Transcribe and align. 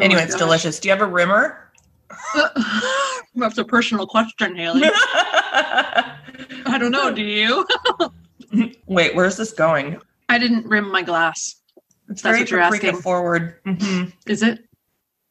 Oh 0.00 0.04
anyway, 0.04 0.22
it's 0.22 0.32
gosh. 0.32 0.38
delicious. 0.40 0.80
Do 0.80 0.88
you 0.88 0.92
have 0.94 1.02
a 1.02 1.06
rimmer? 1.06 1.70
That's 3.34 3.58
a 3.58 3.64
personal 3.64 4.06
question, 4.06 4.56
Haley. 4.56 4.82
I 6.64 6.76
don't 6.78 6.90
know. 6.90 7.12
Do 7.12 7.22
you? 7.22 7.66
Wait, 8.86 9.14
where's 9.14 9.36
this 9.36 9.52
going? 9.52 10.00
I 10.28 10.38
didn't 10.38 10.66
rim 10.66 10.90
my 10.90 11.02
glass. 11.02 11.56
It's 12.08 12.22
That's 12.22 12.22
very 12.22 12.40
what 12.40 12.50
you're 12.50 12.60
asking. 12.60 12.96
forward. 13.02 13.56
hmm 13.64 14.04
Is 14.26 14.42
it? 14.42 14.64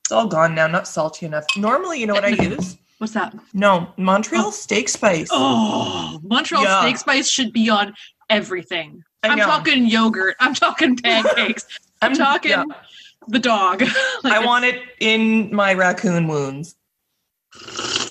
It's 0.04 0.12
all 0.12 0.28
gone 0.28 0.56
now, 0.56 0.68
not 0.68 0.88
salty 0.88 1.26
enough. 1.26 1.46
Normally, 1.58 2.00
you 2.00 2.08
know 2.08 2.14
what 2.14 2.26
I 2.26 2.30
use? 2.30 2.78
What's 3.00 3.14
that? 3.14 3.34
No, 3.54 3.94
Montreal 3.98 4.48
Oh. 4.48 4.52
steak 4.52 4.90
spice. 4.90 5.30
Oh, 5.32 6.20
Montreal 6.24 6.64
Yeah. 6.64 6.80
steak 6.82 6.98
spice 6.98 7.30
should 7.30 7.52
be 7.54 7.70
on 7.70 7.94
everything. 8.30 9.04
I 9.24 9.30
I'm 9.30 9.38
talking 9.40 9.86
yogurt. 9.86 10.36
I'm 10.40 10.54
talking 10.54 10.96
pancakes. 10.96 11.66
I'm 12.02 12.14
talking 12.14 12.52
yeah. 12.52 12.64
The 13.30 13.40
dog. 13.40 13.84
Like, 14.22 14.34
I 14.34 14.46
want 14.46 14.66
it 14.66 14.82
in 15.00 15.54
my 15.56 15.74
raccoon 15.74 16.28
wounds. 16.28 16.76
I 17.56 18.10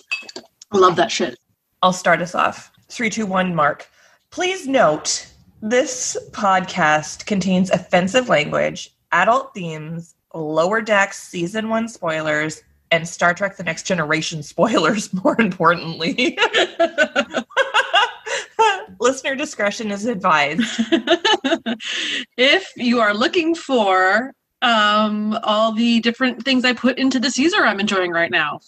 love 0.73 0.97
that 0.97 1.11
shit. 1.11 1.39
I'll 1.83 1.93
start 1.93 2.23
us 2.23 2.35
off. 2.35 2.73
Three, 2.89 3.11
two, 3.11 3.27
one, 3.27 3.55
mark. 3.55 3.87
Please 4.31 4.67
note 4.67 5.31
this 5.61 6.17
podcast 6.31 7.27
contains 7.27 7.71
offensive 7.71 8.31
language, 8.31 8.95
adult 9.13 9.53
themes, 9.53 10.15
lower 10.33 10.81
decks 10.81 11.23
season 11.23 11.69
one 11.69 11.89
spoilers, 11.89 12.63
and 12.91 13.07
Star 13.07 13.35
Trek 13.35 13.59
The 13.59 13.65
Next 13.65 13.83
Generation 13.87 14.43
spoilers, 14.43 15.13
more 15.23 15.39
importantly. 15.39 16.39
Listener 18.99 19.37
discretion 19.37 19.91
is 19.91 20.07
advised. 20.07 20.65
if 22.39 22.73
you 22.77 23.01
are 23.01 23.13
looking 23.13 23.55
for 23.55 24.33
um 24.63 25.39
all 25.45 25.73
the 25.73 26.01
different 26.01 26.45
things 26.45 26.65
I 26.65 26.73
put 26.73 26.99
into 26.99 27.21
the 27.21 27.31
Caesar 27.31 27.65
I'm 27.65 27.81
enjoying 27.81 28.11
right 28.11 28.31
now. 28.31 28.61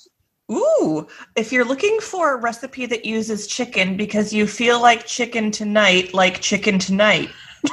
Ooh, 0.50 1.06
if 1.36 1.52
you're 1.52 1.64
looking 1.64 2.00
for 2.00 2.34
a 2.34 2.36
recipe 2.36 2.86
that 2.86 3.04
uses 3.04 3.46
chicken 3.46 3.96
because 3.96 4.32
you 4.32 4.46
feel 4.48 4.80
like 4.82 5.06
chicken 5.06 5.50
tonight, 5.50 6.12
like 6.12 6.40
chicken 6.40 6.78
tonight. 6.78 7.30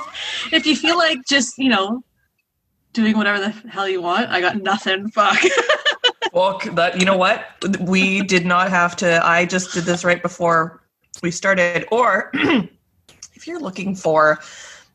If 0.52 0.66
you 0.66 0.76
feel 0.76 0.98
like 0.98 1.20
just, 1.28 1.58
you 1.58 1.70
know, 1.70 2.04
doing 2.94 3.16
whatever 3.18 3.40
the 3.40 3.50
hell 3.70 3.88
you 3.88 4.02
want, 4.02 4.30
I 4.30 4.42
got 4.42 4.62
nothing. 4.62 5.10
Fuck. 5.10 5.40
Well, 6.34 6.60
that 6.74 7.00
you 7.00 7.06
know 7.06 7.18
what? 7.18 7.48
We 7.80 8.22
did 8.22 8.46
not 8.46 8.70
have 8.70 8.96
to. 8.98 9.26
I 9.26 9.46
just 9.46 9.74
did 9.74 9.86
this 9.86 10.04
right 10.04 10.22
before 10.22 10.84
we 11.24 11.32
started. 11.32 11.88
Or 11.92 12.32
if 13.34 13.48
you're 13.48 13.60
looking 13.60 13.96
for 13.96 14.40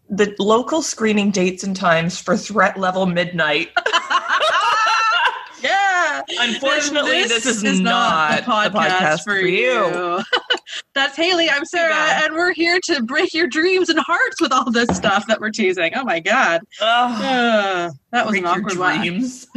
the 0.09 0.35
local 0.39 0.83
screening 0.83 1.31
dates 1.31 1.65
and 1.65 1.75
times 1.75 2.21
for 2.21 2.37
Threat 2.37 2.79
Level 2.79 3.07
Midnight, 3.07 3.71
yeah. 5.63 6.21
unfortunately, 6.39 7.25
this, 7.25 7.47
is, 7.47 7.81
not, 7.81 8.45
the 8.45 8.51
podcast, 8.51 9.25
for 9.25 9.39
you. 9.39 10.23
That's 10.95 11.17
Haley. 11.17 11.49
I'm 11.49 11.65
Sarah, 11.65 12.23
and 12.23 12.35
we're 12.35 12.53
here 12.53 12.79
to 12.85 13.03
break 13.03 13.33
your 13.33 13.47
dreams 13.47 13.89
and 13.89 13.99
hearts 13.99 14.41
with 14.41 14.53
all 14.53 14.71
this 14.71 14.95
stuff 14.95 15.27
that 15.29 15.41
we're 15.41 15.51
teasing. 15.51 15.93
Oh 15.95 16.05
my 16.05 16.21
god, 16.21 16.61
uh, 16.81 17.91
that 18.11 18.27
was 18.27 18.37
an 18.37 18.47
awkward 18.47 18.79
one. 18.79 18.99
dreams. 18.99 19.47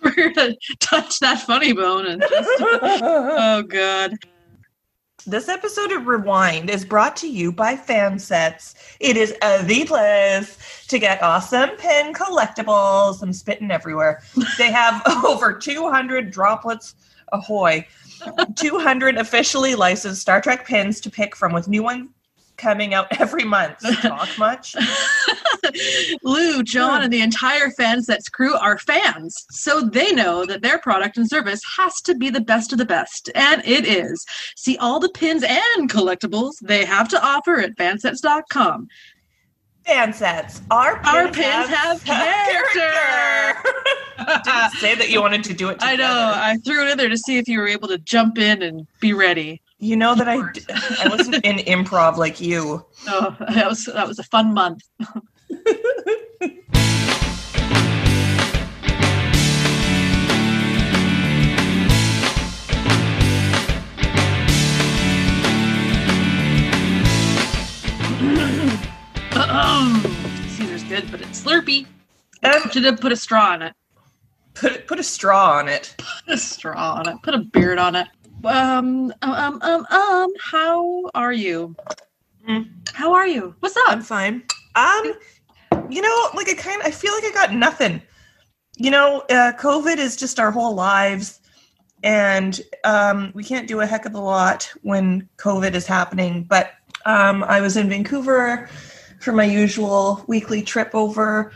We're 0.00 0.30
gonna 0.32 0.54
touch 0.78 1.18
that 1.18 1.40
funny 1.40 1.72
bone 1.72 2.06
and 2.06 2.22
just. 2.22 2.48
oh 2.62 3.64
god. 3.68 4.12
This 5.28 5.50
episode 5.50 5.92
of 5.92 6.06
Rewind 6.06 6.70
is 6.70 6.86
brought 6.86 7.14
to 7.16 7.28
you 7.28 7.52
by 7.52 7.76
Fansets. 7.76 8.74
It 8.98 9.18
is 9.18 9.34
uh, 9.42 9.60
the 9.60 9.84
place 9.84 10.86
to 10.88 10.98
get 10.98 11.22
awesome 11.22 11.68
pin 11.76 12.14
collectibles. 12.14 13.22
I'm 13.22 13.34
spitting 13.34 13.70
everywhere. 13.70 14.22
They 14.56 14.72
have 14.72 15.02
over 15.26 15.52
200 15.52 16.30
droplets 16.30 16.94
ahoy, 17.30 17.86
200 18.56 19.18
officially 19.18 19.74
licensed 19.74 20.22
Star 20.22 20.40
Trek 20.40 20.66
pins 20.66 20.98
to 21.02 21.10
pick 21.10 21.36
from, 21.36 21.52
with 21.52 21.68
new 21.68 21.82
ones 21.82 22.08
coming 22.58 22.92
out 22.92 23.06
every 23.20 23.44
month. 23.44 23.78
Talk 24.02 24.28
much? 24.38 24.76
Lou, 26.22 26.62
John, 26.62 27.02
and 27.02 27.12
the 27.12 27.22
entire 27.22 27.70
Fansets 27.70 28.30
crew 28.30 28.54
are 28.54 28.78
fans, 28.78 29.46
so 29.50 29.80
they 29.80 30.12
know 30.12 30.44
that 30.44 30.62
their 30.62 30.78
product 30.78 31.16
and 31.16 31.28
service 31.28 31.60
has 31.78 32.00
to 32.02 32.14
be 32.14 32.28
the 32.30 32.40
best 32.40 32.72
of 32.72 32.78
the 32.78 32.84
best, 32.84 33.30
and 33.34 33.62
it 33.64 33.86
is. 33.86 34.26
See 34.56 34.76
all 34.76 35.00
the 35.00 35.08
pins 35.08 35.44
and 35.46 35.90
collectibles 35.90 36.52
they 36.62 36.84
have 36.84 37.08
to 37.08 37.24
offer 37.24 37.60
at 37.60 37.76
fansets.com. 37.76 38.88
Fansets. 39.86 40.60
Our 40.70 40.96
pins, 40.96 41.06
Our 41.08 41.28
pins 41.28 41.68
have 41.70 42.04
character. 42.04 43.70
Didn't 44.44 44.72
say 44.72 44.94
that 44.94 45.08
you 45.08 45.22
wanted 45.22 45.44
to 45.44 45.54
do 45.54 45.70
it. 45.70 45.78
I 45.80 45.96
know. 45.96 46.32
I 46.34 46.58
threw 46.58 46.86
it 46.86 46.90
in 46.90 46.98
there 46.98 47.08
to 47.08 47.16
see 47.16 47.38
if 47.38 47.48
you 47.48 47.58
were 47.58 47.68
able 47.68 47.88
to 47.88 47.98
jump 47.98 48.36
in 48.36 48.60
and 48.62 48.86
be 49.00 49.14
ready. 49.14 49.62
You 49.80 49.94
know 49.96 50.16
that 50.16 50.28
I, 50.28 50.50
d- 50.50 50.62
I 50.68 51.06
wasn't 51.08 51.44
in 51.44 51.56
improv 51.58 52.16
like 52.16 52.40
you. 52.40 52.84
Oh, 53.06 53.36
that 53.38 53.68
was 53.68 53.84
that 53.84 54.08
was 54.08 54.18
a 54.18 54.24
fun 54.24 54.52
month. 54.52 54.82
Caesar's 70.56 70.84
good, 70.84 71.10
but 71.10 71.20
it's 71.20 71.42
slurpy. 71.42 71.86
Um, 72.42 72.70
Should 72.70 72.84
have 72.84 73.00
put 73.00 73.12
a 73.12 73.16
straw 73.16 73.50
on 73.52 73.62
it. 73.62 73.74
put 74.54 74.86
put 74.86 74.98
a 74.98 75.02
straw 75.02 75.58
on 75.58 75.68
it. 75.68 75.94
Put 75.98 76.34
a 76.34 76.38
straw 76.38 76.94
on 76.94 77.08
it. 77.08 77.16
Put 77.22 77.34
a 77.34 77.38
beard 77.38 77.78
on 77.78 77.96
it. 77.96 78.08
Um, 78.44 79.12
um, 79.22 79.58
um, 79.62 79.86
um. 79.90 80.32
How 80.40 81.10
are 81.14 81.32
you? 81.32 81.74
Mm. 82.48 82.68
How 82.92 83.12
are 83.12 83.26
you? 83.26 83.54
What's 83.60 83.76
up? 83.76 83.88
I'm 83.88 84.02
fine. 84.02 84.44
Um, 84.76 85.12
you 85.90 86.00
know, 86.00 86.28
like 86.34 86.48
I 86.48 86.54
kind, 86.54 86.80
of, 86.80 86.86
I 86.86 86.90
feel 86.90 87.12
like 87.14 87.24
I 87.24 87.32
got 87.32 87.52
nothing. 87.52 88.00
You 88.76 88.92
know, 88.92 89.20
uh, 89.28 89.52
COVID 89.58 89.96
is 89.96 90.16
just 90.16 90.38
our 90.38 90.52
whole 90.52 90.74
lives, 90.74 91.40
and 92.04 92.60
um, 92.84 93.32
we 93.34 93.42
can't 93.42 93.66
do 93.66 93.80
a 93.80 93.86
heck 93.86 94.06
of 94.06 94.14
a 94.14 94.20
lot 94.20 94.72
when 94.82 95.28
COVID 95.38 95.74
is 95.74 95.86
happening. 95.86 96.44
But 96.44 96.72
um, 97.06 97.42
I 97.44 97.60
was 97.60 97.76
in 97.76 97.88
Vancouver 97.88 98.68
for 99.20 99.32
my 99.32 99.44
usual 99.44 100.24
weekly 100.28 100.62
trip 100.62 100.94
over, 100.94 101.52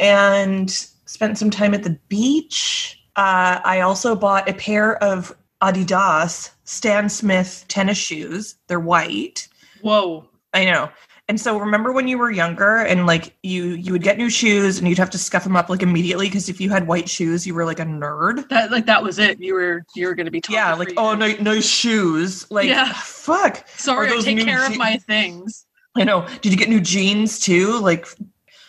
and 0.00 0.70
spent 1.04 1.38
some 1.38 1.50
time 1.50 1.72
at 1.72 1.84
the 1.84 1.98
beach. 2.08 3.00
Uh, 3.14 3.60
I 3.64 3.80
also 3.80 4.16
bought 4.16 4.48
a 4.48 4.54
pair 4.54 5.02
of 5.02 5.34
Adidas 5.62 6.50
Stan 6.64 7.08
Smith 7.08 7.64
tennis 7.68 7.98
shoes. 7.98 8.56
They're 8.66 8.80
white. 8.80 9.48
Whoa. 9.82 10.26
I 10.52 10.64
know. 10.64 10.90
And 11.28 11.40
so 11.40 11.58
remember 11.58 11.90
when 11.90 12.06
you 12.06 12.18
were 12.18 12.30
younger 12.30 12.78
and 12.78 13.04
like 13.06 13.36
you 13.42 13.70
you 13.70 13.90
would 13.92 14.02
get 14.02 14.16
new 14.16 14.30
shoes 14.30 14.78
and 14.78 14.86
you'd 14.86 14.98
have 14.98 15.10
to 15.10 15.18
scuff 15.18 15.42
them 15.42 15.56
up 15.56 15.68
like 15.68 15.82
immediately 15.82 16.26
because 16.28 16.48
if 16.48 16.60
you 16.60 16.70
had 16.70 16.86
white 16.86 17.08
shoes 17.08 17.44
you 17.46 17.52
were 17.54 17.64
like 17.64 17.80
a 17.80 17.84
nerd. 17.84 18.48
That 18.48 18.70
like 18.70 18.86
that 18.86 19.02
was 19.02 19.18
it. 19.18 19.40
You 19.40 19.54
were 19.54 19.82
you 19.96 20.06
were 20.06 20.14
gonna 20.14 20.30
be 20.30 20.40
Yeah, 20.48 20.74
like 20.74 20.92
oh 20.96 21.14
no 21.14 21.32
nice 21.40 21.68
shoes. 21.68 22.48
Like 22.50 22.68
Yeah. 22.68 22.92
fuck. 22.94 23.66
Sorry, 23.68 24.10
Or 24.10 24.14
I 24.14 24.20
take 24.20 24.38
care 24.44 24.64
of 24.64 24.76
my 24.76 24.98
things. 24.98 25.66
I 25.96 26.04
know. 26.04 26.28
Did 26.42 26.52
you 26.52 26.58
get 26.58 26.68
new 26.68 26.80
jeans 26.80 27.40
too? 27.40 27.80
Like 27.80 28.06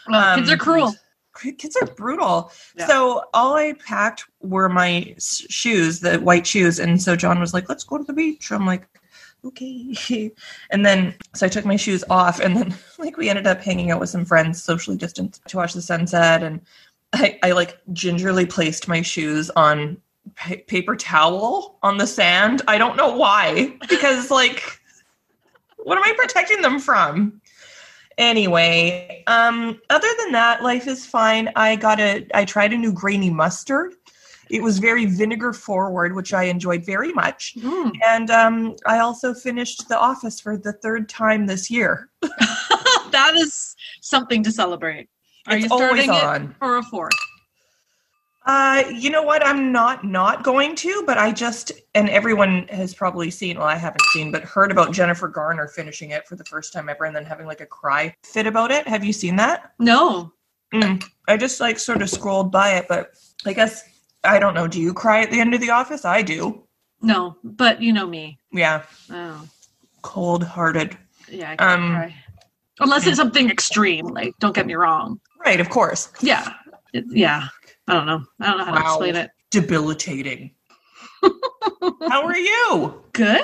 Oh, 0.09 0.33
kids 0.35 0.49
um, 0.49 0.55
are 0.55 0.57
cruel. 0.57 0.95
Kids 1.37 1.77
are 1.81 1.87
brutal. 1.87 2.51
Yeah. 2.75 2.87
So 2.87 3.23
all 3.33 3.55
I 3.55 3.73
packed 3.73 4.25
were 4.41 4.69
my 4.69 5.15
shoes, 5.19 5.99
the 5.99 6.17
white 6.17 6.47
shoes, 6.47 6.79
and 6.79 7.01
so 7.01 7.15
John 7.15 7.39
was 7.39 7.53
like, 7.53 7.69
"Let's 7.69 7.83
go 7.83 7.97
to 7.97 8.03
the 8.03 8.13
beach." 8.13 8.51
I'm 8.51 8.65
like, 8.65 8.87
"Okay." 9.45 10.31
And 10.71 10.85
then 10.85 11.15
so 11.35 11.45
I 11.45 11.49
took 11.49 11.65
my 11.65 11.75
shoes 11.75 12.03
off, 12.09 12.39
and 12.39 12.55
then 12.55 12.75
like 12.99 13.17
we 13.17 13.29
ended 13.29 13.47
up 13.47 13.61
hanging 13.61 13.91
out 13.91 13.99
with 13.99 14.09
some 14.09 14.25
friends, 14.25 14.63
socially 14.63 14.97
distanced, 14.97 15.45
to 15.47 15.57
watch 15.57 15.73
the 15.73 15.81
sunset. 15.81 16.43
And 16.43 16.61
I, 17.13 17.39
I 17.43 17.51
like 17.51 17.77
gingerly 17.93 18.45
placed 18.45 18.87
my 18.87 19.01
shoes 19.01 19.49
on 19.51 19.97
pa- 20.35 20.55
paper 20.67 20.95
towel 20.95 21.77
on 21.83 21.97
the 21.97 22.07
sand. 22.07 22.61
I 22.67 22.77
don't 22.77 22.97
know 22.97 23.15
why, 23.15 23.77
because 23.89 24.31
like, 24.31 24.79
what 25.77 25.97
am 25.97 26.03
I 26.03 26.13
protecting 26.17 26.61
them 26.61 26.79
from? 26.79 27.41
Anyway, 28.17 29.23
um, 29.27 29.79
other 29.89 30.07
than 30.19 30.31
that, 30.31 30.63
life 30.63 30.87
is 30.87 31.05
fine. 31.05 31.51
I 31.55 31.75
got 31.75 31.99
a, 31.99 32.25
I 32.33 32.45
tried 32.45 32.73
a 32.73 32.77
new 32.77 32.91
grainy 32.91 33.29
mustard. 33.29 33.93
It 34.49 34.63
was 34.63 34.79
very 34.79 35.05
vinegar 35.05 35.53
forward, 35.53 36.15
which 36.15 36.33
I 36.33 36.43
enjoyed 36.43 36.85
very 36.85 37.11
much. 37.13 37.55
Mm. 37.57 37.91
And 38.03 38.31
um, 38.31 38.75
I 38.85 38.99
also 38.99 39.33
finished 39.33 39.87
The 39.89 39.99
Office 39.99 40.39
for 40.39 40.57
the 40.57 40.73
third 40.73 41.09
time 41.09 41.45
this 41.45 41.69
year. 41.69 42.09
that 42.21 43.33
is 43.35 43.75
something 44.01 44.41
to 44.43 44.51
celebrate. 44.51 45.09
Are 45.47 45.55
It's 45.55 45.63
you 45.63 45.69
starting 45.69 46.09
always 46.09 46.43
it 46.49 46.55
for 46.59 46.77
a 46.77 46.83
fourth? 46.83 47.13
Uh, 48.47 48.85
you 48.93 49.09
know 49.09 49.21
what? 49.23 49.45
I'm 49.45 49.73
not 49.73 50.05
not 50.05 50.41
going 50.41 50.73
to, 50.77 51.03
but 51.05 51.17
I 51.17 51.33
just 51.33 51.73
and 51.95 52.09
everyone 52.09 52.65
has 52.69 52.93
probably 52.95 53.29
seen. 53.29 53.57
Well, 53.57 53.67
I 53.67 53.75
haven't 53.75 54.01
seen, 54.13 54.31
but 54.31 54.43
heard 54.43 54.71
about 54.71 54.93
Jennifer 54.93 55.27
Garner 55.27 55.67
finishing 55.67 56.11
it 56.11 56.25
for 56.25 56.37
the 56.37 56.45
first 56.45 56.71
time 56.71 56.87
ever, 56.87 57.03
and 57.03 57.13
then 57.13 57.25
having 57.25 57.45
like 57.45 57.59
a 57.59 57.65
cry 57.65 58.15
fit 58.23 58.47
about 58.47 58.71
it. 58.71 58.87
Have 58.87 59.03
you 59.03 59.11
seen 59.11 59.35
that? 59.35 59.73
No. 59.79 60.31
Mm, 60.73 61.03
I 61.27 61.35
just 61.35 61.59
like 61.59 61.77
sort 61.77 62.01
of 62.01 62.09
scrolled 62.09 62.49
by 62.51 62.75
it, 62.75 62.85
but 62.87 63.11
I 63.45 63.51
guess 63.51 63.83
I 64.23 64.39
don't 64.39 64.53
know. 64.53 64.67
Do 64.67 64.81
you 64.81 64.93
cry 64.93 65.21
at 65.23 65.29
the 65.31 65.41
end 65.41 65.53
of 65.53 65.59
the 65.59 65.69
office? 65.71 66.05
I 66.05 66.21
do. 66.21 66.63
No, 67.01 67.35
but 67.43 67.81
you 67.81 67.91
know 67.91 68.07
me. 68.07 68.39
Yeah, 68.53 68.83
Oh, 69.11 69.45
cold 70.03 70.43
hearted. 70.43 70.97
yeah. 71.29 71.51
I 71.51 71.55
can't 71.57 71.81
Um, 71.81 71.89
cry. 71.95 72.15
Unless 72.79 73.07
it's 73.07 73.17
something 73.17 73.49
extreme. 73.49 74.07
Like, 74.07 74.33
don't 74.39 74.55
get 74.55 74.65
me 74.67 74.75
wrong. 74.75 75.19
Right, 75.43 75.59
of 75.59 75.69
course. 75.69 76.09
Yeah, 76.21 76.53
it, 76.93 77.05
yeah. 77.09 77.47
I 77.87 77.93
don't 77.93 78.05
know. 78.05 78.23
I 78.41 78.45
don't 78.47 78.57
know 78.57 78.65
how 78.65 78.75
to 78.75 78.81
explain 78.81 79.15
it. 79.15 79.31
Debilitating. 79.51 80.51
How 82.09 82.23
are 82.23 82.37
you? 82.37 83.01
Good. 83.13 83.43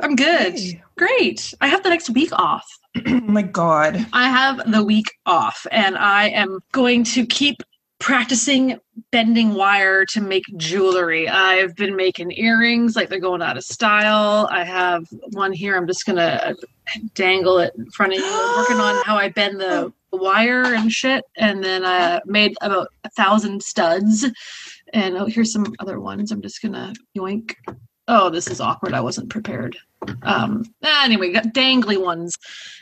I'm 0.00 0.14
good. 0.16 0.58
Hey. 0.58 0.82
Great. 0.96 1.52
I 1.60 1.68
have 1.68 1.82
the 1.82 1.90
next 1.90 2.10
week 2.10 2.30
off. 2.32 2.66
oh 3.06 3.20
my 3.20 3.42
god. 3.42 4.06
I 4.12 4.28
have 4.28 4.70
the 4.70 4.84
week 4.84 5.10
off, 5.26 5.66
and 5.70 5.96
I 5.96 6.28
am 6.28 6.60
going 6.72 7.04
to 7.04 7.26
keep 7.26 7.62
practicing 7.98 8.78
bending 9.10 9.54
wire 9.54 10.04
to 10.04 10.20
make 10.20 10.44
jewelry. 10.56 11.28
I've 11.28 11.74
been 11.76 11.96
making 11.96 12.32
earrings 12.32 12.94
like 12.94 13.08
they're 13.08 13.18
going 13.18 13.42
out 13.42 13.56
of 13.56 13.64
style. 13.64 14.48
I 14.50 14.64
have 14.64 15.06
one 15.32 15.52
here. 15.52 15.76
I'm 15.76 15.86
just 15.86 16.04
gonna 16.04 16.54
dangle 17.14 17.58
it 17.58 17.72
in 17.76 17.90
front 17.90 18.12
of 18.12 18.18
you. 18.18 18.26
I'm 18.26 18.58
working 18.58 18.76
on 18.76 19.02
how 19.04 19.16
I 19.16 19.30
bend 19.30 19.60
the 19.60 19.92
wire 20.16 20.74
and 20.74 20.92
shit, 20.92 21.24
and 21.36 21.62
then 21.62 21.84
I 21.84 22.20
made 22.26 22.54
about 22.60 22.88
a 23.04 23.10
thousand 23.10 23.62
studs. 23.62 24.26
And 24.92 25.16
oh, 25.16 25.26
here's 25.26 25.52
some 25.52 25.74
other 25.78 26.00
ones. 26.00 26.30
I'm 26.30 26.42
just 26.42 26.62
gonna 26.62 26.92
yoink. 27.16 27.54
Oh, 28.08 28.30
this 28.30 28.46
is 28.46 28.60
awkward. 28.60 28.94
I 28.94 29.00
wasn't 29.00 29.30
prepared. 29.30 29.76
Um. 30.22 30.64
Anyway, 30.82 31.32
got 31.32 31.46
dangly 31.54 32.00
ones 32.02 32.36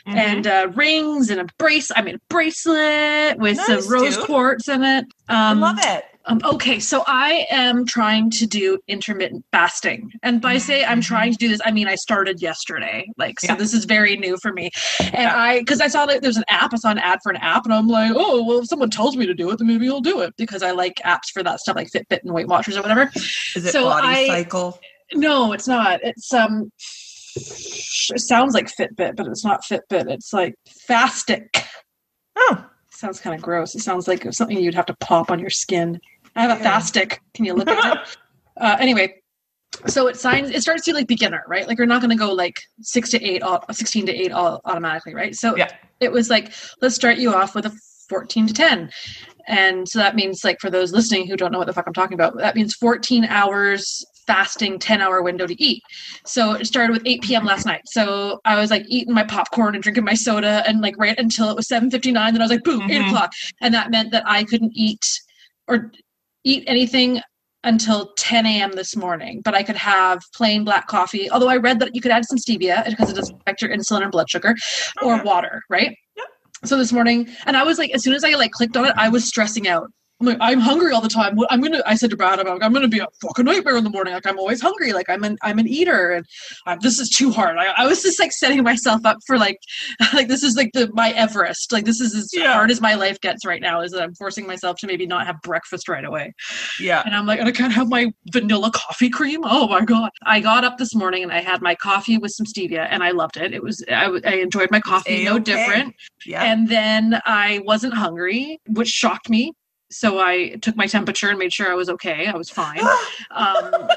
Mhm. 0.07 0.15
and 0.15 0.47
uh, 0.47 0.67
rings 0.75 1.29
and 1.29 1.41
a 1.41 1.47
brace. 1.57 1.91
I 1.95 2.01
mean 2.01 2.15
a 2.15 2.19
bracelet 2.29 3.37
with 3.37 3.57
Nice, 3.57 3.65
some 3.85 3.91
rose 3.93 4.17
dude. 4.17 4.25
quartz 4.25 4.67
in 4.67 4.83
it. 4.83 5.05
I 5.29 5.51
Um, 5.51 5.59
love 5.59 5.77
it. 5.79 6.05
um, 6.27 6.39
okay, 6.43 6.79
so 6.79 7.03
I 7.07 7.45
am 7.51 7.85
trying 7.85 8.29
to 8.31 8.45
do 8.47 8.77
intermittent 8.87 9.43
fasting, 9.51 10.11
and 10.23 10.41
by 10.41 10.57
say 10.57 10.83
I'm 10.85 11.01
Mhm. 11.01 11.05
trying 11.05 11.31
to 11.33 11.37
do 11.37 11.47
this, 11.49 11.59
I 11.65 11.71
mean 11.71 11.87
I 11.87 11.95
started 11.95 12.41
yesterday. 12.41 13.07
Like, 13.17 13.39
so 13.39 13.47
Yeah. 13.47 13.55
this 13.55 13.73
is 13.73 13.85
very 13.85 14.15
new 14.17 14.37
for 14.41 14.51
me. 14.53 14.69
And. 15.13 15.27
I, 15.27 15.59
because 15.59 15.81
I 15.81 15.87
saw 15.87 16.05
that 16.07 16.21
there's 16.21 16.37
an 16.37 16.45
app, 16.49 16.73
I 16.73 16.77
saw 16.77 16.89
an 16.91 16.97
ad 16.99 17.19
for 17.23 17.31
an 17.31 17.37
app, 17.37 17.65
and 17.65 17.73
I'm 17.73 17.87
like, 17.87 18.11
oh, 18.15 18.43
well, 18.43 18.59
if 18.59 18.67
someone 18.67 18.89
tells 18.89 19.15
me 19.17 19.25
to 19.25 19.33
do 19.33 19.49
it, 19.51 19.57
then 19.57 19.67
maybe 19.67 19.87
I'll 19.89 20.01
do 20.01 20.21
it 20.21 20.33
because 20.37 20.61
I 20.63 20.71
like 20.71 20.95
apps 21.05 21.29
for 21.33 21.43
that 21.43 21.59
stuff, 21.59 21.75
like 21.75 21.91
Fitbit 21.91 22.21
and 22.23 22.33
Weight 22.33 22.47
Watchers 22.47 22.77
or 22.77 22.81
whatever. 22.81 23.11
Is 23.55 23.65
it 23.65 23.71
so 23.71 23.85
body 23.85 24.07
I- 24.07 24.27
cycle? 24.27 24.79
No, 25.13 25.53
it's 25.53 25.67
not. 25.67 25.99
It's 26.03 26.33
um, 26.33 26.71
it 27.35 28.19
sounds 28.21 28.53
like 28.53 28.67
Fitbit, 28.67 29.15
but 29.15 29.27
it's 29.27 29.43
not 29.43 29.63
Fitbit. 29.63 30.09
It's 30.09 30.31
like 30.33 30.55
Fastic. 30.89 31.47
Oh, 32.35 32.65
Sounds 32.91 33.19
kind 33.19 33.35
of 33.35 33.41
gross. 33.41 33.75
It 33.75 33.81
sounds 33.81 34.07
like 34.07 34.31
something 34.33 34.57
you'd 34.57 34.73
have 34.73 34.85
to 34.85 34.95
pop 35.01 35.29
on 35.29 35.39
your 35.39 35.49
skin. 35.49 35.99
I 36.35 36.43
have 36.43 36.59
a 36.59 36.63
Yeah. 36.63 36.71
Fastic. 36.79 37.17
Can 37.33 37.45
you 37.45 37.53
look 37.53 37.67
at 37.67 37.97
it? 37.97 38.17
Uh, 38.57 38.77
anyway, 38.79 39.13
so 39.85 40.07
it 40.07 40.15
signs. 40.15 40.49
It 40.49 40.61
starts 40.61 40.87
you 40.87 40.93
like 40.93 41.07
beginner, 41.07 41.43
right? 41.45 41.67
Like 41.67 41.77
you're 41.77 41.85
not 41.85 41.99
going 41.99 42.09
to 42.11 42.15
go 42.15 42.31
like 42.31 42.61
six 42.79 43.09
to 43.11 43.21
eight, 43.21 43.43
all, 43.43 43.65
sixteen 43.73 44.05
to 44.05 44.13
eight 44.13 44.31
all 44.31 44.61
automatically, 44.63 45.13
right? 45.13 45.35
So 45.35 45.57
Yeah. 45.57 45.67
it 45.99 46.09
was 46.09 46.29
like 46.29 46.53
let's 46.81 46.95
start 46.95 47.17
you 47.17 47.33
off 47.33 47.53
with 47.53 47.65
a 47.65 47.77
fourteen 48.07 48.47
to 48.47 48.53
ten, 48.53 48.89
and 49.45 49.85
so 49.89 49.99
that 49.99 50.15
means 50.15 50.45
like 50.45 50.61
for 50.61 50.69
those 50.69 50.93
listening 50.93 51.27
who 51.27 51.35
don't 51.35 51.51
know 51.51 51.57
what 51.57 51.67
the 51.67 51.73
fuck 51.73 51.85
I'm 51.85 51.91
talking 51.93 52.13
about, 52.13 52.37
that 52.37 52.55
means 52.55 52.73
fourteen 52.75 53.25
hours 53.25 54.05
fasting 54.27 54.79
10 54.79 55.01
hour 55.01 55.21
window 55.21 55.45
to 55.47 55.61
eat 55.63 55.81
so 56.25 56.53
it 56.53 56.65
started 56.65 56.91
with 56.93 57.03
8 57.05 57.21
p.m 57.21 57.45
last 57.45 57.65
night 57.65 57.81
so 57.85 58.39
i 58.45 58.59
was 58.59 58.71
like 58.71 58.83
eating 58.87 59.13
my 59.13 59.23
popcorn 59.23 59.75
and 59.75 59.83
drinking 59.83 60.03
my 60.03 60.13
soda 60.13 60.63
and 60.67 60.81
like 60.81 60.95
right 60.97 61.17
until 61.19 61.49
it 61.49 61.55
was 61.55 61.67
7.59 61.67 62.13
then 62.13 62.37
i 62.37 62.43
was 62.43 62.51
like 62.51 62.63
boom 62.63 62.81
8 62.89 63.01
Mhm. 63.01 63.05
o'clock 63.07 63.31
and 63.61 63.73
that 63.73 63.91
meant 63.91 64.11
that 64.11 64.23
i 64.25 64.43
couldn't 64.43 64.71
eat 64.75 65.05
or 65.67 65.91
eat 66.43 66.63
anything 66.67 67.21
until 67.63 68.13
10 68.17 68.45
a.m 68.45 68.71
this 68.73 68.95
morning 68.95 69.41
but 69.43 69.53
i 69.55 69.63
could 69.63 69.75
have 69.75 70.21
plain 70.33 70.63
black 70.63 70.87
coffee 70.87 71.29
although 71.31 71.49
i 71.49 71.57
read 71.57 71.79
that 71.79 71.95
you 71.95 72.01
could 72.01 72.11
add 72.11 72.25
some 72.25 72.37
stevia 72.37 72.85
because 72.87 73.09
it 73.09 73.15
doesn't 73.15 73.35
affect 73.41 73.61
your 73.61 73.71
insulin 73.71 74.03
and 74.03 74.11
blood 74.11 74.29
sugar 74.29 74.55
or 75.01 75.15
Okay. 75.15 75.23
water 75.23 75.61
right 75.69 75.95
Yep. 76.15 76.27
so 76.65 76.77
this 76.77 76.91
morning 76.93 77.27
and 77.45 77.57
i 77.57 77.63
was 77.63 77.77
like 77.79 77.91
as 77.91 78.03
soon 78.03 78.13
as 78.13 78.23
i 78.23 78.29
like 78.35 78.51
clicked 78.51 78.77
on 78.77 78.85
it 78.85 78.93
i 78.97 79.09
was 79.09 79.25
stressing 79.25 79.67
out 79.67 79.89
I'm 80.21 80.27
like, 80.27 80.37
I'm 80.39 80.61
hungry 80.61 80.93
all 80.93 81.01
the 81.01 81.09
time. 81.09 81.37
I'm 81.49 81.59
gonna. 81.59 81.81
I 81.85 81.95
said 81.95 82.09
to 82.11 82.15
Brad, 82.15 82.39
I'm, 82.39 82.47
like, 82.47 82.63
I'm 82.63 82.71
gonna 82.71 82.87
be 82.87 82.99
a 82.99 83.07
fucking 83.21 83.43
nightmare 83.43 83.75
in 83.75 83.83
the 83.83 83.89
morning. 83.89 84.13
Like 84.13 84.25
I'm 84.25 84.39
always 84.39 84.61
hungry. 84.61 84.93
Like 84.93 85.09
I'm 85.09 85.25
an 85.25 85.37
I'm 85.41 85.59
an 85.59 85.67
eater, 85.67 86.11
and 86.65 86.81
this 86.81 86.99
is 86.99 87.09
too 87.09 87.31
hard. 87.31 87.57
I, 87.57 87.73
I 87.75 87.85
was 87.85 88.01
just 88.01 88.17
like 88.17 88.31
setting 88.31 88.63
myself 88.63 89.05
up 89.05 89.17
for 89.27 89.37
like, 89.37 89.57
like 90.13 90.29
this 90.29 90.41
is 90.41 90.55
like 90.55 90.71
the 90.73 90.89
my 90.93 91.11
Everest. 91.11 91.73
Like 91.73 91.83
this 91.83 91.99
is 91.99 92.15
as 92.15 92.29
Yeah. 92.33 92.53
hard 92.53 92.71
as 92.71 92.79
my 92.79 92.93
life 92.95 93.19
gets 93.19 93.45
right 93.45 93.61
now. 93.61 93.81
Is 93.81 93.91
that 93.91 94.03
I'm 94.03 94.15
forcing 94.15 94.47
myself 94.47 94.77
to 94.79 94.87
maybe 94.87 95.05
not 95.05 95.27
have 95.27 95.41
breakfast 95.41 95.89
right 95.89 96.05
away. 96.05 96.33
yeah. 96.79 97.03
And 97.05 97.13
I'm 97.13 97.25
like, 97.25 97.39
and 97.41 97.49
I 97.49 97.51
can't 97.51 97.73
have 97.73 97.89
my 97.89 98.13
vanilla 98.31 98.71
coffee 98.73 99.09
cream. 99.09 99.41
Oh 99.43 99.67
my 99.67 99.83
god! 99.83 100.11
I 100.23 100.39
got 100.39 100.63
up 100.63 100.77
this 100.77 100.95
morning 100.95 101.23
and 101.23 101.31
I 101.33 101.41
had 101.41 101.61
my 101.61 101.75
coffee 101.75 102.17
with 102.17 102.31
some 102.31 102.45
stevia, 102.45 102.87
and 102.89 103.03
I 103.03 103.11
loved 103.11 103.35
it. 103.35 103.53
It 103.53 103.61
was 103.61 103.83
I, 103.89 104.05
I 104.25 104.35
enjoyed 104.35 104.71
my 104.71 104.79
coffee, 104.79 105.25
no 105.25 105.33
A-okay. 105.33 105.43
different. 105.43 105.95
Yeah. 106.25 106.41
And 106.43 106.69
then 106.69 107.19
I 107.25 107.61
wasn't 107.65 107.93
hungry, 107.95 108.61
which 108.69 108.87
shocked 108.87 109.29
me. 109.29 109.51
So 109.95 110.19
I 110.19 110.55
took 110.61 110.75
my 110.75 110.87
temperature 110.87 111.29
and 111.29 111.39
made 111.39 111.53
sure 111.53 111.71
I 111.71 111.73
was 111.73 111.89
okay. 111.89 112.27
I 112.27 112.35
was 112.35 112.49
fine. 112.49 112.81
Um, 113.31 113.89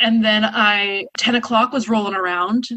and 0.00 0.24
then 0.24 0.44
I, 0.44 1.06
10 1.18 1.34
o'clock 1.34 1.72
was 1.72 1.88
rolling 1.88 2.14
around, 2.14 2.68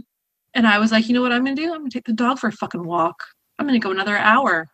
and 0.54 0.68
I 0.68 0.80
was 0.80 0.92
like, 0.92 1.08
you 1.08 1.14
know 1.14 1.22
what 1.22 1.32
I'm 1.32 1.44
going 1.44 1.56
to 1.56 1.62
do? 1.62 1.72
I'm 1.74 1.80
going 1.80 1.90
to 1.90 1.94
take 1.94 2.06
the 2.06 2.14
dog 2.14 2.40
for 2.40 2.48
a 2.48 2.52
fucking 2.52 2.86
walk. 2.86 3.24
I'm 3.58 3.66
going 3.68 3.80
to 3.80 3.84
go 3.84 3.92
another 3.92 4.18
hour. 4.18 4.68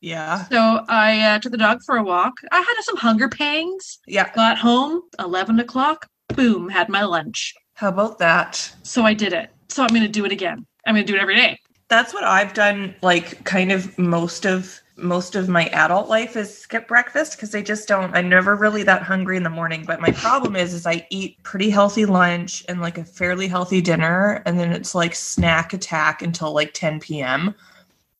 yeah. 0.00 0.44
So 0.48 0.84
I 0.88 1.20
uh, 1.20 1.38
took 1.38 1.52
the 1.52 1.58
dog 1.58 1.80
for 1.84 1.96
a 1.96 2.02
walk. 2.02 2.34
I 2.50 2.58
had 2.58 2.82
some 2.82 2.96
hunger 2.96 3.28
pangs. 3.28 3.98
Yeah. 4.06 4.32
Got 4.34 4.58
home, 4.58 5.02
11 5.18 5.60
o'clock, 5.60 6.06
boom, 6.34 6.68
had 6.68 6.88
my 6.88 7.04
lunch. 7.04 7.54
How 7.74 7.88
about 7.88 8.18
that? 8.18 8.72
So 8.82 9.04
I 9.04 9.14
did 9.14 9.32
it. 9.32 9.50
So 9.68 9.82
I'm 9.82 9.88
going 9.88 10.02
to 10.02 10.08
do 10.08 10.24
it 10.24 10.32
again. 10.32 10.66
I'm 10.86 10.94
going 10.94 11.06
to 11.06 11.12
do 11.12 11.16
it 11.16 11.22
every 11.22 11.36
day. 11.36 11.58
That's 11.88 12.14
what 12.14 12.24
I've 12.24 12.54
done 12.54 12.94
like 13.02 13.44
kind 13.44 13.72
of 13.72 13.98
most 13.98 14.46
of 14.46 14.80
most 15.02 15.34
of 15.34 15.48
my 15.48 15.66
adult 15.66 16.08
life 16.08 16.36
is 16.36 16.56
skip 16.56 16.86
breakfast 16.88 17.32
because 17.32 17.54
I 17.54 17.62
just 17.62 17.88
don't 17.88 18.14
I'm 18.14 18.28
never 18.28 18.54
really 18.56 18.82
that 18.84 19.02
hungry 19.02 19.36
in 19.36 19.42
the 19.42 19.50
morning. 19.50 19.84
But 19.86 20.00
my 20.00 20.10
problem 20.12 20.56
is 20.56 20.74
is 20.74 20.86
I 20.86 21.06
eat 21.10 21.42
pretty 21.42 21.70
healthy 21.70 22.06
lunch 22.06 22.64
and 22.68 22.80
like 22.80 22.98
a 22.98 23.04
fairly 23.04 23.48
healthy 23.48 23.80
dinner 23.80 24.42
and 24.46 24.58
then 24.58 24.72
it's 24.72 24.94
like 24.94 25.14
snack 25.14 25.72
attack 25.72 26.22
until 26.22 26.52
like 26.52 26.74
10 26.74 27.00
p.m. 27.00 27.54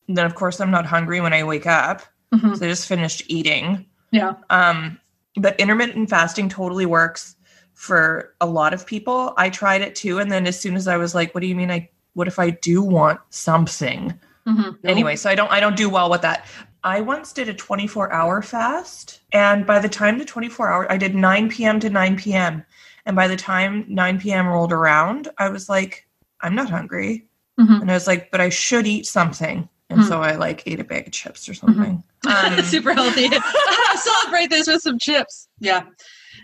And 0.08 0.16
then 0.16 0.26
of 0.26 0.34
course 0.34 0.60
I'm 0.60 0.70
not 0.70 0.86
hungry 0.86 1.20
when 1.20 1.32
I 1.32 1.44
wake 1.44 1.66
up. 1.66 2.02
Mhm. 2.34 2.56
So 2.58 2.64
I 2.64 2.68
just 2.68 2.88
finished 2.88 3.22
eating. 3.28 3.86
Yeah. 4.10 4.34
Um, 4.50 4.98
but 5.36 5.58
intermittent 5.60 6.10
fasting 6.10 6.48
totally 6.48 6.86
works 6.86 7.36
for 7.74 8.34
a 8.40 8.46
lot 8.46 8.74
of 8.74 8.86
people. 8.86 9.32
I 9.36 9.48
tried 9.48 9.80
it 9.80 9.94
too, 9.94 10.18
and 10.18 10.30
then 10.30 10.46
as 10.46 10.58
soon 10.58 10.76
as 10.76 10.86
I 10.86 10.96
was 10.96 11.14
like, 11.14 11.34
"What 11.34 11.40
do 11.40 11.46
you 11.46 11.54
mean? 11.54 11.70
I 11.70 11.88
what 12.14 12.28
if 12.28 12.38
I 12.38 12.50
do 12.50 12.82
want 12.82 13.20
something?" 13.30 14.12
Mhm. 14.46 14.76
Anyway, 14.84 15.16
so 15.16 15.30
I 15.30 15.34
don't 15.34 15.50
I 15.50 15.60
don't 15.60 15.76
do 15.76 15.88
well 15.88 16.10
with 16.10 16.22
that. 16.22 16.44
I 16.82 17.00
once 17.00 17.32
did 17.32 17.48
a 17.48 17.54
24 17.54 18.12
hour 18.12 18.40
fast, 18.42 19.20
and 19.32 19.66
by 19.66 19.78
the 19.80 19.88
time 19.88 20.18
the 20.18 20.24
24 20.24 20.70
hour, 20.72 20.90
I 20.90 20.96
did 20.96 21.14
9 21.14 21.48
p.m. 21.50 21.78
to 21.80 21.90
9 21.90 22.16
p.m. 22.16 22.64
And 23.06 23.14
by 23.16 23.28
the 23.28 23.36
time 23.36 23.84
9 23.88 24.20
p.m. 24.20 24.46
rolled 24.46 24.72
around, 24.72 25.28
I 25.38 25.48
was 25.50 25.68
like, 25.68 26.06
I'm 26.40 26.54
not 26.54 26.70
hungry. 26.70 27.26
Mhm. 27.58 27.82
And 27.82 27.90
I 27.90 27.94
was 27.94 28.06
like, 28.06 28.30
but 28.30 28.40
I 28.40 28.48
should 28.48 28.86
eat 28.86 29.06
something. 29.06 29.68
And 29.90 30.00
Hmm. 30.02 30.08
so 30.08 30.22
I 30.22 30.36
like 30.36 30.62
ate 30.66 30.80
a 30.80 30.84
bag 30.84 31.06
of 31.08 31.12
chips 31.12 31.48
or 31.48 31.54
something. 31.54 32.02
Um, 32.26 32.62
Super 32.64 32.94
healthy. 32.94 33.28
Celebrate 33.96 34.48
this 34.48 34.66
with 34.68 34.80
some 34.82 34.98
chips. 34.98 35.48
Yeah. 35.58 35.82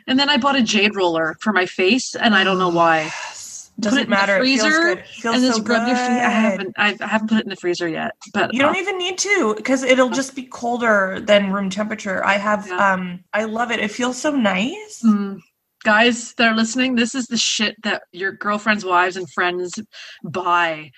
And 0.08 0.18
then 0.18 0.28
I 0.28 0.36
bought 0.36 0.56
a 0.56 0.62
jade 0.62 0.96
roller 0.96 1.36
for 1.40 1.52
my 1.52 1.64
face, 1.64 2.14
and 2.14 2.34
I 2.34 2.44
don't 2.44 2.58
know 2.58 2.68
why. 2.70 3.10
Yes. 3.78 3.92
Put 3.92 3.98
it 4.00 4.04
Doesn't 4.04 4.04
in 4.04 4.04
the 4.04 4.10
matter. 4.10 4.36
It 4.38 4.44
feels 4.44 4.60
freezer, 4.62 4.80
good. 4.82 4.98
It 4.98 5.06
feels 5.06 5.34
and 5.36 5.44
so 5.44 5.48
just 5.58 5.68
rub 5.68 5.86
your 5.88 5.96
feet. 5.96 6.02
I 6.02 6.30
haven't. 6.30 6.74
I, 6.78 6.96
I 7.00 7.06
haven't 7.06 7.28
put 7.28 7.38
it 7.38 7.44
in 7.44 7.50
the 7.50 7.56
freezer 7.56 7.88
yet, 7.88 8.12
but 8.32 8.52
You 8.54 8.60
don't 8.60 8.76
even 8.76 8.98
need 8.98 9.18
to 9.18 9.54
because 9.56 9.82
it'll 9.82 10.10
just 10.10 10.34
be 10.34 10.44
colder 10.44 11.20
than 11.20 11.52
room 11.52 11.68
temperature. 11.70 12.24
I 12.24 12.34
have 12.38 12.66
Yeah. 12.68 12.92
um 12.94 13.22
I 13.32 13.44
love 13.44 13.70
it. 13.70 13.80
It 13.80 13.90
feels 13.90 14.20
so 14.20 14.30
nice. 14.30 15.02
Mm. 15.04 15.40
guys 15.84 16.32
that 16.34 16.48
are 16.50 16.56
listening, 16.56 16.96
this 16.96 17.14
is 17.14 17.26
the 17.26 17.36
shit 17.36 17.76
that 17.82 18.02
your 18.12 18.32
girlfriends, 18.32 18.84
wives, 18.84 19.16
and 19.16 19.30
friends 19.32 19.78
buy 20.24 20.90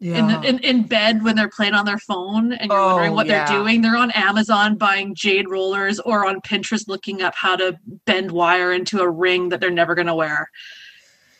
in, 0.00 0.28
the, 0.28 0.40
in 0.48 0.58
in 0.60 0.82
bed 0.84 1.22
when 1.22 1.36
they're 1.36 1.50
playing 1.54 1.74
on 1.74 1.84
their 1.84 1.98
phone, 1.98 2.54
and 2.54 2.70
you're 2.70 2.80
Oh, 2.80 2.94
wondering 2.94 3.12
what 3.14 3.26
yeah. 3.26 3.44
they're 3.46 3.58
doing. 3.58 3.82
They're 3.82 3.98
on 3.98 4.10
Amazon 4.12 4.76
buying 4.78 5.14
jade 5.14 5.50
rollers, 5.50 5.98
or 6.00 6.26
on 6.26 6.40
Pinterest 6.40 6.88
looking 6.88 7.20
up 7.20 7.34
how 7.34 7.54
to 7.56 7.76
bend 8.06 8.30
wire 8.30 8.72
into 8.72 9.00
a 9.00 9.10
ring 9.10 9.50
that 9.50 9.60
they're 9.60 9.70
never 9.70 9.94
going 9.94 10.06
to 10.06 10.14
wear. 10.14 10.48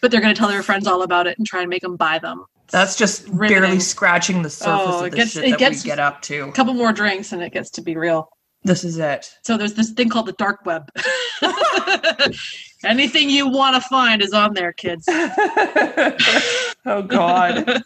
But 0.00 0.11
they're 0.11 0.21
going 0.21 0.35
to 0.35 0.38
tell 0.38 0.49
their 0.49 0.62
friends 0.62 0.87
all 0.87 1.02
about 1.02 1.26
it 1.26 1.37
and 1.38 1.47
try 1.47 1.61
and 1.61 1.69
make 1.69 1.83
them 1.83 1.97
buy 1.97 2.19
them. 2.19 2.45
That's 2.71 2.97
just 2.97 3.26
riveting. 3.28 3.62
barely 3.62 3.80
scratching 3.80 4.42
the 4.42 4.50
surface 4.50 4.87
Oh, 4.95 5.04
of 5.04 5.11
the 5.11 5.16
gets- 5.16 5.33
shit 5.33 5.45
it 5.45 5.50
that 5.50 5.59
gets- 5.59 5.85
we 5.85 5.88
get 5.90 5.99
up 5.99 6.23
to. 6.23 6.49
A 6.49 6.52
couple 6.52 6.73
more 6.75 6.92
drinks, 6.92 7.33
and 7.33 7.42
it 7.42 7.52
gets 7.52 7.71
to 7.71 7.83
be 7.83 7.97
real. 7.97 8.28
This 8.62 8.84
is 8.84 8.98
it. 8.98 9.34
So 9.42 9.56
there's 9.56 9.74
this 9.74 9.90
thing 9.90 10.10
called 10.10 10.26
the 10.26 10.32
dark 10.32 10.66
web. 10.66 10.90
Anything 12.84 13.28
you 13.28 13.48
want 13.48 13.74
to 13.74 13.88
find 13.88 14.22
is 14.22 14.32
on 14.32 14.54
there, 14.54 14.72
kids. 14.72 15.04
oh 15.08 17.02
God. 17.06 17.82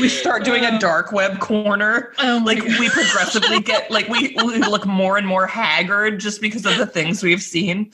We 0.00 0.08
start 0.08 0.44
doing 0.44 0.64
a 0.64 0.68
uh, 0.68 0.78
dark 0.78 1.12
web 1.12 1.38
corner. 1.38 2.12
Um, 2.18 2.26
oh 2.26 2.40
my 2.40 2.54
Like 2.54 2.62
we 2.62 2.88
progressively 2.90 3.60
get 3.60 3.90
like 3.90 4.08
we, 4.08 4.34
we 4.44 4.58
look 4.58 4.86
more 4.86 5.16
and 5.16 5.26
more 5.26 5.46
haggard 5.46 6.20
just 6.20 6.40
because 6.40 6.64
of 6.66 6.76
the 6.76 6.86
things 6.86 7.22
we've 7.22 7.42
seen. 7.42 7.90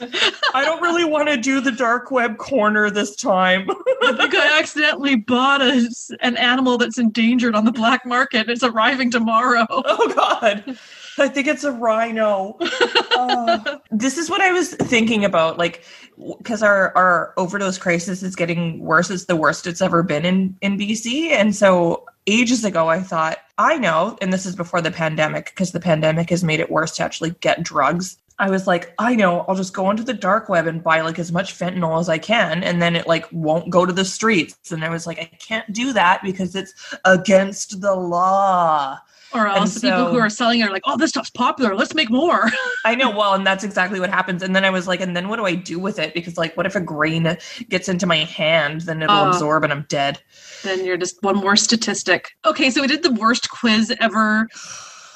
I 0.54 0.64
don't 0.64 0.80
really 0.82 1.04
want 1.04 1.28
to 1.28 1.36
do 1.36 1.60
the 1.60 1.72
dark 1.72 2.10
web 2.10 2.36
corner 2.36 2.90
this 2.90 3.16
time. 3.16 3.68
I 4.02 4.16
think 4.16 4.34
I 4.34 4.58
accidentally 4.58 5.16
bought 5.16 5.60
a, 5.60 5.88
an 6.20 6.36
animal 6.36 6.78
that's 6.78 6.98
endangered 6.98 7.54
on 7.54 7.64
the 7.64 7.72
black 7.72 8.06
market. 8.06 8.48
It's 8.48 8.62
arriving 8.64 9.10
tomorrow. 9.10 9.66
Oh 9.70 10.12
God. 10.14 10.78
I 11.18 11.28
think 11.28 11.46
it's 11.46 11.64
a 11.64 11.72
rhino. 11.72 12.56
Oh. 12.60 13.80
This 13.90 14.18
is 14.18 14.30
what 14.30 14.40
I 14.40 14.52
was 14.52 14.74
thinking 14.74 15.24
about, 15.24 15.58
like, 15.58 15.82
because 16.38 16.62
our 16.62 16.96
our 16.96 17.32
overdose 17.36 17.78
crisis 17.78 18.22
is 18.22 18.36
getting 18.36 18.78
worse. 18.80 19.10
It's 19.10 19.24
the 19.24 19.34
worst 19.34 19.66
it's 19.66 19.80
ever 19.80 20.02
been 20.02 20.24
in 20.24 20.56
in 20.60 20.78
BC, 20.78 21.30
and 21.30 21.54
so 21.54 22.04
ages 22.26 22.64
ago 22.64 22.88
I 22.88 23.00
thought 23.00 23.38
I 23.56 23.76
know, 23.76 24.16
and 24.20 24.32
this 24.32 24.46
is 24.46 24.54
before 24.54 24.80
the 24.80 24.90
pandemic, 24.90 25.46
because 25.46 25.72
the 25.72 25.80
pandemic 25.80 26.30
has 26.30 26.44
made 26.44 26.60
it 26.60 26.70
worse 26.70 26.96
to 26.96 27.02
actually 27.02 27.30
get 27.40 27.62
drugs. 27.62 28.18
I 28.40 28.50
was 28.50 28.68
like, 28.68 28.94
I 28.98 29.16
know, 29.16 29.40
I'll 29.48 29.56
just 29.56 29.74
go 29.74 29.86
onto 29.86 30.04
the 30.04 30.14
dark 30.14 30.48
web 30.48 30.68
and 30.68 30.82
buy 30.82 31.00
like 31.00 31.18
as 31.18 31.32
much 31.32 31.58
fentanyl 31.58 31.98
as 31.98 32.08
I 32.08 32.18
can, 32.18 32.62
and 32.62 32.80
then 32.80 32.94
it 32.94 33.08
like 33.08 33.26
won't 33.32 33.70
go 33.70 33.84
to 33.84 33.92
the 33.92 34.04
streets. 34.04 34.70
And 34.70 34.84
I 34.84 34.90
was 34.90 35.06
like, 35.06 35.18
I 35.18 35.24
can't 35.24 35.72
do 35.72 35.92
that 35.92 36.20
because 36.22 36.54
it's 36.54 36.94
against 37.04 37.80
the 37.80 37.94
law. 37.94 38.98
Or 39.34 39.46
else 39.46 39.74
the 39.74 39.80
people 39.90 40.06
who 40.10 40.18
are 40.18 40.30
selling 40.30 40.60
it 40.60 40.68
are 40.68 40.72
like, 40.72 40.82
oh, 40.86 40.96
this 40.96 41.10
stuff's 41.10 41.28
popular. 41.30 41.74
Let's 41.74 41.94
make 41.94 42.08
more. 42.10 42.48
I 42.86 42.94
know, 42.94 43.10
well, 43.10 43.34
and 43.34 43.46
that's 43.46 43.62
exactly 43.62 44.00
what 44.00 44.08
happens. 44.10 44.42
And 44.42 44.56
then 44.56 44.64
I 44.64 44.70
was 44.70 44.86
like, 44.88 45.00
and 45.00 45.14
then 45.14 45.28
what 45.28 45.36
do 45.36 45.44
I 45.44 45.54
do 45.54 45.78
with 45.78 45.98
it? 45.98 46.14
Because 46.14 46.38
like, 46.38 46.56
what 46.56 46.64
if 46.64 46.74
a 46.76 46.80
grain 46.80 47.36
gets 47.68 47.88
into 47.90 48.06
my 48.06 48.18
hand? 48.24 48.82
Then 48.82 49.02
it'll 49.02 49.14
Oh. 49.16 49.28
absorb 49.28 49.64
and 49.64 49.72
I'm 49.72 49.84
dead. 49.88 50.20
then 50.62 50.84
you're 50.84 50.96
just 50.96 51.22
one 51.22 51.36
more 51.36 51.56
statistic. 51.56 52.30
Okay, 52.46 52.70
so 52.70 52.80
we 52.80 52.86
did 52.86 53.02
the 53.02 53.12
worst 53.12 53.50
quiz 53.50 53.94
ever. 54.00 54.48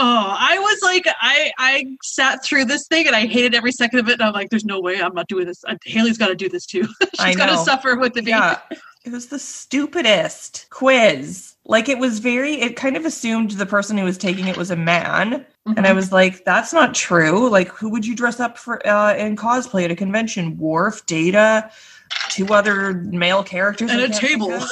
Oh, 0.01 0.37
I 0.39 0.59
was 0.59 0.81
like, 0.83 1.07
I 1.21 1.53
I 1.59 1.97
sat 2.03 2.45
through 2.45 2.65
this 2.67 2.87
thing 2.89 3.07
and 3.07 3.15
I 3.15 3.27
hated 3.27 3.55
every 3.55 3.71
second 3.73 4.01
of 4.01 4.09
it. 4.09 4.15
And 4.15 4.23
I'm 4.23 4.33
like, 4.33 4.51
there's 4.51 4.65
no 4.65 4.81
way 4.81 5.01
I'm 5.01 5.15
not 5.15 5.29
doing 5.29 5.47
this. 5.47 5.63
Haley's 5.85 6.19
got 6.19 6.29
to 6.29 6.35
do 6.35 6.49
this 6.49 6.67
too. 6.67 6.87
She's 7.25 7.37
got 7.37 7.47
to 7.51 7.57
suffer 7.59 7.97
with 7.97 8.13
the 8.15 8.25
Yeah, 8.25 8.59
it 9.05 9.13
was 9.13 9.27
the 9.27 9.39
stupidest 9.39 10.67
quiz. 10.71 11.55
Like 11.65 11.89
it 11.89 11.99
was 11.99 12.19
very. 12.19 12.61
It 12.61 12.77
kind 12.77 12.97
of 12.97 13.05
assumed 13.05 13.53
the 13.53 13.67
person 13.67 13.97
who 13.99 14.05
was 14.05 14.19
taking 14.19 14.49
it 14.49 14.57
was 14.57 14.71
a 14.71 14.77
man, 14.77 15.35
and 15.67 15.77
Mm-hmm. 15.77 15.87
I 15.87 15.93
was 15.93 16.11
like, 16.11 16.45
that's 16.45 16.73
not 16.73 16.93
true. 16.93 17.49
Like, 17.49 17.69
who 17.69 17.89
would 17.91 18.05
you 18.05 18.17
dress 18.17 18.41
up 18.41 18.59
for 18.59 18.85
uh, 18.87 19.15
in 19.15 19.37
cosplay 19.37 19.85
at 19.85 19.93
a 19.93 19.97
convention? 19.97 20.59
Worf, 20.59 21.07
Data, 21.07 21.71
two 22.31 22.47
other 22.49 22.95
male 22.95 23.45
characters, 23.45 23.91
and 23.91 24.01
a 24.01 24.09
table. 24.09 24.59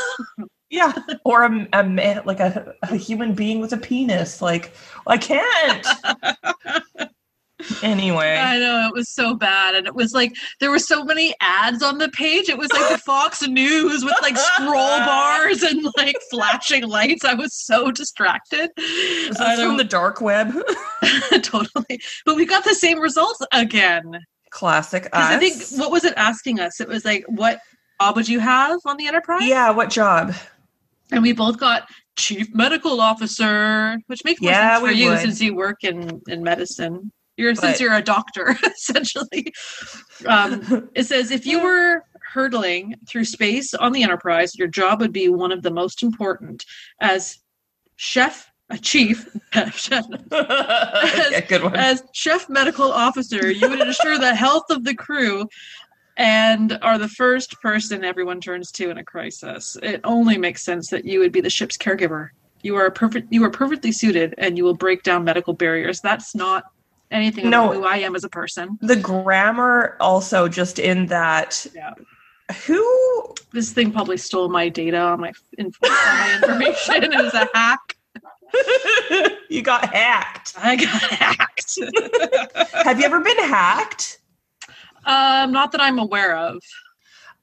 Yeah, 0.72 0.92
or 1.24 1.42
a, 1.42 1.68
a 1.72 1.82
man, 1.82 2.22
like 2.26 2.38
a, 2.38 2.74
a 2.82 2.94
human 2.94 3.34
being 3.34 3.58
with 3.58 3.72
a 3.72 3.76
penis. 3.76 4.40
Like, 4.40 4.72
I 5.04 5.18
can't. 5.18 5.84
anyway, 7.82 8.36
I 8.36 8.58
know 8.58 8.86
it 8.88 8.94
was 8.94 9.10
so 9.10 9.34
bad, 9.34 9.74
and 9.74 9.86
it 9.86 9.94
was 9.94 10.12
like 10.12 10.32
there 10.60 10.70
were 10.70 10.78
so 10.78 11.04
many 11.04 11.34
ads 11.40 11.82
on 11.82 11.98
the 11.98 12.08
page. 12.10 12.48
It 12.48 12.58
was 12.58 12.72
like 12.72 12.88
the 12.90 12.98
Fox 12.98 13.42
News 13.46 14.04
with 14.04 14.14
like 14.22 14.36
scroll 14.36 14.72
bars 15.00 15.62
and 15.62 15.86
like 15.96 16.16
flashing 16.30 16.86
lights. 16.88 17.24
I 17.24 17.34
was 17.34 17.54
so 17.54 17.90
distracted. 17.90 18.70
is 18.76 19.36
this 19.36 19.60
from 19.60 19.76
the 19.76 19.84
dark 19.84 20.20
web? 20.20 20.52
totally, 21.42 22.00
but 22.26 22.36
we 22.36 22.46
got 22.46 22.64
the 22.64 22.74
same 22.74 22.98
results 23.00 23.40
again. 23.52 24.04
Classic 24.50 25.04
us. 25.06 25.10
I 25.12 25.38
think 25.38 25.62
what 25.80 25.90
was 25.90 26.04
it 26.04 26.14
asking 26.16 26.58
us? 26.60 26.80
It 26.80 26.88
was 26.88 27.04
like, 27.04 27.24
what 27.28 27.60
job 28.00 28.16
would 28.16 28.28
you 28.28 28.40
have 28.40 28.80
on 28.84 28.96
the 28.96 29.06
Enterprise? 29.06 29.44
yeah, 29.46 29.70
what 29.70 29.90
job? 29.90 30.34
and 31.12 31.22
we 31.22 31.32
both 31.32 31.58
got 31.58 31.88
chief 32.16 32.46
medical 32.54 33.00
officer, 33.00 33.98
which 34.06 34.24
makes 34.24 34.40
more 34.40 34.50
Yeah, 34.52 34.76
sense 34.78 34.86
for 34.88 34.92
you 34.92 35.08
would. 35.10 35.18
since 35.20 35.40
you 35.40 35.54
work 35.56 35.82
in 35.82 36.20
in 36.28 36.42
medicine. 36.42 37.10
You're 37.40 37.54
But- 37.54 37.60
since 37.62 37.80
you're 37.80 37.94
a 37.94 38.02
doctor, 38.02 38.56
essentially. 38.64 39.52
Um, 40.26 40.90
it 40.94 41.04
says 41.04 41.30
if 41.30 41.46
you 41.46 41.62
were 41.62 42.04
hurtling 42.34 42.94
through 43.08 43.24
space 43.24 43.72
on 43.74 43.92
the 43.92 44.02
Enterprise, 44.02 44.54
your 44.56 44.68
job 44.68 45.00
would 45.00 45.12
be 45.12 45.28
one 45.30 45.50
of 45.50 45.62
the 45.62 45.70
most 45.70 46.02
important 46.02 46.64
as 47.00 47.38
chef, 47.96 48.50
a 48.68 48.78
chief, 48.78 49.26
chef, 49.74 50.06
yeah, 50.30 51.40
good 51.48 51.62
one. 51.62 51.74
as 51.74 52.04
chef 52.12 52.48
medical 52.48 52.92
officer, 52.92 53.50
you 53.50 53.68
would 53.68 53.80
ensure 53.80 54.18
the 54.18 54.34
health 54.34 54.70
of 54.70 54.84
the 54.84 54.94
crew 54.94 55.48
and 56.16 56.78
are 56.82 56.98
the 56.98 57.08
first 57.08 57.60
person 57.62 58.04
everyone 58.04 58.40
turns 58.40 58.70
to 58.72 58.90
in 58.90 58.98
a 58.98 59.04
crisis. 59.04 59.76
It 59.82 60.00
only 60.04 60.36
makes 60.36 60.62
sense 60.62 60.88
that 60.90 61.04
you 61.06 61.18
would 61.20 61.32
be 61.32 61.40
the 61.40 61.50
ship's 61.50 61.78
caregiver. 61.78 62.28
You 62.62 62.76
are 62.76 62.90
perfect 62.90 63.32
you 63.32 63.42
are 63.44 63.50
perfectly 63.50 63.90
suited 63.90 64.34
and 64.36 64.56
you 64.58 64.64
will 64.64 64.76
break 64.76 65.02
down 65.02 65.24
medical 65.24 65.54
barriers. 65.54 66.00
That's 66.00 66.34
not 66.34 66.64
anything 67.10 67.50
No. 67.50 67.64
about 67.72 67.74
who 67.76 67.84
I 67.84 67.96
am 67.98 68.14
as 68.14 68.24
a 68.24 68.28
person. 68.28 68.78
the 68.80 68.96
grammar 68.96 69.96
also 70.00 70.48
just 70.48 70.78
in 70.78 71.06
that 71.06 71.66
Yeah. 71.74 71.94
who 72.66 73.34
This 73.52 73.72
thing 73.72 73.92
probably 73.92 74.16
stole 74.16 74.48
my 74.48 74.68
data 74.68 74.98
on 74.98 75.20
my 75.20 75.32
inf- 75.58 75.76
on 75.82 75.90
my 75.90 76.34
information. 76.42 77.04
it 77.04 77.10
was 77.24 77.34
a 77.34 77.48
hack. 77.54 77.96
you 79.48 79.62
got 79.62 79.92
hacked. 79.94 80.54
I 80.58 80.76
got 80.76 81.02
hacked. 81.02 81.78
Have 82.84 82.98
you 82.98 83.04
ever 83.06 83.20
been 83.20 83.38
hacked? 83.38 84.18
um, 85.06 85.50
not 85.52 85.72
that 85.72 85.80
I'm 85.80 85.98
aware 85.98 86.36
of. 86.36 86.62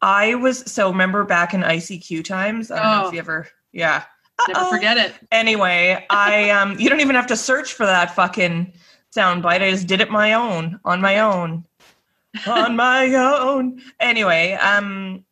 I 0.01 0.35
was 0.35 0.59
so 0.71 0.89
remember 0.91 1.23
back 1.23 1.53
in 1.53 1.61
ICQ 1.61 2.23
times. 2.23 2.69
I 2.71 2.75
don't 2.81 2.85
know 2.85 3.03
Oh. 3.05 3.07
if 3.07 3.13
you 3.13 3.19
ever 3.19 3.47
yeah. 3.71 4.03
Never 4.47 4.59
Uh-oh. 4.59 4.69
forget 4.69 4.97
it. 4.97 5.13
Anyway, 5.31 6.05
I 6.09 6.49
um 6.51 6.79
you 6.79 6.89
don't 6.89 6.99
even 7.01 7.15
have 7.15 7.27
to 7.27 7.35
search 7.37 7.73
for 7.73 7.85
that 7.85 8.13
fucking 8.15 8.73
sound 9.11 9.43
bite. 9.43 9.61
I 9.61 9.71
just 9.71 9.87
did 9.87 10.01
it 10.01 10.11
my 10.11 10.33
own 10.33 10.79
on 10.85 11.01
my 11.01 11.19
own. 11.19 11.65
on 12.45 12.75
my 12.87 13.13
own. 13.13 13.81
Anyway, 13.99 14.53
um 14.53 15.23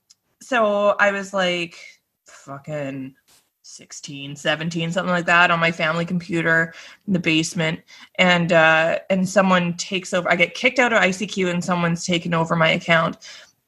so 0.42 0.96
I 1.00 1.12
was 1.12 1.34
like 1.34 1.78
fucking 2.26 3.16
16, 3.64 4.36
17, 4.36 4.92
something 4.92 5.12
like 5.12 5.26
that 5.26 5.50
on 5.50 5.60
my 5.60 5.72
family 5.72 6.06
computer 6.06 6.74
in 7.08 7.14
the 7.14 7.20
basement 7.20 7.82
and 8.16 8.52
uh 8.52 9.00
and 9.10 9.28
someone 9.28 9.74
takes 9.76 10.14
over 10.14 10.30
I 10.30 10.36
get 10.36 10.54
kicked 10.54 10.80
out 10.80 10.94
of 10.94 11.02
ICQ 11.02 11.50
and 11.50 11.64
someone's 11.64 12.06
taken 12.06 12.34
over 12.34 12.56
my 12.56 12.70
account. 12.70 13.18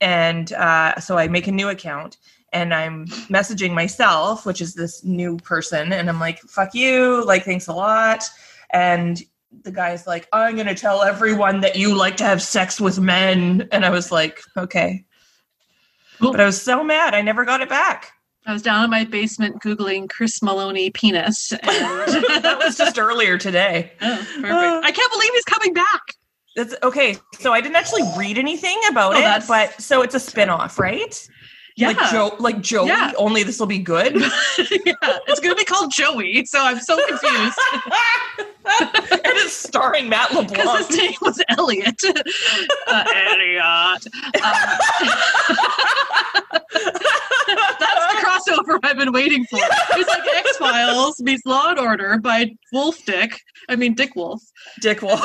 And 0.01 0.53
uh 0.53 0.99
so 0.99 1.17
I 1.17 1.27
make 1.27 1.47
a 1.47 1.51
new 1.51 1.69
account 1.69 2.17
and 2.53 2.73
I'm 2.73 3.07
messaging 3.27 3.73
myself, 3.73 4.45
which 4.45 4.61
is 4.61 4.73
this 4.73 5.03
new 5.03 5.37
person, 5.37 5.91
and 5.91 6.09
I'm 6.09 6.19
like, 6.19 6.39
fuck 6.39 6.73
you, 6.73 7.23
like, 7.25 7.43
thanks 7.43 7.67
a 7.67 7.73
lot. 7.73 8.23
And 8.71 9.21
the 9.63 9.71
guy's 9.71 10.05
like, 10.07 10.27
I'm 10.33 10.55
gonna 10.55 10.75
tell 10.75 11.03
everyone 11.03 11.61
that 11.61 11.75
you 11.75 11.95
like 11.95 12.17
to 12.17 12.23
have 12.23 12.41
sex 12.41 12.79
with 12.79 12.99
men. 12.99 13.67
And 13.71 13.85
I 13.85 13.89
was 13.89 14.11
like, 14.11 14.41
okay. 14.57 15.05
But 16.19 16.39
I 16.39 16.45
was 16.45 16.61
so 16.61 16.83
mad, 16.83 17.13
I 17.13 17.21
never 17.21 17.45
got 17.45 17.61
it 17.61 17.69
back. 17.69 18.11
I 18.45 18.53
was 18.53 18.61
down 18.61 18.83
in 18.85 18.89
my 18.89 19.03
basement 19.03 19.61
googling 19.61 20.09
Chris 20.09 20.39
Meloni 20.39 20.93
penis. 20.93 21.51
And 21.63 22.43
that 22.43 22.59
was 22.63 22.77
just 22.77 22.97
earlier 22.97 23.37
today. 23.37 23.91
Oh, 24.01 24.15
perfect. 24.35 24.45
Uh. 24.51 24.81
I 24.83 24.91
can't 24.91 25.11
believe 25.11 25.31
he's 25.33 25.43
coming 25.43 25.73
back. 25.73 26.01
It's 26.55 26.73
okay. 26.81 27.17
So 27.39 27.53
I 27.53 27.61
didn't 27.61 27.75
actually 27.75 28.03
read 28.17 28.37
anything 28.37 28.77
about 28.89 29.15
Oh, 29.15 29.19
it, 29.19 29.43
but 29.47 29.79
so 29.81 30.01
it's 30.01 30.15
a 30.15 30.19
spin-off, 30.19 30.79
right? 30.79 31.27
Yeah. 31.77 31.89
Like 31.89 32.11
Joe 32.11 32.35
like 32.39 32.61
Joey, 32.61 32.87
Yeah. 32.87 33.11
only 33.17 33.43
this 33.43 33.59
will 33.59 33.67
be 33.67 33.77
good. 33.77 34.15
yeah. 34.15 34.25
It's 35.27 35.39
going 35.39 35.51
to 35.53 35.55
be 35.55 35.63
called 35.63 35.91
Joey. 35.93 36.43
So 36.45 36.59
I'm 36.59 36.79
so 36.79 36.97
confused 37.07 37.59
and 38.81 39.21
it's 39.37 39.53
starring 39.53 40.09
Matt 40.09 40.29
because 40.29 40.49
LeBlanc. 40.49 40.87
his 40.87 40.97
name 40.97 41.13
was 41.21 41.41
Elliot. 41.49 42.01
Uh, 42.89 43.03
Elliot. 43.27 44.07
Um, 44.41 44.53
that's 46.71 48.05
the 48.13 48.17
crossover 48.23 48.79
I've 48.83 48.97
been 48.97 49.11
waiting 49.11 49.43
for. 49.45 49.59
It's 49.61 50.09
like 50.09 50.23
X 50.35 50.57
Files 50.57 51.19
meets 51.21 51.45
Law 51.45 51.69
and 51.71 51.79
Order 51.79 52.17
by 52.19 52.55
Wolf 52.71 52.97
Dick. 53.05 53.39
I 53.69 53.75
mean, 53.75 53.93
Dick 53.93 54.15
Wolf. 54.15 54.41
Dick 54.81 55.01
Wolf. 55.01 55.21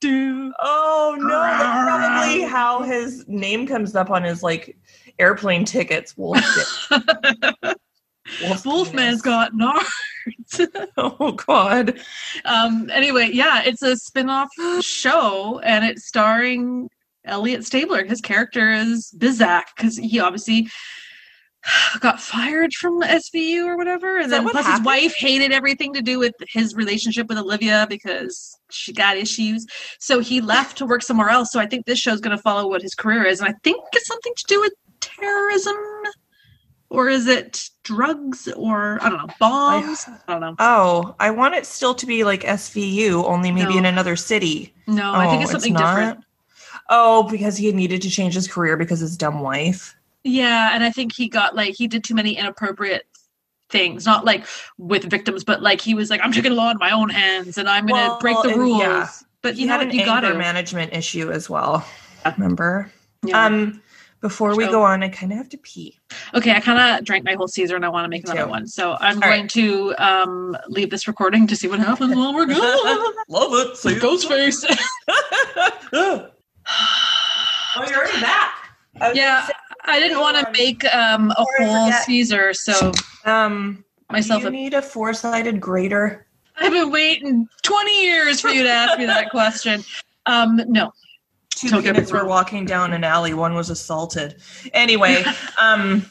Do-do-do. 0.00 0.52
Oh 0.60 1.16
no, 1.18 1.28
that's 1.28 1.62
probably 1.62 2.42
how 2.42 2.82
his 2.82 3.24
name 3.28 3.66
comes 3.66 3.94
up 3.96 4.10
on 4.10 4.22
his 4.22 4.42
like 4.42 4.76
airplane 5.18 5.64
tickets. 5.64 6.16
Wolf. 6.16 6.38
Wolfman's 8.64 9.22
got 9.22 9.52
nards. 9.52 9.86
Oh 10.96 11.32
god. 11.32 12.00
um 12.44 12.90
anyway 12.92 13.30
yeah 13.32 13.62
it's 13.64 13.82
a 13.82 13.96
spin-off 13.96 14.48
show 14.80 15.60
and 15.60 15.84
it's 15.84 16.04
starring 16.04 16.88
elliot 17.24 17.64
stabler 17.64 18.04
his 18.04 18.20
character 18.20 18.72
is 18.72 19.14
bizak 19.16 19.66
because 19.76 19.96
he 19.96 20.18
obviously 20.18 20.68
got 22.00 22.20
fired 22.20 22.72
from 22.74 23.00
SVU 23.02 23.64
or 23.66 23.76
whatever, 23.76 24.18
and 24.18 24.32
then 24.32 24.44
what 24.44 24.52
plus 24.52 24.66
happened? 24.66 24.86
his 24.86 24.86
wife 24.86 25.14
hated 25.16 25.52
everything 25.52 25.92
to 25.94 26.02
do 26.02 26.18
with 26.18 26.34
his 26.48 26.74
relationship 26.74 27.28
with 27.28 27.38
Olivia 27.38 27.86
because 27.88 28.58
she 28.70 28.92
got 28.92 29.16
issues. 29.16 29.66
So 29.98 30.20
he 30.20 30.40
left 30.40 30.78
to 30.78 30.86
work 30.86 31.02
somewhere 31.02 31.28
else. 31.30 31.50
So 31.52 31.60
I 31.60 31.66
think 31.66 31.86
this 31.86 31.98
show's 31.98 32.20
going 32.20 32.36
to 32.36 32.42
follow 32.42 32.68
what 32.68 32.82
his 32.82 32.94
career 32.94 33.24
is, 33.24 33.40
and 33.40 33.48
I 33.48 33.54
think 33.64 33.82
it's 33.92 34.06
something 34.06 34.32
to 34.36 34.44
do 34.46 34.60
with 34.60 34.72
terrorism, 35.00 35.76
or 36.90 37.08
is 37.08 37.26
it 37.26 37.68
drugs, 37.82 38.48
or 38.56 38.98
I 39.02 39.08
don't 39.08 39.18
know, 39.26 39.34
bombs. 39.40 40.04
I, 40.28 40.32
don't 40.32 40.40
know. 40.40 40.54
Oh, 40.58 41.14
I 41.18 41.30
want 41.30 41.54
it 41.54 41.66
still 41.66 41.94
to 41.94 42.06
be 42.06 42.22
like 42.24 42.42
SVU, 42.42 43.24
only 43.24 43.50
maybe 43.50 43.72
No. 43.72 43.78
in 43.78 43.84
another 43.86 44.14
city. 44.16 44.74
No, 44.86 45.12
I 45.14 45.26
think 45.26 45.40
Oh, 45.40 45.42
it's 45.42 45.50
something 45.52 45.72
not? 45.72 45.80
different. 45.96 46.24
Oh, 46.88 47.24
because 47.28 47.56
he 47.56 47.72
needed 47.72 48.02
to 48.02 48.10
change 48.10 48.34
his 48.34 48.46
career 48.46 48.76
because 48.76 49.00
his 49.00 49.16
dumb 49.16 49.40
wife. 49.40 49.96
Yeah, 50.28 50.70
and 50.74 50.82
I 50.82 50.90
think 50.90 51.14
he 51.14 51.28
got 51.28 51.54
like 51.54 51.76
he 51.76 51.86
did 51.86 52.02
too 52.02 52.14
many 52.14 52.36
inappropriate 52.36 53.04
things, 53.70 54.04
not 54.06 54.24
like 54.24 54.44
with 54.76 55.04
victims, 55.04 55.44
but 55.44 55.62
like 55.62 55.80
he 55.80 55.94
was 55.94 56.10
like, 56.10 56.20
I'm 56.22 56.32
taking 56.32 56.50
the 56.50 56.56
law 56.56 56.70
in 56.72 56.78
my 56.78 56.90
own 56.90 57.08
hands 57.10 57.58
and 57.58 57.68
I'm 57.68 57.86
gonna 57.86 58.08
Well, 58.08 58.18
break 58.18 58.36
the 58.42 58.54
rules. 58.56 58.80
yeah. 58.80 59.08
But 59.42 59.54
He 59.54 59.62
you 59.62 59.68
had 59.68 59.76
know 59.76 59.82
an 59.82 59.88
what? 59.88 59.94
You 59.94 60.04
got 60.04 60.24
anger 60.24 60.36
management 60.36 60.92
issue 60.92 61.30
as 61.30 61.48
well. 61.48 61.86
Yeah. 62.24 62.34
Remember? 62.36 62.90
Yeah. 63.24 63.46
Um, 63.46 63.80
before 64.20 64.56
we 64.56 64.66
go 64.66 64.82
on, 64.82 65.04
I 65.04 65.08
kind 65.10 65.30
of 65.30 65.38
have 65.38 65.48
to 65.50 65.58
pee. 65.58 65.96
okay, 66.34 66.50
I 66.52 66.58
kind 66.60 66.78
of 66.98 67.04
drank 67.04 67.24
my 67.24 67.34
whole 67.34 67.46
Caesar 67.46 67.76
and 67.76 67.84
I 67.84 67.88
want 67.88 68.04
to 68.04 68.08
make 68.08 68.24
another 68.24 68.44
too. 68.44 68.50
one. 68.50 68.66
So 68.66 68.96
I'm 68.98 69.16
All 69.16 69.20
going 69.28 69.42
right. 69.42 69.50
to 69.50 69.94
um 69.98 70.56
leave 70.68 70.90
this 70.90 71.06
recording 71.06 71.46
to 71.46 71.54
see 71.54 71.68
what 71.68 71.78
happens 71.78 72.16
while 72.16 72.34
we're 72.34 72.46
gone. 72.46 73.14
Love 73.28 73.52
it. 73.68 73.76
See 73.76 73.94
Ghostface. 73.94 74.64
oh, 75.92 76.26
you're 77.76 77.96
already 77.96 78.20
back. 78.20 78.52
Yeah, 79.14 79.46
I 79.86 79.98
didn't 80.00 80.20
want 80.20 80.36
to 80.36 80.52
make 80.52 80.84
um 80.94 81.30
a 81.30 81.44
whole. 81.58 81.92
Caesar, 82.04 82.52
so 82.54 82.92
Um, 83.24 83.84
myself. 84.10 84.40
do 84.42 84.46
you 84.46 84.50
need 84.50 84.74
a 84.74 84.82
four-sided 84.82 85.60
grater? 85.60 86.26
I've 86.58 86.72
been 86.72 86.90
waiting 86.90 87.46
20 87.62 88.02
years 88.04 88.40
for 88.40 88.48
you 88.48 88.62
to 88.62 88.70
ask 88.70 88.98
me 88.98 89.04
that 89.06 89.30
question. 89.30 89.84
Um, 90.26 90.60
no. 90.68 90.92
Two 91.54 91.68
Don't 91.70 91.82
peanuts 91.82 92.12
were 92.12 92.26
walking 92.26 92.64
down 92.66 92.92
an 92.92 93.02
alley. 93.04 93.32
One 93.34 93.54
was 93.54 93.70
assaulted. 93.70 94.42
Anyway, 94.74 95.24
um, 95.60 96.04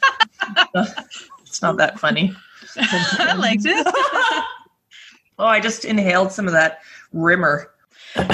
it's 1.42 1.62
not 1.62 1.76
that 1.76 1.98
funny. 2.00 2.34
I 2.76 3.34
liked 3.34 3.62
it. 3.64 3.86
Oh, 5.38 5.44
I 5.44 5.60
just 5.60 5.84
inhaled 5.84 6.32
some 6.32 6.46
of 6.46 6.54
that 6.54 6.78
rimmer. 7.12 7.72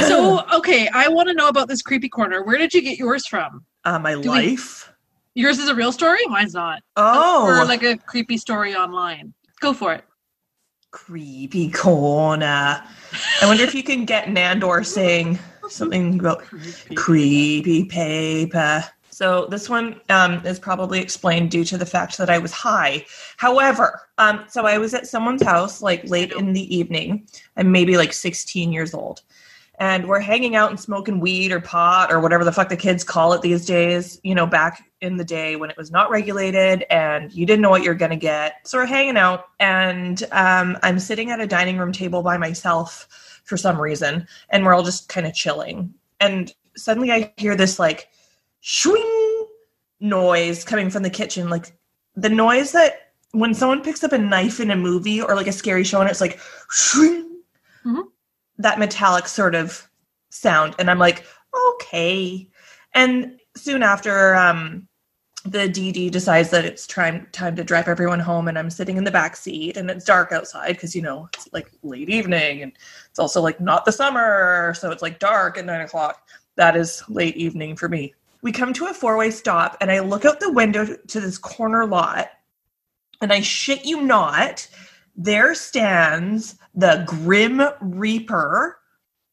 So, 0.06 0.46
okay, 0.54 0.86
I 0.94 1.08
want 1.08 1.26
to 1.28 1.34
know 1.34 1.48
about 1.48 1.66
this 1.66 1.82
creepy 1.82 2.08
corner. 2.08 2.44
Where 2.44 2.58
did 2.58 2.72
you 2.72 2.80
get 2.80 2.96
yours 2.96 3.26
from? 3.26 3.64
uh, 3.84 3.98
my 3.98 4.12
Do 4.12 4.20
life. 4.20 4.91
Yours 5.34 5.58
is 5.58 5.68
a 5.68 5.74
real 5.74 5.92
story? 5.92 6.20
Mine's 6.26 6.54
not. 6.54 6.82
Oh, 6.96 7.46
Or 7.46 7.64
like 7.64 7.82
a 7.82 7.96
creepy 7.96 8.36
story 8.36 8.74
online. 8.74 9.32
Go 9.60 9.72
for 9.72 9.92
it. 9.94 10.04
creepy 10.90 11.70
corner. 11.70 12.82
I 13.40 13.46
wonder 13.46 13.62
if 13.62 13.74
you 13.74 13.82
can 13.82 14.04
get 14.04 14.26
Nandor 14.26 14.84
saying 14.84 15.38
something 15.70 16.18
about 16.20 16.44
creepy 16.96 17.84
paper. 17.86 18.84
So 19.08 19.46
this 19.46 19.68
one 19.68 20.00
um, 20.10 20.44
is 20.44 20.58
probably 20.58 21.00
explained 21.00 21.50
due 21.50 21.64
to 21.64 21.78
the 21.78 21.86
fact 21.86 22.18
that 22.18 22.28
I 22.28 22.38
was 22.38 22.50
high. 22.52 23.04
However, 23.36 24.02
um, 24.18 24.44
so 24.48 24.66
I 24.66 24.78
was 24.78 24.94
at 24.94 25.06
someone's 25.06 25.42
house 25.42 25.80
like 25.80 26.08
late 26.10 26.32
in 26.32 26.52
the 26.52 26.74
evening. 26.76 27.26
I'm 27.56 27.70
maybe 27.70 27.96
like 27.96 28.12
16 28.12 28.72
years 28.72 28.92
old. 28.94 29.22
And 29.82 30.06
we're 30.06 30.20
hanging 30.20 30.54
out 30.54 30.70
and 30.70 30.78
smoking 30.78 31.18
weed 31.18 31.50
or 31.50 31.58
pot 31.58 32.12
or 32.12 32.20
whatever 32.20 32.44
the 32.44 32.52
fuck 32.52 32.68
the 32.68 32.76
kids 32.76 33.02
call 33.02 33.32
it 33.32 33.42
these 33.42 33.66
days, 33.66 34.20
you 34.22 34.32
know, 34.32 34.46
back 34.46 34.84
in 35.00 35.16
the 35.16 35.24
day 35.24 35.56
when 35.56 35.70
it 35.70 35.76
was 35.76 35.90
not 35.90 36.08
regulated 36.08 36.84
and 36.88 37.32
you 37.32 37.44
didn't 37.44 37.62
know 37.62 37.70
what 37.70 37.82
you're 37.82 37.96
going 37.96 38.12
to 38.12 38.16
get. 38.16 38.64
So 38.64 38.78
we're 38.78 38.86
hanging 38.86 39.16
out 39.16 39.46
and 39.58 40.22
um, 40.30 40.78
I'm 40.84 41.00
sitting 41.00 41.32
at 41.32 41.40
a 41.40 41.48
dining 41.48 41.78
room 41.78 41.90
table 41.90 42.22
by 42.22 42.38
myself 42.38 43.40
for 43.42 43.56
some 43.56 43.80
reason 43.80 44.28
and 44.50 44.64
we're 44.64 44.72
all 44.72 44.84
just 44.84 45.08
kind 45.08 45.26
of 45.26 45.34
chilling. 45.34 45.92
And 46.20 46.54
suddenly 46.76 47.10
I 47.10 47.34
hear 47.36 47.56
this 47.56 47.80
like 47.80 48.08
swing 48.60 49.48
noise 49.98 50.62
coming 50.62 50.90
from 50.90 51.02
the 51.02 51.10
kitchen, 51.10 51.50
like 51.50 51.72
the 52.14 52.28
noise 52.28 52.70
that 52.70 53.14
when 53.32 53.52
someone 53.52 53.82
picks 53.82 54.04
up 54.04 54.12
a 54.12 54.18
knife 54.18 54.60
in 54.60 54.70
a 54.70 54.76
movie 54.76 55.20
or 55.20 55.34
like 55.34 55.48
a 55.48 55.52
scary 55.52 55.82
show 55.82 56.00
and 56.00 56.08
it's 56.08 56.20
like 56.20 56.38
swing, 56.70 57.40
Mhm. 57.84 58.04
That 58.62 58.78
metallic 58.78 59.26
sort 59.26 59.54
of 59.54 59.88
sound. 60.30 60.74
And 60.78 60.90
I'm 60.90 60.98
like, 60.98 61.24
okay. 61.72 62.48
And 62.94 63.38
soon 63.56 63.82
after, 63.82 64.34
um, 64.34 64.88
the 65.44 65.68
DD 65.68 66.10
decides 66.10 66.50
that 66.50 66.64
it's 66.64 66.86
time 66.86 67.26
time 67.32 67.56
to 67.56 67.64
drive 67.64 67.88
everyone 67.88 68.20
home, 68.20 68.46
and 68.46 68.56
I'm 68.56 68.70
sitting 68.70 68.96
in 68.96 69.04
the 69.04 69.10
back 69.10 69.34
seat, 69.36 69.76
and 69.76 69.90
it's 69.90 70.04
dark 70.04 70.30
outside 70.30 70.74
because 70.74 70.94
you 70.94 71.02
know 71.02 71.28
it's 71.34 71.48
like 71.52 71.70
late 71.82 72.08
evening, 72.08 72.62
and 72.62 72.72
it's 73.10 73.18
also 73.18 73.40
like 73.40 73.60
not 73.60 73.84
the 73.84 73.92
summer, 73.92 74.72
so 74.74 74.90
it's 74.92 75.02
like 75.02 75.18
dark 75.18 75.58
at 75.58 75.64
nine 75.64 75.80
o'clock. 75.80 76.28
That 76.56 76.76
is 76.76 77.02
late 77.08 77.36
evening 77.36 77.76
for 77.76 77.88
me. 77.88 78.14
We 78.42 78.52
come 78.52 78.72
to 78.74 78.86
a 78.86 78.94
four 78.94 79.16
way 79.16 79.30
stop, 79.32 79.76
and 79.80 79.90
I 79.90 79.98
look 79.98 80.24
out 80.24 80.38
the 80.38 80.52
window 80.52 80.86
to 80.86 81.20
this 81.20 81.38
corner 81.38 81.86
lot, 81.86 82.30
and 83.20 83.32
I 83.32 83.40
shit 83.40 83.84
you 83.84 84.02
not, 84.02 84.68
there 85.16 85.54
stands 85.54 86.56
the 86.74 87.04
Grim 87.06 87.62
Reaper, 87.80 88.78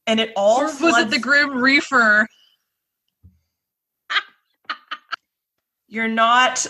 and 0.07 0.19
it 0.19 0.31
all 0.35 0.61
Or 0.61 0.65
was 0.65 0.97
it 0.97 1.09
the 1.09 1.19
Grim 1.19 1.57
Reaper? 1.57 2.27
You're 5.87 6.07
not. 6.07 6.65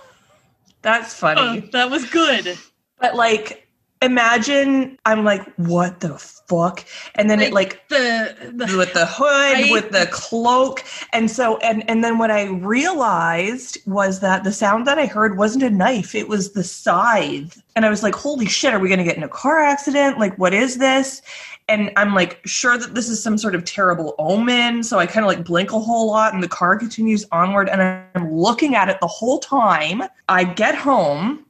That's 0.82 1.14
funny. 1.14 1.40
Oh, 1.40 1.68
that 1.72 1.90
was 1.90 2.08
good. 2.10 2.56
But 3.00 3.14
like, 3.14 3.67
imagine 4.02 4.98
I'm 5.04 5.24
like, 5.24 5.42
what 5.56 6.00
the 6.00 6.18
fuck? 6.18 6.84
And 7.14 7.28
then 7.28 7.40
it 7.40 7.52
like 7.52 7.86
the, 7.88 8.34
the 8.54 8.76
with 8.76 8.92
the 8.92 9.06
hood, 9.06 9.52
Right. 9.54 9.70
with 9.72 9.90
the 9.90 10.08
cloak, 10.10 10.84
and 11.12 11.30
so 11.30 11.58
and 11.58 11.88
and 11.88 12.02
then 12.02 12.18
what 12.18 12.30
I 12.30 12.44
realized 12.46 13.78
was 13.86 14.20
that 14.20 14.44
the 14.44 14.52
sound 14.52 14.86
that 14.86 14.98
I 14.98 15.06
heard 15.06 15.36
wasn't 15.36 15.64
a 15.64 15.70
knife; 15.70 16.14
it 16.14 16.28
was 16.28 16.52
the 16.52 16.64
scythe. 16.64 17.62
And 17.76 17.84
I 17.86 17.90
was 17.90 18.02
like, 18.02 18.14
holy 18.14 18.46
shit, 18.46 18.74
are 18.74 18.78
we 18.80 18.88
going 18.88 18.98
to 18.98 19.04
get 19.04 19.16
in 19.16 19.22
a 19.22 19.28
car 19.28 19.60
accident? 19.60 20.18
Like, 20.18 20.36
what 20.36 20.52
is 20.52 20.78
this? 20.78 21.22
And 21.68 21.92
I'm 21.96 22.14
like, 22.14 22.40
sure 22.46 22.78
that 22.78 22.94
this 22.94 23.08
is 23.10 23.22
some 23.22 23.36
sort 23.36 23.54
of 23.54 23.62
terrible 23.64 24.14
omen. 24.18 24.82
So 24.82 24.98
I 24.98 25.06
kind 25.06 25.24
of 25.24 25.28
like 25.28 25.44
blink 25.44 25.70
a 25.70 25.78
whole 25.78 26.06
lot, 26.06 26.32
and 26.34 26.42
the 26.42 26.48
car 26.48 26.76
continues 26.76 27.26
onward, 27.30 27.68
and 27.68 27.82
I'm 27.82 28.32
looking 28.32 28.74
at 28.74 28.88
it 28.88 28.98
the 29.00 29.06
whole 29.06 29.38
time. 29.38 30.02
I 30.28 30.44
get 30.44 30.74
home 30.74 31.44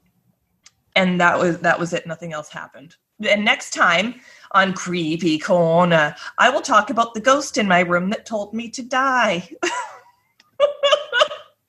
and 0.99 1.21
that 1.21 1.39
was 1.39 1.59
that 1.61 1.79
was 1.79 1.93
it 1.93 2.07
nothing 2.07 2.33
else 2.33 2.49
happened 2.49 2.97
and 3.29 3.45
next 3.45 3.71
time 3.73 4.15
on 4.53 4.73
creepy 4.73 5.39
corner 5.39 6.15
i 6.39 6.51
will 6.51 6.61
talk 6.61 6.91
about 6.91 7.15
the 7.15 7.21
ghost 7.21 7.57
in 7.57 7.67
my 7.69 7.81
room 7.81 8.11
that 8.11 8.27
told 8.27 8.53
me 8.53 8.69
to 8.69 8.83
die 8.83 9.49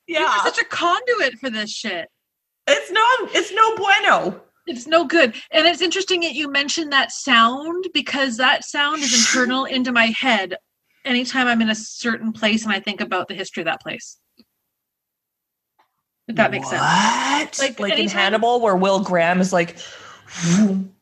yeah 0.08 0.20
You're 0.36 0.54
such 0.54 0.60
a 0.60 0.66
conduit 0.66 1.36
for 1.40 1.50
this 1.50 1.72
shit. 1.72 2.08
it's 2.68 2.92
no 2.92 3.06
it's 3.34 3.54
no 3.54 3.76
bueno 3.78 4.42
It's 4.68 4.86
no 4.86 5.04
good. 5.06 5.34
And 5.52 5.66
it's 5.66 5.82
interesting 5.82 6.22
that 6.22 6.36
you 6.36 6.48
mentioned 6.52 6.92
that 6.92 7.12
sound 7.12 7.88
because 7.92 8.38
that 8.38 8.64
sound 8.64 9.02
is 9.02 9.14
internal 9.20 9.66
into 9.66 9.92
my 9.92 10.08
head 10.26 10.58
anytime 11.06 11.48
I'm 11.48 11.62
in 11.64 11.72
a 11.72 11.76
certain 11.76 12.32
place 12.32 12.66
and 12.66 12.72
I 12.72 12.80
think 12.80 13.02
about 13.02 13.28
the 13.28 13.34
history 13.34 13.62
of 13.62 13.66
that 13.66 13.82
place. 13.82 14.18
If 16.30 16.36
that 16.36 16.52
makes 16.52 16.70
sense. 16.70 16.82
what 16.82 17.60
Like, 17.60 17.80
like 17.80 18.00
in 18.00 18.08
hannibal 18.08 18.62
where 18.62 18.76
will 18.76 19.02
graham 19.02 19.42
is 19.42 19.52
like 19.52 19.78
vroom, 20.28 20.94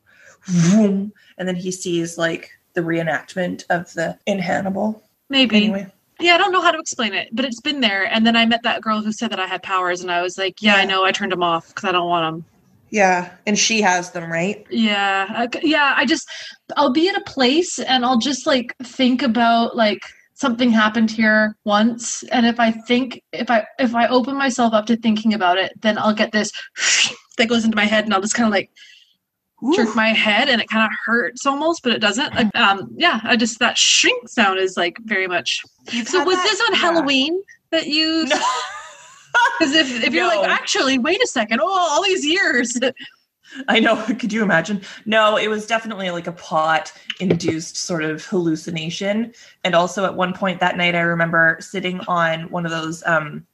vroom, 0.44 1.12
and 1.36 1.46
then 1.46 1.54
he 1.54 1.70
sees 1.70 2.18
like 2.18 2.50
the 2.74 2.80
reenactment 2.80 3.64
of 3.70 3.92
the 3.94 4.18
in 4.26 4.38
hannibal 4.38 5.02
Maybe. 5.28 5.56
anyway 5.56 5.86
Yeah, 6.18 6.34
I 6.34 6.38
don't 6.38 6.50
know 6.52 6.62
how 6.62 6.70
to 6.70 6.78
explain 6.78 7.12
it, 7.12 7.28
but 7.32 7.44
it's 7.44 7.60
been 7.60 7.80
there. 7.80 8.04
And 8.04 8.26
then 8.26 8.34
I 8.36 8.46
met 8.46 8.62
that 8.62 8.80
girl 8.80 9.02
who 9.02 9.12
said 9.12 9.30
that 9.30 9.38
I 9.38 9.46
had 9.46 9.62
powers, 9.62 10.00
and 10.00 10.10
I 10.10 10.22
was 10.22 10.38
like, 10.38 10.62
yeah, 10.62 10.76
I 10.76 10.84
know. 10.84 11.04
I 11.04 11.12
turned 11.12 11.30
them 11.32 11.42
off 11.42 11.68
because 11.68 11.84
I 11.88 11.92
don't 11.92 12.08
want 12.08 12.24
them. 12.34 12.44
yeah 12.90 13.30
and 13.46 13.58
she 13.58 13.82
has 13.82 14.12
them 14.12 14.32
right 14.32 14.66
Yeah, 14.70 15.26
I, 15.28 15.48
yeah. 15.62 15.92
I 15.94 16.06
just 16.06 16.26
I'll 16.76 16.92
be 16.92 17.08
at 17.10 17.16
a 17.16 17.24
place 17.24 17.78
and 17.78 18.04
I'll 18.04 18.18
just 18.18 18.46
like 18.46 18.74
think 18.82 19.20
about 19.22 19.76
like 19.76 20.00
something 20.38 20.70
happened 20.70 21.10
here 21.10 21.56
once, 21.64 22.22
and 22.32 22.46
if 22.46 22.60
I 22.60 22.70
think 22.70 23.22
if 23.32 23.50
I 23.50 23.66
if 23.78 23.94
I 23.94 24.06
open 24.06 24.36
myself 24.36 24.72
up 24.72 24.86
to 24.86 24.96
thinking 24.96 25.34
about 25.34 25.58
it, 25.58 25.72
then 25.82 25.98
I'll 25.98 26.14
get 26.14 26.30
this 26.32 26.52
that 27.38 27.48
goes 27.48 27.64
into 27.64 27.76
my 27.76 27.84
head, 27.84 28.04
and 28.04 28.14
I'll 28.14 28.20
just 28.20 28.34
kind 28.34 28.46
of 28.46 28.52
like 28.52 28.70
jerk 29.74 29.94
my 29.96 30.08
head, 30.08 30.48
and 30.48 30.60
it 30.62 30.68
kind 30.68 30.84
of 30.84 30.90
hurts 31.04 31.44
almost, 31.44 31.82
but 31.82 31.92
it 31.92 31.98
doesn't. 31.98 32.32
Like, 32.34 32.54
um, 32.56 32.88
yeah, 32.96 33.20
I 33.24 33.36
just 33.36 33.58
that 33.58 33.76
shrink 33.76 34.28
sound 34.28 34.58
is 34.60 34.76
like 34.76 34.96
very 35.04 35.26
much. 35.26 35.60
You've 35.90 36.08
So 36.08 36.22
was 36.24 36.36
that- 36.36 36.44
this 36.44 36.60
on 36.60 36.72
yeah. 36.72 36.78
Halloween 36.78 37.42
that 37.70 37.86
you? 37.86 38.24
No. 38.26 38.40
Because 39.58 39.74
if, 39.74 40.04
if 40.04 40.14
you're 40.14 40.28
No. 40.28 40.40
like, 40.40 40.50
actually, 40.50 40.98
wait 40.98 41.22
a 41.22 41.26
second, 41.26 41.60
oh, 41.62 41.68
all 41.68 42.02
these 42.02 42.24
years. 42.24 42.76
I 43.68 43.80
know. 43.80 43.96
Could 44.18 44.32
you 44.32 44.42
imagine? 44.42 44.82
No, 45.06 45.36
it 45.36 45.48
was 45.48 45.66
definitely 45.66 46.10
like 46.10 46.26
a 46.26 46.32
pot 46.32 46.92
induced 47.20 47.76
sort 47.76 48.04
of 48.04 48.24
hallucination. 48.24 49.32
And 49.64 49.74
also 49.74 50.04
at 50.04 50.14
one 50.14 50.32
point 50.32 50.60
that 50.60 50.76
night, 50.76 50.94
I 50.94 51.00
remember 51.00 51.56
sitting 51.60 52.00
on 52.08 52.50
one 52.50 52.64
of 52.64 52.70
those, 52.70 53.02
um, 53.06 53.46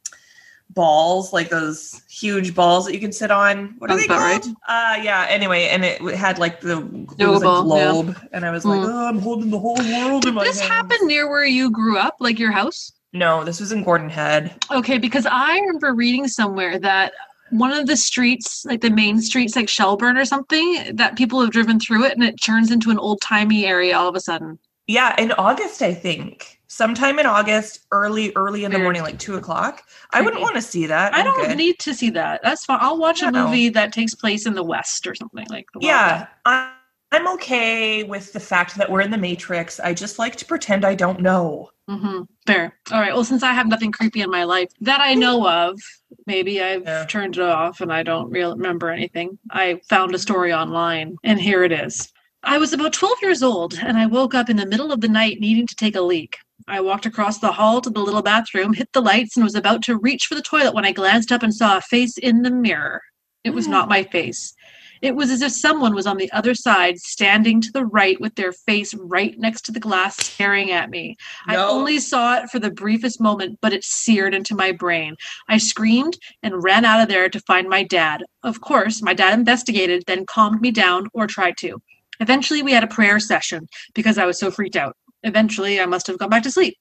balls, 0.71 1.33
like 1.33 1.51
those 1.51 2.03
huge 2.09 2.55
balls 2.55 2.87
that 2.87 2.95
you 2.95 2.99
can 3.01 3.13
sit 3.13 3.31
on. 3.31 3.75
What 3.79 3.91
are 3.91 3.97
they 3.97 4.07
called? 4.07 4.47
Uh, 4.67 4.99
yeah. 5.03 5.27
Anyway, 5.29 5.69
and 5.69 5.85
it 5.85 6.01
had 6.17 6.39
like 6.39 6.61
the 6.61 6.79
it 6.79 7.21
Yoga 7.21 7.31
was 7.31 7.43
a 7.43 7.45
ball, 7.45 7.77
yeah. 7.79 7.91
globe, 7.93 8.19
and 8.33 8.45
I 8.45 8.51
was 8.51 8.65
like, 8.65 8.81
Mm. 8.81 8.89
oh, 8.89 9.07
I'm 9.09 9.19
holding 9.21 9.51
the 9.51 9.59
whole 9.59 9.77
world 9.77 10.25
in 10.25 10.31
Did 10.31 10.35
my 10.35 10.45
this 10.45 10.59
hands. 10.59 10.73
happen 10.73 11.07
near 11.07 11.29
where 11.29 11.45
you 11.45 11.71
grew 11.71 11.99
up, 11.99 12.17
like 12.19 12.39
your 12.39 12.51
house? 12.51 12.91
No, 13.13 13.45
this 13.45 13.61
was 13.61 13.71
in 13.71 13.85
Gordon 13.85 14.09
Head. 14.11 14.57
Okay, 14.73 14.99
because 14.99 15.27
I 15.27 15.59
remember 15.61 15.95
reading 15.95 16.27
somewhere 16.27 16.79
that 16.81 17.13
one 17.59 17.73
of 17.73 17.87
the 17.87 17.97
streets, 17.97 18.65
like 18.65 18.81
the 18.81 18.91
main 18.91 19.21
streets, 19.21 19.55
like 19.55 19.69
Shelbourne 19.69 20.17
or 20.17 20.25
something, 20.25 20.97
that 20.97 21.17
people 21.17 21.41
have 21.41 21.51
driven 21.51 21.79
through 21.79 22.05
it 22.05 22.13
and 22.13 22.25
it 22.25 22.43
turns 22.43 22.71
into 22.71 22.91
an 22.91 22.99
old 22.99 23.21
timey 23.21 23.65
area 23.65 23.97
all 23.97 24.09
of 24.09 24.17
a 24.17 24.21
sudden. 24.21 24.59
Yeah, 24.87 25.15
in 25.19 25.33
August, 25.33 25.81
I 25.81 25.95
think. 25.95 26.61
Sometime 26.67 27.19
in 27.21 27.27
August, 27.27 27.87
early, 27.93 28.33
early 28.35 28.65
in 28.65 28.73
the 28.73 28.81
morning, 28.81 29.03
like 29.03 29.19
two 29.19 29.37
o'clock. 29.37 29.83
I 30.13 30.21
wouldn't 30.21 30.43
want 30.43 30.57
to 30.57 30.63
see 30.63 30.87
that. 30.87 31.15
I 31.15 31.21
I'm 31.21 31.25
don't 31.25 31.49
good. 31.49 31.57
need 31.57 31.79
to 31.79 31.95
see 31.95 32.11
that. 32.11 32.41
That's 32.43 32.65
fine. 32.65 32.79
I'll 32.81 32.99
watch 32.99 33.23
a 33.23 33.31
movie 33.31 33.69
that 33.69 33.93
takes 33.93 34.15
place 34.15 34.45
in 34.45 34.55
the 34.55 34.65
West 34.65 35.07
or 35.07 35.15
something 35.15 35.47
like 35.51 35.67
the 35.73 35.81
Yeah, 35.83 36.27
I, 36.45 36.73
I'm 37.13 37.29
okay 37.35 38.03
with 38.03 38.33
the 38.33 38.41
fact 38.41 38.75
that 38.75 38.91
we're 38.91 39.03
in 39.03 39.13
the 39.13 39.19
Matrix. 39.19 39.79
I 39.79 39.95
just 39.95 40.19
like 40.19 40.35
to 40.37 40.45
pretend 40.45 40.85
I 40.85 40.97
don't 40.97 41.21
know. 41.21 41.71
Mm-hmm. 41.89 42.23
Fair. 42.47 42.77
All 42.93 43.01
right. 43.01 43.15
Well, 43.15 43.25
since 43.25 43.43
I 43.43 43.53
have 43.55 43.67
nothing 43.69 43.91
creepy 43.91 44.21
in 44.21 44.31
my 44.31 44.45
life 44.45 44.69
that 44.83 45.01
I 45.01 45.15
know 45.15 45.49
of, 45.49 45.81
maybe 46.27 46.63
I've 46.63 46.85
Yeah. 46.85 47.07
turned 47.07 47.37
it 47.37 47.43
off 47.43 47.81
and 47.81 47.93
I 47.93 48.03
don't 48.03 48.31
really 48.31 48.53
remember 48.55 48.91
anything. 48.91 49.39
I 49.51 49.81
found 49.89 50.15
a 50.15 50.19
story 50.19 50.53
online, 50.53 51.17
and 51.25 51.41
here 51.41 51.65
it 51.65 51.73
is. 51.73 52.13
I 52.43 52.59
was 52.59 52.75
about 52.75 52.93
12 52.93 53.17
years 53.23 53.43
old, 53.43 53.79
and 53.83 53.97
I 53.97 54.05
woke 54.05 54.35
up 54.35 54.51
in 54.51 54.59
the 54.59 54.67
middle 54.67 54.93
of 54.93 55.01
the 55.01 55.09
night 55.09 55.41
needing 55.41 55.67
to 55.67 55.75
take 55.75 55.97
a 55.97 56.03
leak. 56.03 56.37
I 56.69 56.81
walked 56.83 57.07
across 57.07 57.39
the 57.39 57.53
hall 57.53 57.81
to 57.81 57.89
the 57.89 58.01
little 58.01 58.21
bathroom, 58.23 58.75
hit 58.75 58.93
the 58.93 59.01
lights, 59.01 59.37
and 59.37 59.45
was 59.45 59.55
about 59.55 59.83
to 59.85 59.97
reach 59.97 60.27
for 60.27 60.35
the 60.35 60.43
toilet 60.43 60.75
when 60.75 60.85
I 60.85 60.93
glanced 60.93 61.33
up 61.33 61.43
and 61.43 61.55
saw 61.55 61.79
a 61.79 61.81
face 61.81 62.19
in 62.19 62.43
the 62.43 62.51
mirror. 62.51 63.01
It 63.45 63.51
was 63.55 63.65
Hmm. 63.65 63.73
not 63.73 63.89
my 63.89 64.03
face. 64.03 64.55
It 65.03 65.15
was 65.15 65.31
as 65.31 65.43
if 65.43 65.53
someone 65.53 65.95
was 65.95 66.07
on 66.07 66.17
the 66.17 66.31
other 66.33 66.55
side, 66.55 66.99
standing 66.99 67.61
to 67.61 67.73
the 67.73 67.85
right 67.85 68.21
with 68.21 68.35
their 68.35 68.53
face 68.53 68.95
right 68.95 69.39
next 69.39 69.63
to 69.63 69.73
the 69.73 69.81
glass, 69.81 70.17
staring 70.17 70.71
at 70.71 70.91
me. 70.91 71.17
I 71.47 71.57
only 71.57 71.99
saw 71.99 72.39
it 72.39 72.51
for 72.51 72.59
the 72.59 72.71
briefest 72.71 73.21
moment, 73.21 73.59
but 73.61 73.73
it 73.73 73.85
seared 73.85 74.35
into 74.35 74.55
my 74.55 74.73
brain. 74.73 75.17
I 75.49 75.59
screamed 75.59 76.19
and 76.43 76.63
ran 76.63 76.85
out 76.85 77.01
of 77.01 77.09
there 77.09 77.29
to 77.29 77.41
find 77.41 77.69
my 77.69 77.83
dad. 77.83 78.23
Of 78.43 78.61
course, 78.61 79.03
my 79.03 79.15
dad 79.15 79.39
investigated, 79.39 80.05
then 80.07 80.27
calmed 80.27 80.61
me 80.61 80.71
down, 80.71 81.09
or 81.13 81.27
tried 81.27 81.57
to. 81.59 81.81
Eventually, 82.21 82.63
we 82.63 82.73
had 82.73 82.85
a 82.85 82.89
prayer 82.89 83.19
session 83.19 83.69
because 83.95 84.19
I 84.19 84.27
was 84.27 84.39
so 84.39 84.51
freaked 84.51 84.77
out. 84.77 84.97
Eventually, 85.23 85.81
I 85.81 85.87
must 85.87 86.07
have 86.07 86.19
gone 86.19 86.31
back 86.31 86.43
to 86.45 86.51
sleep. 86.51 86.77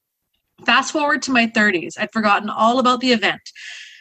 Fast 0.65 0.91
forward 0.93 1.21
to 1.23 1.31
my 1.31 1.47
30s, 1.47 1.99
I'd 1.99 2.11
forgotten 2.13 2.49
all 2.49 2.79
about 2.79 2.99
the 2.99 3.11
event. 3.11 3.41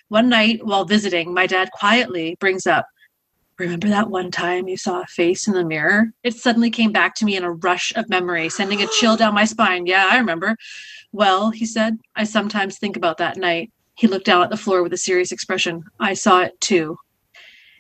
One 0.09 0.29
night, 0.29 0.61
while 0.65 0.85
visiting, 0.85 1.33
my 1.33 1.47
dad 1.47 1.71
quietly 1.73 2.37
brings 2.39 2.67
up, 2.67 2.87
Remember 3.63 3.89
that 3.91 4.11
one 4.11 4.33
time 4.33 4.67
you 4.67 4.77
saw 4.77 5.03
a 5.03 5.07
face 5.07 5.47
in 5.47 5.55
the 5.55 5.65
mirror? 5.65 6.11
It 6.25 6.35
suddenly 6.35 6.69
came 6.69 6.91
back 6.91 7.15
to 7.15 7.25
me 7.25 7.37
in 7.37 7.45
a 7.45 7.53
rush 7.53 7.93
of 7.95 8.09
memory, 8.09 8.49
sending 8.49 8.83
a 8.83 8.89
chill 8.89 9.17
down 9.17 9.35
my 9.35 9.45
spine. 9.45 9.87
Yeah, 9.87 10.09
I 10.11 10.19
remember. 10.19 10.57
Well, 11.13 11.51
he 11.51 11.65
said, 11.65 11.97
I 12.17 12.25
sometimes 12.25 12.77
think 12.77 12.97
about 12.97 13.19
that 13.19 13.37
night. 13.37 13.71
He 13.95 14.09
looked 14.09 14.27
down 14.27 14.43
at 14.43 14.51
the 14.51 14.57
floor 14.57 14.83
with 14.83 14.93
a 14.95 14.97
serious 14.97 15.31
expression. 15.31 15.85
I 16.01 16.15
saw 16.15 16.41
it 16.41 16.61
too. 16.61 16.97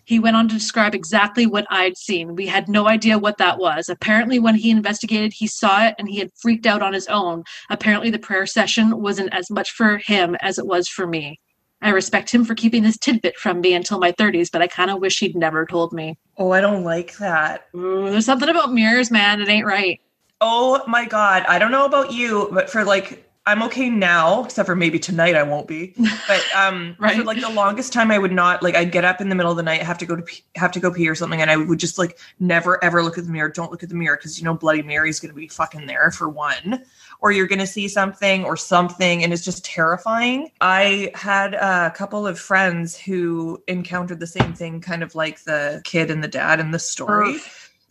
He 0.04 0.20
went 0.20 0.36
on 0.36 0.46
to 0.50 0.54
describe 0.54 0.94
exactly 0.94 1.46
what 1.46 1.66
I'd 1.68 1.96
seen. 1.96 2.36
We 2.36 2.46
had 2.46 2.68
no 2.68 2.86
idea 2.86 3.18
what 3.18 3.38
that 3.38 3.58
was. 3.58 3.88
Apparently, 3.88 4.38
when 4.38 4.54
he 4.54 4.70
investigated, 4.70 5.32
he 5.32 5.48
saw 5.48 5.84
it 5.84 5.96
and 5.98 6.08
he 6.08 6.20
had 6.20 6.30
freaked 6.40 6.66
out 6.66 6.82
on 6.82 6.92
his 6.92 7.08
own. 7.08 7.42
Apparently, 7.70 8.10
the 8.10 8.20
prayer 8.20 8.46
session 8.46 9.00
wasn't 9.02 9.34
as 9.34 9.50
much 9.50 9.72
for 9.72 9.98
him 9.98 10.36
as 10.36 10.60
it 10.60 10.66
was 10.66 10.86
for 10.86 11.08
me. 11.08 11.40
I 11.82 11.90
respect 11.90 12.32
him 12.32 12.44
for 12.44 12.54
keeping 12.54 12.82
this 12.82 12.96
tidbit 12.96 13.36
from 13.36 13.60
me 13.60 13.74
until 13.74 13.98
my 13.98 14.12
30s, 14.12 14.50
but 14.50 14.62
I 14.62 14.68
kind 14.68 14.90
of 14.90 15.00
wish 15.00 15.18
he'd 15.18 15.36
never 15.36 15.66
told 15.66 15.92
me. 15.92 16.16
Oh, 16.38 16.52
I 16.52 16.60
don't 16.60 16.84
like 16.84 17.16
that. 17.18 17.66
Ooh, 17.74 18.08
there's 18.08 18.24
something 18.24 18.48
about 18.48 18.72
mirrors, 18.72 19.10
man. 19.10 19.40
It 19.40 19.48
ain't 19.48 19.66
right. 19.66 20.00
Oh 20.40 20.82
my 20.86 21.04
god. 21.04 21.44
I 21.48 21.58
don't 21.58 21.72
know 21.72 21.84
about 21.84 22.12
you, 22.12 22.48
but 22.52 22.70
for 22.70 22.84
like 22.84 23.28
I'm 23.44 23.62
okay 23.64 23.90
now, 23.90 24.44
except 24.44 24.66
for 24.66 24.76
maybe 24.76 25.00
tonight 25.00 25.34
I 25.34 25.42
won't 25.42 25.66
be. 25.66 25.94
But 26.28 26.44
um 26.56 26.96
for 26.98 27.24
like 27.24 27.40
the 27.40 27.50
longest 27.50 27.92
time 27.92 28.10
I 28.10 28.18
would 28.18 28.32
not 28.32 28.62
like 28.62 28.76
I'd 28.76 28.92
get 28.92 29.04
up 29.04 29.20
in 29.20 29.28
the 29.28 29.34
middle 29.34 29.50
of 29.50 29.56
the 29.56 29.64
night, 29.64 29.82
have 29.82 29.98
to 29.98 30.06
go 30.06 30.14
to 30.14 30.22
pee, 30.22 30.44
have 30.54 30.70
to 30.72 30.80
go 30.80 30.92
pee 30.92 31.08
or 31.08 31.14
something 31.14 31.40
and 31.40 31.50
I 31.50 31.56
would 31.56 31.78
just 31.78 31.98
like 31.98 32.18
never 32.38 32.82
ever 32.84 33.02
look 33.02 33.18
at 33.18 33.24
the 33.24 33.30
mirror. 33.30 33.48
Don't 33.48 33.72
look 33.72 33.82
at 33.82 33.88
the 33.88 33.94
mirror 33.96 34.16
because 34.16 34.38
you 34.38 34.44
know 34.44 34.54
Bloody 34.54 34.82
Mary's 34.82 35.18
going 35.18 35.30
to 35.30 35.36
be 35.36 35.48
fucking 35.48 35.86
there 35.86 36.12
for 36.12 36.28
one 36.28 36.84
or 37.20 37.32
you're 37.32 37.48
going 37.48 37.58
to 37.58 37.66
see 37.66 37.88
something 37.88 38.44
or 38.44 38.56
something 38.56 39.24
and 39.24 39.32
it's 39.32 39.44
just 39.44 39.64
terrifying. 39.64 40.50
I 40.60 41.10
had 41.14 41.54
a 41.54 41.90
couple 41.90 42.26
of 42.26 42.38
friends 42.38 42.96
who 42.96 43.60
encountered 43.66 44.20
the 44.20 44.26
same 44.26 44.54
thing 44.54 44.80
kind 44.80 45.02
of 45.02 45.14
like 45.16 45.42
the 45.42 45.82
kid 45.84 46.10
and 46.10 46.22
the 46.22 46.28
dad 46.28 46.60
in 46.60 46.70
the 46.70 46.78
story 46.78 47.38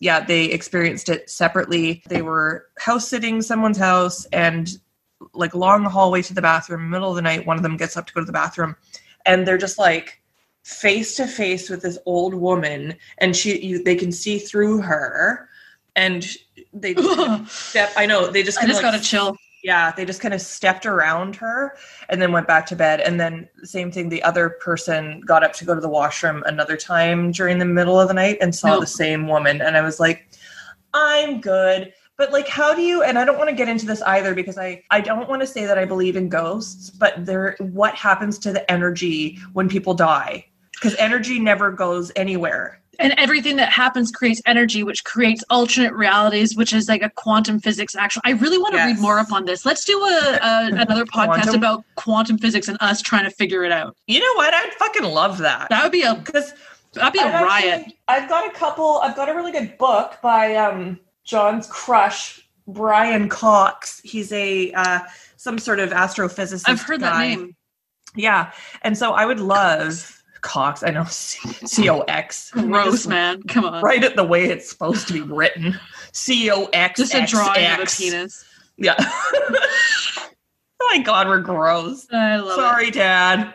yeah, 0.02 0.20
they 0.20 0.46
experienced 0.46 1.10
it 1.10 1.30
separately. 1.30 2.02
They 2.08 2.24
were 2.24 2.66
house 2.80 3.08
sitting 3.08 3.44
someone's 3.44 3.78
house 3.78 4.26
and 4.34 4.80
like 5.34 5.54
along 5.54 5.84
the 5.84 5.90
hallway 5.90 6.22
to 6.24 6.34
the 6.34 6.42
bathroom, 6.42 6.90
middle 6.90 7.10
of 7.10 7.16
the 7.16 7.22
night, 7.22 7.46
one 7.46 7.58
of 7.58 7.64
them 7.64 7.78
gets 7.78 7.96
up 7.98 8.08
to 8.08 8.14
go 8.14 8.22
to 8.22 8.26
the 8.26 8.32
bathroom 8.32 8.76
and 9.26 9.48
they're 9.48 9.58
just 9.58 9.78
like 9.78 10.22
face 10.64 11.16
to 11.16 11.26
face 11.28 11.70
with 11.70 11.82
this 11.82 11.98
old 12.06 12.34
woman 12.34 12.96
and 13.20 13.36
she 13.36 13.60
you, 13.64 13.84
they 13.84 13.96
can 13.96 14.12
see 14.12 14.38
through 14.40 14.82
her 14.82 15.50
and 15.96 16.38
they 16.74 16.94
just 16.94 17.16
kind 17.18 17.42
of 17.42 17.50
step 17.70 17.92
I 17.98 18.06
know 18.06 18.28
they 18.28 18.44
just 18.44 18.58
I 18.58 18.62
kind 18.62 18.70
just 18.70 18.80
of 18.80 18.86
like, 18.86 18.94
gotta 18.94 19.04
chill. 19.04 19.36
yeah, 19.64 19.92
they 19.92 20.06
just 20.06 20.22
kind 20.22 20.34
of 20.34 20.42
stepped 20.42 20.86
around 20.86 21.36
her 21.38 21.76
and 22.10 22.22
then 22.22 22.32
went 22.32 22.48
back 22.48 22.66
to 22.68 22.76
bed. 22.76 23.00
And 23.02 23.20
then 23.20 23.48
same 23.64 23.92
thing, 23.92 24.10
the 24.10 24.24
other 24.24 24.50
person 24.62 25.22
got 25.22 25.44
up 25.44 25.54
to 25.54 25.66
go 25.66 25.76
to 25.76 25.82
the 25.82 25.90
washroom 25.90 26.44
another 26.46 26.78
time 26.78 27.32
during 27.32 27.58
the 27.60 27.66
middle 27.66 28.00
of 28.00 28.08
the 28.08 28.14
night 28.14 28.38
and 28.42 28.54
saw 28.56 28.70
No. 28.70 28.80
the 28.80 28.88
same 28.88 29.28
woman. 29.28 29.62
And 29.62 29.76
I 29.78 29.82
was 29.82 30.00
like, 30.00 30.28
I'm 30.94 31.42
good. 31.42 31.94
But 32.22 32.32
like 32.32 32.48
how 32.48 32.76
do 32.76 32.84
you 32.84 33.02
and 33.02 33.18
I 33.18 33.26
don't 33.26 33.40
want 33.40 33.50
to 33.50 33.56
get 33.56 33.68
into 33.68 33.88
this 33.88 34.00
either 34.04 34.36
because 34.36 34.56
I 34.56 34.84
I 34.92 35.02
don't 35.02 35.28
want 35.28 35.42
to 35.42 35.48
say 35.48 35.66
that 35.66 35.80
I 35.80 35.86
believe 35.86 36.16
in 36.16 36.30
ghosts, 36.30 36.92
but 36.92 37.26
there 37.26 37.56
what 37.60 37.96
happens 37.96 38.38
to 38.46 38.54
the 38.54 38.64
energy 38.72 39.40
when 39.54 39.68
people 39.68 39.96
die? 39.96 40.46
Because 40.74 40.94
energy 41.00 41.40
never 41.40 41.72
goes 41.72 42.12
anywhere. 42.16 42.80
and 43.00 43.14
everything 43.18 43.56
that 43.56 43.70
happens 43.72 44.12
creates 44.12 44.40
energy 44.46 44.84
which 44.84 45.04
creates 45.04 45.44
alternate 45.50 45.94
realities 45.94 46.56
which 46.56 46.74
is 46.74 46.88
like 46.94 47.02
a 47.02 47.10
quantum 47.24 47.58
physics 47.60 47.96
actually 47.96 48.22
i 48.26 48.34
really 48.44 48.60
want 48.64 48.74
to 48.76 48.82
read 48.90 49.00
more 49.00 49.18
up 49.18 49.32
on 49.38 49.46
this 49.46 49.66
let's 49.66 49.84
do 49.86 49.98
a, 50.14 50.38
a 50.50 50.54
another 50.84 51.06
podcast 51.06 51.46
Quantum? 51.50 51.56
about 51.56 51.84
quantum 51.96 52.38
physics 52.38 52.68
and 52.68 52.78
us 52.82 53.02
trying 53.02 53.24
to 53.24 53.32
figure 53.42 53.64
it 53.64 53.72
out 53.72 53.96
You 54.06 54.20
know 54.20 54.34
what? 54.36 54.54
I'd 54.54 54.74
fucking 54.84 55.06
love 55.22 55.40
that. 55.40 55.70
that 55.72 55.82
would 55.84 55.92
be 56.00 56.04
a 56.04 56.14
Because 56.14 56.54
that'd 56.94 57.14
be 57.14 57.20
a 57.20 57.24
I've 57.26 57.44
riot 57.54 57.80
actually- 57.80 57.98
I've 58.14 58.28
got 58.30 58.44
a 58.46 58.54
couple. 58.64 58.90
I've 59.06 59.16
got 59.16 59.30
a 59.30 59.34
really 59.34 59.54
good 59.54 59.78
book 59.78 60.10
by 60.22 60.44
um, 60.66 61.00
John's 61.24 61.68
crush, 61.68 62.48
Brian 62.68 63.30
Cox. 63.30 64.02
He's 64.04 64.32
a 64.32 64.72
uh, 64.74 65.00
some 65.38 65.58
sort 65.58 65.80
of 65.80 65.90
astrophysicist. 65.90 66.64
i've 66.68 66.82
heard 66.82 67.02
that 67.02 67.18
name 67.20 67.56
Yeah, 68.16 68.52
and 68.84 68.98
so 68.98 69.14
I 69.14 69.26
would 69.26 69.40
love 69.40 70.22
Cox. 70.42 70.84
I 70.84 70.90
know 70.90 71.04
C 71.06 71.90
O 71.90 72.02
X. 72.02 72.52
gross 72.52 73.06
man 73.08 73.44
come 73.44 73.66
on 73.66 73.82
Write 73.84 74.04
it 74.04 74.16
the 74.16 74.24
way 74.24 74.46
it's 74.46 74.70
supposed 74.70 75.08
to 75.08 75.14
be 75.14 75.22
written. 75.22 75.80
C 76.14 76.50
O 76.52 76.66
X. 76.74 77.00
just 77.00 77.14
a 77.14 77.26
drawing 77.26 77.66
of 77.66 77.80
a 77.80 77.86
penis 77.86 78.44
Yeah. 78.78 78.96
oh 79.00 80.28
my 80.90 81.00
god, 81.00 81.28
we're 81.28 81.42
gross. 81.42 82.08
i 82.12 82.38
love 82.38 82.56
Sorry, 82.56 82.92
Dad. 82.92 83.54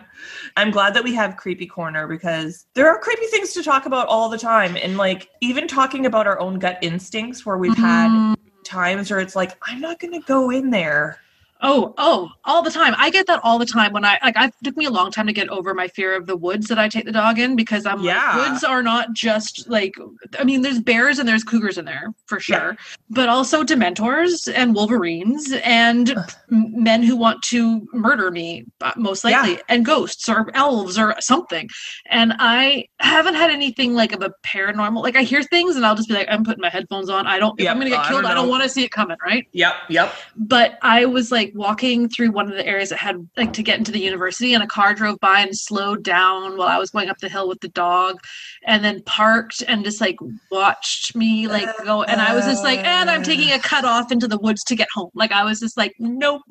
I'm 0.56 0.70
glad 0.70 0.94
that 0.94 1.04
we 1.04 1.14
have 1.14 1.36
Creepy 1.36 1.66
Corner 1.66 2.06
because 2.06 2.66
there 2.74 2.88
are 2.88 2.98
creepy 2.98 3.26
things 3.26 3.52
to 3.52 3.62
talk 3.62 3.84
about 3.84 4.06
all 4.08 4.30
the 4.30 4.38
time. 4.38 4.76
And 4.76 4.96
like 4.96 5.28
even 5.42 5.68
talking 5.68 6.06
about 6.06 6.26
our 6.26 6.40
own 6.40 6.58
gut 6.58 6.78
instincts 6.80 7.44
where 7.44 7.58
we've 7.58 7.76
had 7.76 8.10
Mhm. 8.10 8.36
times 8.64 9.10
where 9.10 9.20
it's 9.20 9.36
like, 9.36 9.52
I'm 9.62 9.80
not 9.80 9.98
gonna 9.98 10.20
go 10.20 10.50
in 10.50 10.70
there. 10.70 11.18
Oh, 11.62 11.94
oh, 11.96 12.30
all 12.44 12.62
the 12.62 12.70
time. 12.70 12.94
I 12.98 13.08
get 13.10 13.26
that 13.28 13.40
all 13.42 13.58
the 13.58 13.64
time 13.66 13.92
when 13.92 14.04
I 14.04 14.18
like. 14.22 14.36
I 14.36 14.50
took 14.62 14.76
me 14.76 14.84
a 14.84 14.90
long 14.90 15.10
time 15.10 15.26
to 15.26 15.32
get 15.32 15.48
over 15.48 15.72
my 15.72 15.88
fear 15.88 16.14
of 16.14 16.26
the 16.26 16.36
woods 16.36 16.66
that 16.68 16.78
I 16.78 16.86
take 16.88 17.06
the 17.06 17.12
dog 17.12 17.38
in 17.38 17.56
because 17.56 17.86
I'm 17.86 18.00
Yeah. 18.02 18.36
like, 18.36 18.50
woods 18.50 18.62
are 18.64 18.82
not 18.82 19.14
just 19.14 19.66
like. 19.68 19.94
I 20.38 20.44
mean, 20.44 20.60
there's 20.60 20.80
bears 20.80 21.18
and 21.18 21.26
there's 21.26 21.42
cougars 21.44 21.78
in 21.78 21.86
there 21.86 22.12
for 22.26 22.36
Yeah. 22.36 22.40
sure, 22.40 22.76
but 23.08 23.30
also 23.30 23.64
dementors 23.64 24.52
and 24.54 24.74
wolverines 24.74 25.52
and 25.64 26.14
men 26.50 27.02
who 27.02 27.16
want 27.16 27.42
to 27.44 27.88
murder 27.92 28.30
me, 28.30 28.66
uh, 28.82 28.92
most 28.96 29.24
Yeah. 29.24 29.40
likely, 29.40 29.60
and 29.70 29.82
ghosts 29.84 30.28
or 30.28 30.50
elves 30.54 30.98
or 30.98 31.14
something. 31.20 31.70
And 32.10 32.34
I 32.38 32.84
haven't 33.00 33.34
had 33.34 33.50
anything 33.50 33.94
like 33.94 34.12
of 34.12 34.20
a 34.22 34.30
paranormal. 34.44 35.02
Like 35.02 35.16
I 35.16 35.22
hear 35.22 35.42
things 35.42 35.76
and 35.76 35.86
I'll 35.86 35.94
just 35.96 36.08
be 36.08 36.14
like, 36.14 36.28
I'm 36.30 36.44
putting 36.44 36.60
my 36.60 36.68
headphones 36.68 37.08
on. 37.08 37.26
I 37.26 37.38
don't. 37.38 37.58
Yep, 37.58 37.70
I'm 37.70 37.78
gonna 37.78 37.90
get 37.90 38.00
I 38.00 38.08
killed, 38.08 38.22
don't 38.22 38.30
I 38.30 38.34
don't 38.34 38.48
want 38.50 38.62
to 38.62 38.68
see 38.68 38.84
it 38.84 38.90
coming. 38.90 39.16
Right 39.24 39.46
Yep, 39.52 39.74
yep. 39.88 40.12
but 40.36 40.78
I 40.82 41.06
was 41.06 41.32
like 41.32 41.45
walking 41.54 42.08
through 42.08 42.30
one 42.32 42.48
of 42.50 42.56
the 42.56 42.66
areas 42.66 42.90
that 42.90 42.98
had 42.98 43.28
like 43.36 43.52
to 43.54 43.62
get 43.62 43.78
into 43.78 43.92
the 43.92 44.00
university, 44.00 44.54
and 44.54 44.62
a 44.62 44.66
car 44.66 44.94
drove 44.94 45.20
by 45.20 45.40
and 45.40 45.56
slowed 45.56 46.02
down 46.02 46.56
while 46.56 46.68
I 46.68 46.78
was 46.78 46.90
going 46.90 47.08
up 47.08 47.18
the 47.18 47.28
hill 47.28 47.48
with 47.48 47.60
the 47.60 47.68
dog, 47.68 48.18
and 48.64 48.84
then 48.84 49.02
parked 49.04 49.62
and 49.66 49.84
just 49.84 50.00
like 50.00 50.16
watched 50.50 51.14
me 51.16 51.48
like 51.48 51.68
go. 51.84 52.02
And 52.02 52.20
I 52.20 52.34
was 52.34 52.44
just 52.46 52.64
like, 52.64 52.84
and 52.84 53.10
I'm 53.10 53.22
taking 53.22 53.52
a 53.52 53.58
cut 53.58 53.84
off 53.84 54.10
into 54.12 54.28
the 54.28 54.38
woods 54.38 54.64
to 54.64 54.74
get 54.76 54.88
home. 54.94 55.10
Like 55.14 55.32
I 55.32 55.44
was 55.44 55.60
just 55.60 55.76
like, 55.76 55.94
nope. 55.98 56.42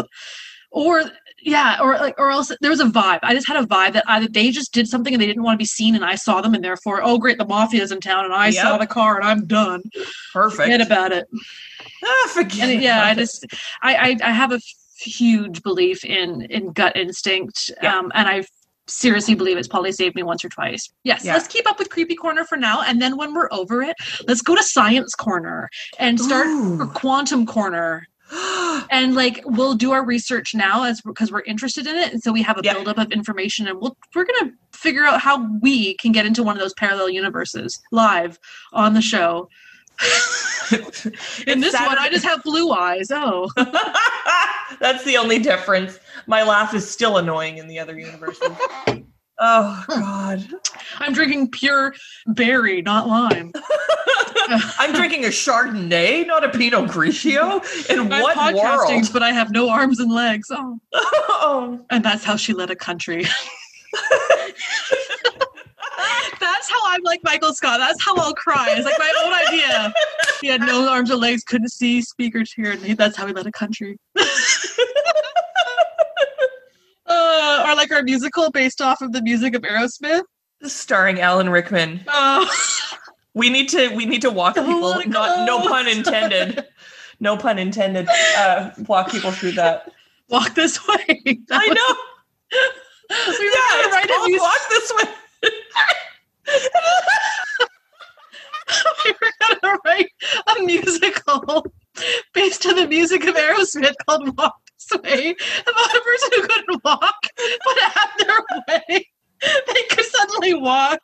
or 0.72 1.04
yeah, 1.42 1.78
or 1.82 1.94
like, 1.98 2.16
or 2.18 2.32
else 2.32 2.52
there 2.62 2.72
was 2.72 2.80
a 2.80 2.86
vibe. 2.86 3.20
I 3.22 3.34
just 3.36 3.48
had 3.48 3.58
a 3.64 3.68
vibe 3.68 3.94
that 3.94 4.04
either 4.08 4.28
they 4.28 4.50
just 4.52 4.74
did 4.74 4.88
something 4.88 5.14
and 5.14 5.22
they 5.22 5.28
didn't 5.28 5.44
want 5.44 5.56
to 5.56 5.62
be 5.62 5.66
seen, 5.66 5.96
and 5.96 6.04
I 6.04 6.16
saw 6.16 6.42
them, 6.42 6.54
and 6.56 6.64
therefore, 6.64 7.02
oh 7.04 7.18
great, 7.18 7.38
the 7.38 7.46
mafia's 7.46 7.92
in 7.92 8.00
town, 8.02 8.26
and 8.26 8.34
I 8.34 8.48
Yep. 8.48 8.56
saw 8.56 8.78
the 8.78 8.88
car, 8.88 9.18
and 9.18 9.26
I'm 9.26 9.46
done. 9.46 9.84
Perfect. 10.34 10.64
Forget 10.64 10.82
about 10.82 11.12
it. 11.12 11.28
Ah, 12.04 12.30
forget 12.34 12.70
And 12.70 12.82
yeah, 12.82 13.04
I 13.04 13.14
just, 13.14 13.46
I, 13.82 13.96
I, 13.96 14.18
I 14.24 14.32
have 14.32 14.52
a 14.52 14.60
huge 15.00 15.62
belief 15.64 16.04
in 16.04 16.42
in 16.44 16.72
gut 16.72 16.96
instinct, 16.96 17.72
Yeah. 17.82 17.98
um, 17.98 18.12
and 18.16 18.28
I 18.28 18.44
seriously 18.88 19.34
believe 19.34 19.58
it's 19.58 19.68
probably 19.68 19.92
saved 19.92 20.16
me 20.16 20.22
once 20.24 20.46
or 20.46 20.50
twice. 20.50 20.90
Yes, 21.04 21.26
Yeah. 21.26 21.34
let's 21.34 21.48
keep 21.48 21.68
up 21.68 21.80
with 21.80 21.90
creepy 21.90 22.16
corner 22.16 22.44
for 22.46 22.56
now, 22.58 22.82
and 22.82 23.02
then 23.02 23.18
when 23.18 23.34
we're 23.34 23.50
over 23.52 23.82
it, 23.82 23.96
let's 24.28 24.42
go 24.42 24.56
to 24.56 24.62
science 24.64 25.16
corner 25.16 25.70
and 26.00 26.20
start 26.20 26.48
Ooh. 26.48 26.90
quantum 26.94 27.46
corner 27.46 28.08
and 28.92 29.14
like 29.16 29.42
we'll 29.46 29.76
do 29.76 29.92
our 29.92 30.04
research 30.04 30.56
now 30.56 30.84
as 30.84 31.00
because 31.02 31.32
we're 31.32 31.44
interested 31.44 31.86
in 31.86 31.96
it 31.96 32.12
and 32.12 32.24
so 32.24 32.32
we 32.32 32.42
have 32.42 32.58
a 32.58 32.62
Yeah. 32.64 32.74
buildup 32.74 32.98
of 32.98 33.12
information 33.12 33.68
and 33.68 33.80
we'll 33.80 33.96
we're 34.16 34.26
gonna 34.26 34.52
figure 34.74 35.06
out 35.06 35.22
how 35.22 35.48
we 35.62 35.96
can 35.98 36.12
get 36.12 36.26
into 36.26 36.42
one 36.42 36.56
of 36.56 36.60
those 36.60 36.74
parallel 36.74 37.10
universes 37.10 37.80
live 37.92 38.40
on 38.74 38.96
the 38.96 39.02
show 39.02 39.48
in 41.48 41.60
this 41.62 41.74
one 41.74 41.98
i 41.98 42.10
just 42.12 42.26
have 42.26 42.42
blue 42.44 42.72
eyes 42.72 43.12
oh 43.12 43.50
That's 44.80 45.04
the 45.06 45.16
only 45.18 45.40
difference. 45.40 46.00
My 46.28 46.44
laugh 46.44 46.74
is 46.74 46.90
still 46.90 47.18
annoying 47.18 47.60
in 47.60 47.68
the 47.68 47.80
other 47.80 47.98
universes. 47.98 48.50
oh 49.40 49.86
God. 49.90 50.48
i'm 51.00 51.12
drinking 51.14 51.52
pure 51.52 51.94
berry 52.28 52.82
not 52.82 53.08
lime 53.08 53.52
I'm 54.78 54.94
drinking 54.94 55.26
a 55.26 55.30
Chardonnay, 55.30 56.26
not 56.28 56.44
a 56.46 56.50
Pinot 56.50 56.86
Grigio. 56.90 57.62
In 57.90 58.00
i'm 58.00 58.10
what 58.10 58.38
podcasting 58.38 59.02
world? 59.02 59.10
but 59.14 59.24
i 59.24 59.32
have 59.32 59.52
no 59.52 59.70
arms 59.70 60.00
and 60.00 60.12
legs 60.12 60.48
oh 60.52 60.80
Oh. 60.94 61.86
and 61.90 62.04
that's 62.04 62.24
how 62.24 62.36
she 62.38 62.54
led 62.54 62.70
a 62.72 62.76
country 62.76 63.26
That's 66.40 66.70
how 66.70 66.85
I'm 66.96 67.04
like 67.04 67.20
Michael 67.26 67.54
Scott. 67.54 67.80
That's 67.80 68.02
how 68.02 68.16
I'll 68.16 68.34
cry. 68.34 68.68
It's 68.70 68.86
like 68.86 68.98
my 68.98 69.14
own 69.26 69.34
idea. 69.34 69.94
He 70.42 70.48
had 70.48 70.60
no 70.62 70.88
arms 70.90 71.10
or 71.10 71.16
legs, 71.16 71.44
couldn't 71.44 71.70
see, 71.70 72.02
speak 72.02 72.36
or 72.36 72.44
hear, 72.56 72.74
and 72.74 72.98
that's 72.98 73.16
how 73.18 73.26
he 73.26 73.32
led 73.34 73.48
a 73.48 73.52
country. 73.52 73.98
uh, 77.08 77.66
or 77.68 77.76
like 77.76 77.92
our 77.92 78.04
musical 78.04 78.52
based 78.52 78.82
off 78.82 79.02
of 79.02 79.12
the 79.14 79.22
music 79.22 79.56
of 79.56 79.62
Aerosmith. 79.62 80.24
Starring 80.64 81.22
Alan 81.22 81.50
Rickman. 81.50 82.04
Uh, 82.08 82.46
We 83.34 83.50
need 83.50 83.68
to 83.70 83.90
we 83.96 84.06
need 84.06 84.22
to 84.22 84.30
walk 84.30 84.56
Don't 84.56 84.66
people. 84.66 84.94
Not 85.12 85.46
no 85.46 85.60
pun 85.60 85.88
intended. 85.90 86.66
No 87.20 87.36
pun 87.36 87.58
intended. 87.60 88.08
Uh, 88.38 88.70
walk 88.88 89.10
people 89.10 89.32
through 89.32 89.54
that. 89.54 89.92
walk 90.30 90.54
this 90.56 90.86
way. 90.88 91.22
That 91.50 91.62
I 91.62 91.68
was- 91.68 91.76
know. 91.76 91.96
We 93.40 93.46
yeah, 93.46 93.62
gonna 93.72 93.88
it's 93.88 93.94
write 93.94 94.08
called 94.08 94.32
walk 94.40 94.62
this 94.70 94.94
way. 94.96 95.50
We 99.06 99.14
were 99.22 99.34
gonna 99.42 99.78
write 99.86 100.10
a 100.48 100.64
musical 100.64 101.66
based 102.34 102.66
on 102.66 102.76
the 102.76 102.88
music 102.88 103.24
of 103.26 103.36
Aerosmith 103.36 103.96
called 104.08 104.38
Walk 104.38 104.56
This 104.78 105.02
Way 105.02 105.36
about 105.62 105.96
a 105.96 106.02
person 106.02 106.30
who 106.36 106.42
couldn't 106.48 106.84
walk, 106.84 107.22
but 107.38 107.78
at 107.84 108.10
their 108.20 108.40
wedding 108.68 109.04
they 109.42 109.84
could 109.90 110.06
suddenly 110.06 110.54
walk. 110.56 111.00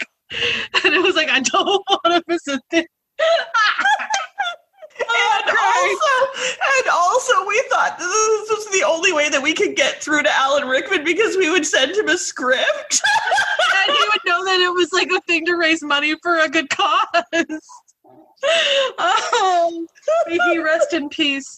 And 0.84 0.94
it 0.94 1.02
was 1.02 1.16
like, 1.16 1.30
I 1.30 1.42
don't 1.42 1.84
want 1.90 2.06
to 2.06 2.24
visit 2.28 2.62
this. 2.72 2.86
And 5.02 5.58
oh, 5.58 5.82
also, 5.82 6.44
and 6.78 6.88
also, 6.92 7.48
we 7.48 7.64
thought 7.70 7.98
this 7.98 8.50
was 8.50 8.70
the 8.72 8.84
only 8.84 9.12
way 9.14 9.30
that 9.30 9.42
we 9.42 9.54
could 9.54 9.76
get 9.76 10.02
through 10.02 10.24
to 10.24 10.32
Alan 10.32 10.68
Rickman 10.68 11.04
because 11.04 11.38
we 11.38 11.50
would 11.50 11.66
send 11.66 11.96
him 11.96 12.10
a 12.10 12.18
script. 12.18 13.02
and 13.88 13.96
he 13.96 14.04
would 14.04 14.22
know 14.26 14.44
that 14.46 14.60
it 14.60 14.74
was 14.74 14.92
like 14.94 15.12
a 15.12 15.22
thing 15.22 15.46
to 15.46 15.56
raise 15.56 15.82
money 15.84 16.16
for 16.22 16.40
a 16.40 16.50
good 16.50 16.70
cause. 16.70 17.82
Oh, 18.44 19.86
may 20.28 20.38
he 20.52 20.58
rest 20.60 20.94
in 20.94 21.10
peace. 21.10 21.58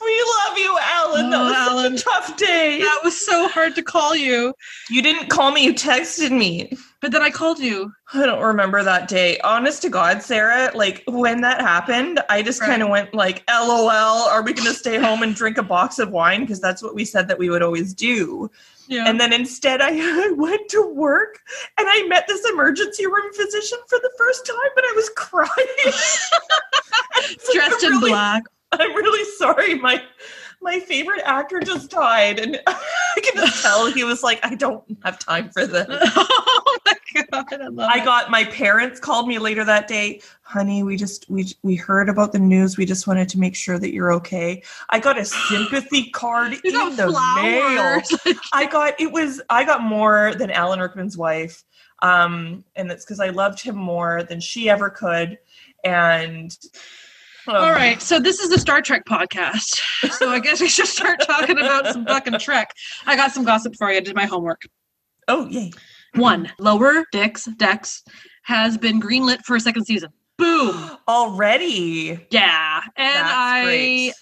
we 0.00 0.24
love 0.48 0.58
you, 0.58 0.78
Alan. 0.80 1.30
that 1.30 1.40
Oh, 1.40 1.44
was 1.44 1.54
Alan. 1.56 1.98
such 1.98 2.00
a 2.00 2.04
tough 2.04 2.36
day. 2.36 2.78
That 2.80 3.00
was 3.04 3.18
so 3.18 3.48
hard 3.48 3.74
to 3.76 3.82
call 3.82 4.14
you, 4.16 4.52
You 4.90 5.02
didn't 5.02 5.28
call 5.28 5.52
me. 5.52 5.64
You 5.64 5.74
texted 5.74 6.30
me. 6.30 6.76
but 7.00 7.12
then 7.12 7.22
I 7.22 7.30
called 7.30 7.58
you. 7.58 7.92
I 8.14 8.24
don't 8.26 8.42
remember 8.42 8.82
that 8.82 9.08
day. 9.08 9.38
Honest 9.40 9.82
to 9.82 9.88
God, 9.90 10.22
Sarah, 10.22 10.70
like 10.74 11.02
when 11.06 11.40
that 11.42 11.60
happened, 11.60 12.20
I 12.28 12.42
just 12.42 12.60
Right. 12.60 12.68
kind 12.70 12.82
of 12.82 12.88
went 12.88 13.12
like, 13.14 13.42
LOL, 13.50 13.88
are 14.28 14.42
we 14.42 14.52
going 14.52 14.66
to 14.68 14.74
stay 14.74 14.98
home 14.98 15.22
and 15.22 15.34
drink 15.34 15.58
a 15.58 15.62
box 15.62 15.98
of 15.98 16.10
wine? 16.10 16.40
Because 16.40 16.60
that's 16.60 16.82
what 16.82 16.94
we 16.94 17.04
said 17.04 17.28
that 17.28 17.38
we 17.38 17.50
would 17.50 17.62
always 17.62 17.92
do. 17.94 18.50
Yeah. 18.86 19.04
And 19.06 19.18
then 19.20 19.32
instead, 19.32 19.80
I, 19.80 19.90
I 20.26 20.30
went 20.36 20.68
to 20.70 20.86
work 20.86 21.40
and 21.78 21.86
I 21.88 22.06
met 22.06 22.26
this 22.28 22.44
emergency 22.50 23.06
room 23.06 23.32
physician 23.34 23.78
for 23.88 23.98
the 23.98 24.10
first 24.18 24.46
time, 24.46 24.56
and 24.76 24.86
I 24.86 24.92
was 24.96 25.10
crying. 25.16 25.48
It's 27.16 27.48
like, 27.48 27.54
dressed 27.68 27.84
in 27.84 27.92
really- 27.92 28.10
black. 28.10 28.42
I'm 28.72 28.92
really 28.94 29.24
sorry. 29.38 29.76
My 29.76 30.02
my 30.64 30.80
favorite 30.80 31.20
actor 31.24 31.60
just 31.60 31.90
died, 31.90 32.40
and 32.40 32.60
I 32.66 33.20
can 33.22 33.36
just 33.36 33.62
tell 33.62 33.86
he 33.92 34.02
was 34.02 34.22
like, 34.22 34.40
I 34.42 34.54
don't 34.54 34.82
have 35.04 35.18
time 35.18 35.50
for 35.50 35.66
this. 35.66 35.86
oh 35.90 36.78
my 36.86 37.22
god, 37.30 37.60
I 37.60 37.68
love 37.68 37.90
I 37.92 38.04
got 38.04 38.30
my 38.30 38.44
parents 38.44 38.98
called 38.98 39.28
me 39.28 39.38
later 39.38 39.64
that 39.64 39.86
day. 39.86 40.22
Honey, 40.42 40.82
we 40.82 40.96
just 40.96 41.28
we 41.30 41.46
we 41.62 41.76
heard 41.76 42.08
about 42.08 42.32
the 42.32 42.38
news. 42.38 42.76
We 42.76 42.86
just 42.86 43.06
wanted 43.06 43.28
to 43.28 43.38
make 43.38 43.54
sure 43.54 43.78
that 43.78 43.92
you're 43.92 44.12
okay. 44.14 44.62
I 44.88 44.98
got 44.98 45.18
a 45.18 45.24
sympathy 45.48 46.10
card 46.10 46.54
in 46.64 46.96
the 46.96 47.06
mail. 47.36 48.34
I 48.52 48.66
got 48.66 48.98
it 48.98 49.12
was 49.12 49.40
I 49.50 49.64
got 49.64 49.82
more 49.82 50.34
than 50.34 50.50
Alan 50.50 50.80
Rickman's 50.80 51.16
wife. 51.16 51.62
Um, 52.00 52.64
and 52.74 52.90
it's 52.90 53.04
because 53.04 53.20
I 53.20 53.28
loved 53.28 53.60
him 53.60 53.76
more 53.76 54.24
than 54.24 54.40
she 54.40 54.68
ever 54.68 54.90
could. 54.90 55.38
And 55.84 56.56
um, 57.48 57.56
All 57.56 57.72
right, 57.72 58.00
so 58.00 58.18
this 58.18 58.40
is 58.40 58.50
the 58.50 58.58
Star 58.58 58.80
Trek 58.82 59.04
podcast. 59.06 59.80
So 60.18 60.30
I 60.30 60.38
guess 60.38 60.60
we 60.60 60.68
should 60.68 60.86
start 60.86 61.20
talking 61.26 61.58
about 61.58 61.86
some 61.92 62.04
fucking 62.06 62.38
Trek. 62.38 62.72
I 63.06 63.16
got 63.16 63.32
some 63.32 63.44
gossip 63.44 63.74
for 63.76 63.90
you. 63.90 63.96
I 63.98 64.00
did 64.00 64.14
my 64.14 64.26
homework. 64.26 64.62
Oh 65.28 65.46
yay. 65.48 65.72
One, 66.14 66.50
Lower 66.58 67.04
dicks 67.10 67.46
Decks 67.46 67.56
Dex 67.56 68.02
has 68.44 68.76
been 68.78 69.00
greenlit 69.00 69.40
for 69.44 69.56
a 69.56 69.60
second 69.60 69.84
season. 69.86 70.10
Boom. 70.38 70.90
Already. 71.08 72.26
Yeah, 72.30 72.80
and 72.96 73.14
That's 73.26 73.32
I 73.34 73.64
great. 73.64 74.12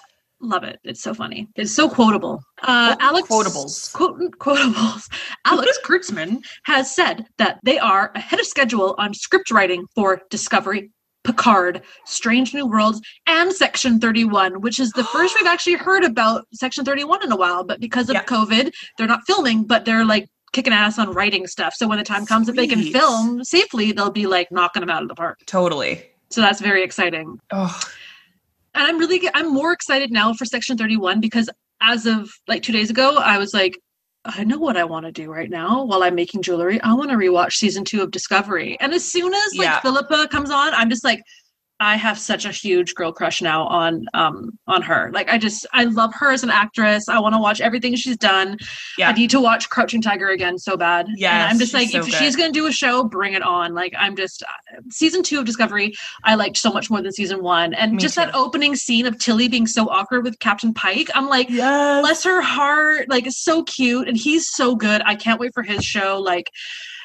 love 0.41 0.65
it. 0.65 0.79
It's 0.85 1.03
so 1.03 1.13
funny. 1.15 1.49
It's 1.57 1.73
so 1.73 1.89
quotable. 1.89 2.43
Uh, 2.63 2.95
Quote- 2.97 3.03
Alex 3.03 3.29
quotables. 3.29 3.93
Quote, 3.93 4.21
quotables. 4.39 5.09
Alex 5.45 5.79
Kurtzman 5.85 6.39
has 6.65 6.95
said 6.95 7.27
that 7.39 7.59
they 7.65 7.79
are 7.79 8.11
ahead 8.15 8.41
of 8.41 8.47
schedule 8.47 8.95
on 8.99 9.13
script 9.15 9.51
writing 9.51 9.85
for 9.95 10.23
Discovery, 10.31 10.91
Picard, 11.25 11.83
Strange 12.05 12.55
New 12.55 12.67
Worlds, 12.67 13.01
and 13.27 13.53
Section 13.53 14.01
31, 14.01 14.61
which 14.61 14.79
is 14.79 14.91
the 14.93 15.05
first 15.05 15.35
we've 15.39 15.47
actually 15.55 15.75
heard 15.77 16.05
about 16.05 16.47
Section 16.53 16.85
31 16.85 17.25
in 17.25 17.33
a 17.33 17.37
while. 17.37 17.65
But 17.65 17.81
because 17.81 18.09
of 18.09 18.15
Yeah. 18.15 18.25
COVID, 18.25 18.73
they're 18.99 19.07
not 19.07 19.21
filming, 19.27 19.65
but 19.65 19.85
they're 19.85 20.05
like 20.05 20.29
kicking 20.53 20.73
ass 20.73 20.99
on 20.99 21.13
writing 21.13 21.47
stuff. 21.47 21.75
So 21.75 21.89
when 21.89 21.99
the 21.99 22.05
time 22.05 22.27
comes 22.27 22.47
that 22.47 22.57
they 22.57 22.67
can 22.67 22.83
film 22.83 23.43
safely, 23.45 23.93
they'll 23.93 24.11
be 24.11 24.27
like 24.27 24.51
knocking 24.53 24.81
them 24.81 24.91
out 24.91 25.03
of 25.03 25.09
the 25.09 25.15
park. 25.15 25.39
Totally. 25.47 26.05
So 26.31 26.41
that's 26.41 26.61
very 26.63 26.83
exciting 26.83 27.39
Oh, 27.53 27.79
and 28.75 28.85
i'm 28.87 28.97
really 28.97 29.29
i'm 29.35 29.53
more 29.53 29.71
excited 29.73 30.11
now 30.11 30.33
for 30.33 30.47
section 30.47 30.79
31 30.79 31.21
because 31.21 31.51
as 31.83 32.07
of 32.07 32.31
like 32.49 32.63
two 32.63 32.73
days 32.73 32.89
ago 32.89 33.17
i 33.19 33.37
was 33.37 33.53
like 33.53 33.79
i 34.25 34.45
know 34.45 34.59
what 34.59 34.77
i 34.77 34.85
want 34.85 35.05
to 35.05 35.13
do 35.13 35.31
right 35.31 35.51
now 35.51 35.85
while 35.85 36.03
i'm 36.03 36.15
making 36.15 36.43
jewelry 36.43 36.81
i 36.83 36.93
want 36.93 37.11
to 37.11 37.17
rewatch 37.17 37.55
season 37.55 37.85
two 37.85 38.03
of 38.03 38.11
discovery 38.11 38.77
and 38.81 38.93
as 38.93 39.05
soon 39.05 39.33
as 39.35 39.55
like 39.57 39.65
Yeah. 39.67 39.81
philippa 39.81 40.29
comes 40.29 40.51
on 40.51 40.73
i'm 40.75 40.89
just 40.91 41.05
like 41.05 41.23
i 41.81 41.97
have 41.97 42.19
such 42.19 42.45
a 42.45 42.51
huge 42.51 42.95
girl 42.95 43.13
crush 43.13 43.43
now 43.43 43.67
on 43.67 44.05
um 44.15 44.51
on 44.67 44.83
her 44.83 45.11
like 45.13 45.29
i 45.29 45.39
just 45.39 45.67
i 45.73 45.85
love 45.85 46.13
her 46.15 46.31
as 46.33 46.43
an 46.43 46.51
actress 46.51 47.09
i 47.09 47.19
want 47.19 47.35
to 47.35 47.41
watch 47.41 47.61
everything 47.61 47.95
she's 47.97 48.17
done 48.17 48.57
Yeah. 48.99 49.09
i 49.09 49.13
need 49.13 49.31
to 49.31 49.41
watch 49.41 49.69
crouching 49.71 50.01
tiger 50.03 50.29
again 50.29 50.59
so 50.59 50.77
bad 50.77 51.07
Yeah. 51.17 51.49
I'm 51.51 51.59
just 51.59 51.75
like 51.75 51.89
so 51.89 51.99
if 51.99 52.05
good. 52.07 52.15
she's 52.15 52.37
gonna 52.37 52.53
do 52.53 52.67
a 52.67 52.73
show 52.73 53.05
bring 53.05 53.33
it 53.35 53.43
on 53.43 53.75
like 53.75 53.95
i'm 53.99 54.15
just 54.17 54.43
uh, 54.43 54.81
season 54.91 55.23
two 55.23 55.39
of 55.39 55.45
discovery 55.45 55.93
I 56.25 56.35
liked 56.37 56.57
so 56.57 56.71
much 56.73 56.89
more 56.91 57.03
than 57.03 57.13
season 57.13 57.43
one. 57.43 57.75
And 57.75 57.93
Me 57.93 57.99
just 57.99 58.15
that 58.17 58.35
opening 58.35 58.77
scene 58.77 59.07
of 59.07 59.19
Tilly 59.19 59.49
being 59.49 59.67
so 59.67 59.89
awkward 59.89 60.25
with 60.25 60.39
Captain 60.39 60.73
Pike, 60.73 61.11
I'm 61.15 61.29
like, 61.29 61.49
yes. 61.51 62.01
bless 62.01 62.23
her 62.25 62.41
heart. 62.41 63.09
Like, 63.09 63.27
it's 63.27 63.43
so 63.43 63.63
cute. 63.65 64.09
And 64.09 64.17
he's 64.17 64.49
so 64.49 64.75
good. 64.77 65.03
I 65.05 65.15
can't 65.17 65.41
wait 65.41 65.53
for 65.55 65.63
his 65.63 65.85
show. 65.85 66.21
Like, 66.21 66.51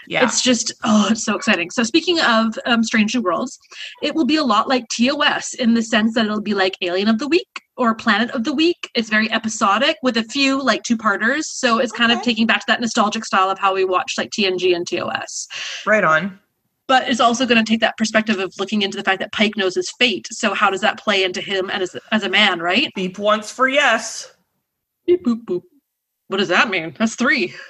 yeah. 0.08 0.24
it's 0.24 0.42
just, 0.42 0.74
oh, 0.84 1.08
it's 1.12 1.24
so 1.24 1.36
exciting. 1.36 1.70
So, 1.70 1.84
speaking 1.84 2.20
of 2.22 2.58
um, 2.66 2.84
Strange 2.84 3.14
New 3.16 3.22
Worlds, 3.22 3.60
it 4.02 4.16
will 4.16 4.26
be 4.26 4.38
a 4.38 4.44
lot 4.44 4.68
like 4.68 4.86
TOS 4.90 5.54
in 5.54 5.74
the 5.74 5.82
sense 5.82 6.16
that 6.16 6.26
it'll 6.26 6.42
be 6.42 6.54
like 6.54 6.78
Alien 6.82 7.08
of 7.08 7.20
the 7.20 7.28
Week 7.28 7.62
or 7.76 7.94
Planet 7.94 8.32
of 8.32 8.44
the 8.44 8.54
Week. 8.54 8.90
It's 8.96 9.10
very 9.10 9.32
episodic 9.32 9.98
with 10.02 10.18
a 10.18 10.24
few 10.24 10.62
like 10.62 10.84
two 10.84 10.98
parters. 10.98 11.48
So, 11.50 11.80
it's 11.80 11.92
kind 11.92 12.12
of 12.12 12.22
taking 12.22 12.48
back 12.48 12.62
to 12.62 12.66
that 12.68 12.82
nostalgic 12.82 13.26
style 13.26 13.50
of 13.50 13.60
how 13.60 13.74
we 13.74 13.86
watched 13.86 14.18
like 14.18 14.32
TNG 14.32 14.76
and 14.76 14.88
TOS 14.88 15.48
right 15.86 16.04
on. 16.04 16.40
but 16.88 17.10
it's 17.10 17.20
also 17.20 17.46
going 17.46 17.64
to 17.64 17.70
take 17.70 17.82
that 17.82 17.98
perspective 17.98 18.40
of 18.40 18.54
looking 18.60 18.82
into 18.82 18.98
the 18.98 19.04
fact 19.04 19.20
that 19.20 19.32
Pike 19.34 19.58
knows 19.58 19.76
his 19.76 19.92
fate. 20.00 20.28
So 20.32 20.54
how 20.54 20.70
does 20.70 20.82
that 20.82 20.98
play 20.98 21.24
into 21.24 21.42
him 21.42 21.70
and 21.70 21.84
as 21.84 21.96
as 22.12 22.24
a 22.24 22.30
man, 22.30 22.60
right? 22.60 22.90
Beep 22.96 23.20
once 23.20 23.52
for 23.52 23.68
yes. 23.68 24.34
Beep, 25.06 25.26
boop, 25.26 25.44
boop. 25.46 25.62
What 26.28 26.38
does 26.38 26.50
that 26.50 26.70
mean? 26.70 26.96
That's 26.98 27.16
three. 27.16 27.54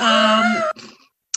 Um, 0.00 0.64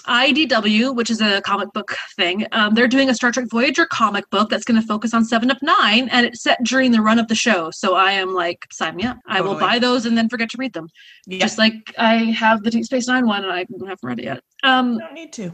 IDW, 0.08 0.96
which 0.96 1.10
is 1.10 1.22
a 1.22 1.42
comic 1.42 1.72
book 1.74 1.96
thing, 2.16 2.46
um, 2.52 2.74
they're 2.74 2.88
doing 2.88 3.10
a 3.10 3.16
Star 3.16 3.32
Trek 3.32 3.48
Voyager 3.50 3.86
comic 3.86 4.30
book 4.30 4.50
that's 4.50 4.64
going 4.64 4.80
to 4.80 4.88
focus 4.88 5.14
on 5.14 5.26
Seven 5.26 5.52
of 5.52 5.62
Nine, 5.62 6.10
and 6.10 6.26
it's 6.26 6.42
set 6.42 6.64
during 6.64 6.92
the 6.92 7.02
run 7.02 7.20
of 7.20 7.28
the 7.28 7.36
show. 7.36 7.72
So 7.72 7.96
I 7.96 8.12
am 8.14 8.34
like, 8.34 8.66
sign 8.72 8.96
me 8.96 9.04
up. 9.04 9.18
I 9.28 9.42
will 9.42 9.56
buy 9.56 9.80
those 9.80 10.06
and 10.06 10.18
then 10.18 10.30
forget 10.30 10.50
to 10.52 10.58
read 10.58 10.74
them. 10.74 10.90
Yeah. 11.26 11.40
Just 11.40 11.58
like 11.58 11.94
I 11.98 12.16
have 12.16 12.64
the 12.64 12.72
Deep 12.72 12.86
Space 12.86 13.08
Nine 13.08 13.28
one, 13.28 13.44
and 13.44 13.52
I 13.52 13.66
haven't 13.70 14.04
read 14.04 14.20
it 14.20 14.26
yet. 14.26 14.42
Um, 14.64 14.98
don't 14.98 15.14
need 15.14 15.34
to. 15.34 15.54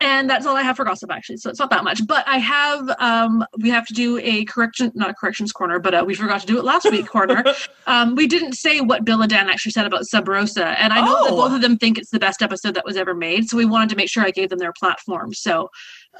And 0.00 0.28
that's 0.28 0.46
all 0.46 0.56
I 0.56 0.62
have 0.62 0.76
for 0.76 0.84
gossip 0.84 1.10
actually. 1.12 1.36
So 1.38 1.50
it's 1.50 1.58
not 1.58 1.70
that 1.70 1.84
much, 1.84 2.06
but 2.06 2.26
I 2.26 2.38
have 2.38 2.88
um 2.98 3.44
we 3.58 3.70
have 3.70 3.86
to 3.86 3.94
do 3.94 4.18
a 4.18 4.44
correction, 4.44 4.90
not 4.94 5.10
a 5.10 5.14
corrections 5.14 5.52
corner, 5.52 5.78
but 5.78 5.94
uh, 5.94 6.04
we 6.06 6.14
forgot 6.14 6.40
to 6.40 6.46
do 6.46 6.58
it 6.58 6.64
last 6.64 6.90
week 6.90 7.06
corner. 7.08 7.42
um, 7.86 8.14
we 8.14 8.26
didn't 8.26 8.54
say 8.54 8.80
what 8.80 9.04
Bill 9.04 9.20
and 9.22 9.30
Dan 9.30 9.48
actually 9.48 9.72
said 9.72 9.86
about 9.86 10.04
Sub 10.06 10.26
Rosa, 10.28 10.66
and 10.80 10.92
I 10.92 11.00
know 11.00 11.24
that 11.24 11.32
Oh. 11.32 11.36
both 11.36 11.52
of 11.52 11.60
them 11.62 11.76
think 11.78 11.98
it's 11.98 12.10
the 12.10 12.18
best 12.18 12.42
episode 12.42 12.74
that 12.74 12.84
was 12.84 12.96
ever 12.96 13.14
made. 13.14 13.48
So 13.48 13.56
we 13.56 13.64
wanted 13.64 13.88
to 13.90 13.96
make 13.96 14.08
sure 14.08 14.24
I 14.24 14.30
gave 14.30 14.50
them 14.50 14.58
their 14.58 14.72
platform. 14.72 15.32
So 15.34 15.70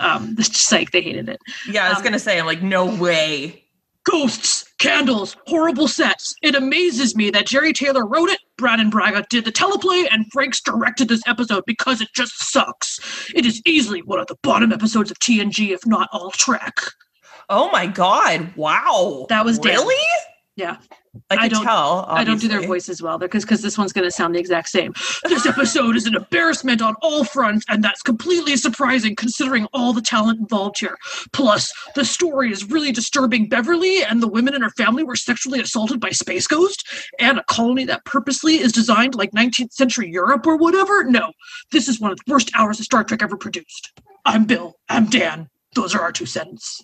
um, 0.00 0.34
it's 0.38 0.48
just 0.58 0.70
like 0.72 0.90
they 0.92 1.02
hated 1.02 1.28
it. 1.28 1.38
Yeah, 1.68 1.86
I 1.86 1.88
was 1.90 1.98
Um, 1.98 2.04
gonna 2.04 2.18
say, 2.18 2.38
I'm 2.38 2.46
like, 2.46 2.62
no 2.62 2.86
way. 2.86 3.63
Ghosts, 4.04 4.64
candles, 4.78 5.36
horrible 5.46 5.88
sets. 5.88 6.34
It 6.42 6.54
amazes 6.54 7.16
me 7.16 7.30
that 7.30 7.46
Jeri 7.46 7.72
Taylor 7.74 8.06
wrote 8.06 8.28
it, 8.28 8.38
Brannon 8.58 8.90
Braga 8.90 9.24
did 9.30 9.44
the 9.44 9.52
teleplay, 9.52 10.06
and 10.10 10.26
Frakes 10.30 10.62
directed 10.62 11.08
this 11.08 11.22
episode 11.26 11.64
because 11.66 12.00
it 12.00 12.08
just 12.14 12.34
sucks. 12.52 12.98
It 13.34 13.46
is 13.46 13.62
easily 13.64 14.02
one 14.02 14.18
of 14.20 14.26
the 14.26 14.36
bottom 14.42 14.72
episodes 14.72 15.10
of 15.10 15.18
TNG, 15.20 15.70
if 15.70 15.86
not 15.86 16.08
all 16.12 16.30
Trek. 16.32 16.74
Oh 17.48 17.70
my 17.70 17.86
god! 17.86 18.54
Wow, 18.56 19.26
That 19.30 19.44
was 19.44 19.58
Dan. 19.58 19.74
really. 19.74 20.02
Yeah. 20.56 20.76
I 21.30 21.36
I 21.44 21.48
don't- 21.48 21.62
tell. 21.64 22.06
I 22.08 22.24
don't 22.24 22.40
do 22.40 22.48
their 22.48 22.58
obviously. 22.58 22.66
voices 22.66 23.02
well 23.02 23.18
because 23.18 23.44
because 23.44 23.62
this 23.62 23.76
one's 23.78 23.92
going 23.92 24.04
to 24.06 24.10
sound 24.10 24.34
the 24.34 24.38
exact 24.38 24.68
same. 24.68 24.92
This 25.24 25.46
episode 25.46 25.96
is 25.96 26.06
an 26.06 26.14
embarrassment 26.16 26.82
on 26.82 26.94
all 27.02 27.24
fronts, 27.24 27.64
and 27.68 27.82
that's 27.82 28.02
completely 28.02 28.56
surprising 28.56 29.14
considering 29.16 29.66
all 29.72 29.92
the 29.92 30.02
talent 30.02 30.40
involved 30.40 30.78
here. 30.80 30.96
Plus, 31.32 31.72
the 31.94 32.04
story 32.04 32.50
is 32.52 32.68
really 32.70 32.92
disturbing. 32.92 33.48
Beverly 33.48 34.02
and 34.04 34.22
the 34.22 34.28
women 34.28 34.54
in 34.54 34.62
her 34.62 34.70
family 34.70 35.04
were 35.04 35.16
sexually 35.16 35.60
assaulted 35.60 36.00
by 36.00 36.10
Space 36.10 36.46
Ghost, 36.46 36.86
and 37.18 37.38
a 37.38 37.44
colony 37.44 37.84
that 37.84 38.04
purposely 38.04 38.54
is 38.60 38.72
designed 38.72 39.14
like 39.14 39.30
19th 39.32 39.72
century 39.72 40.10
Europe 40.10 40.46
or 40.46 40.56
whatever. 40.56 41.04
No, 41.04 41.32
this 41.72 41.88
is 41.88 42.00
one 42.00 42.10
of 42.12 42.18
the 42.24 42.32
worst 42.32 42.50
hours 42.54 42.78
of 42.80 42.84
Star 42.86 43.04
Trek 43.04 43.22
ever 43.22 43.36
produced. 43.36 43.92
I'm 44.24 44.44
Bill. 44.46 44.74
I'm 44.88 45.06
Dan. 45.06 45.48
Those 45.74 45.94
are 45.94 46.00
our 46.00 46.12
two 46.12 46.26
cents. 46.26 46.80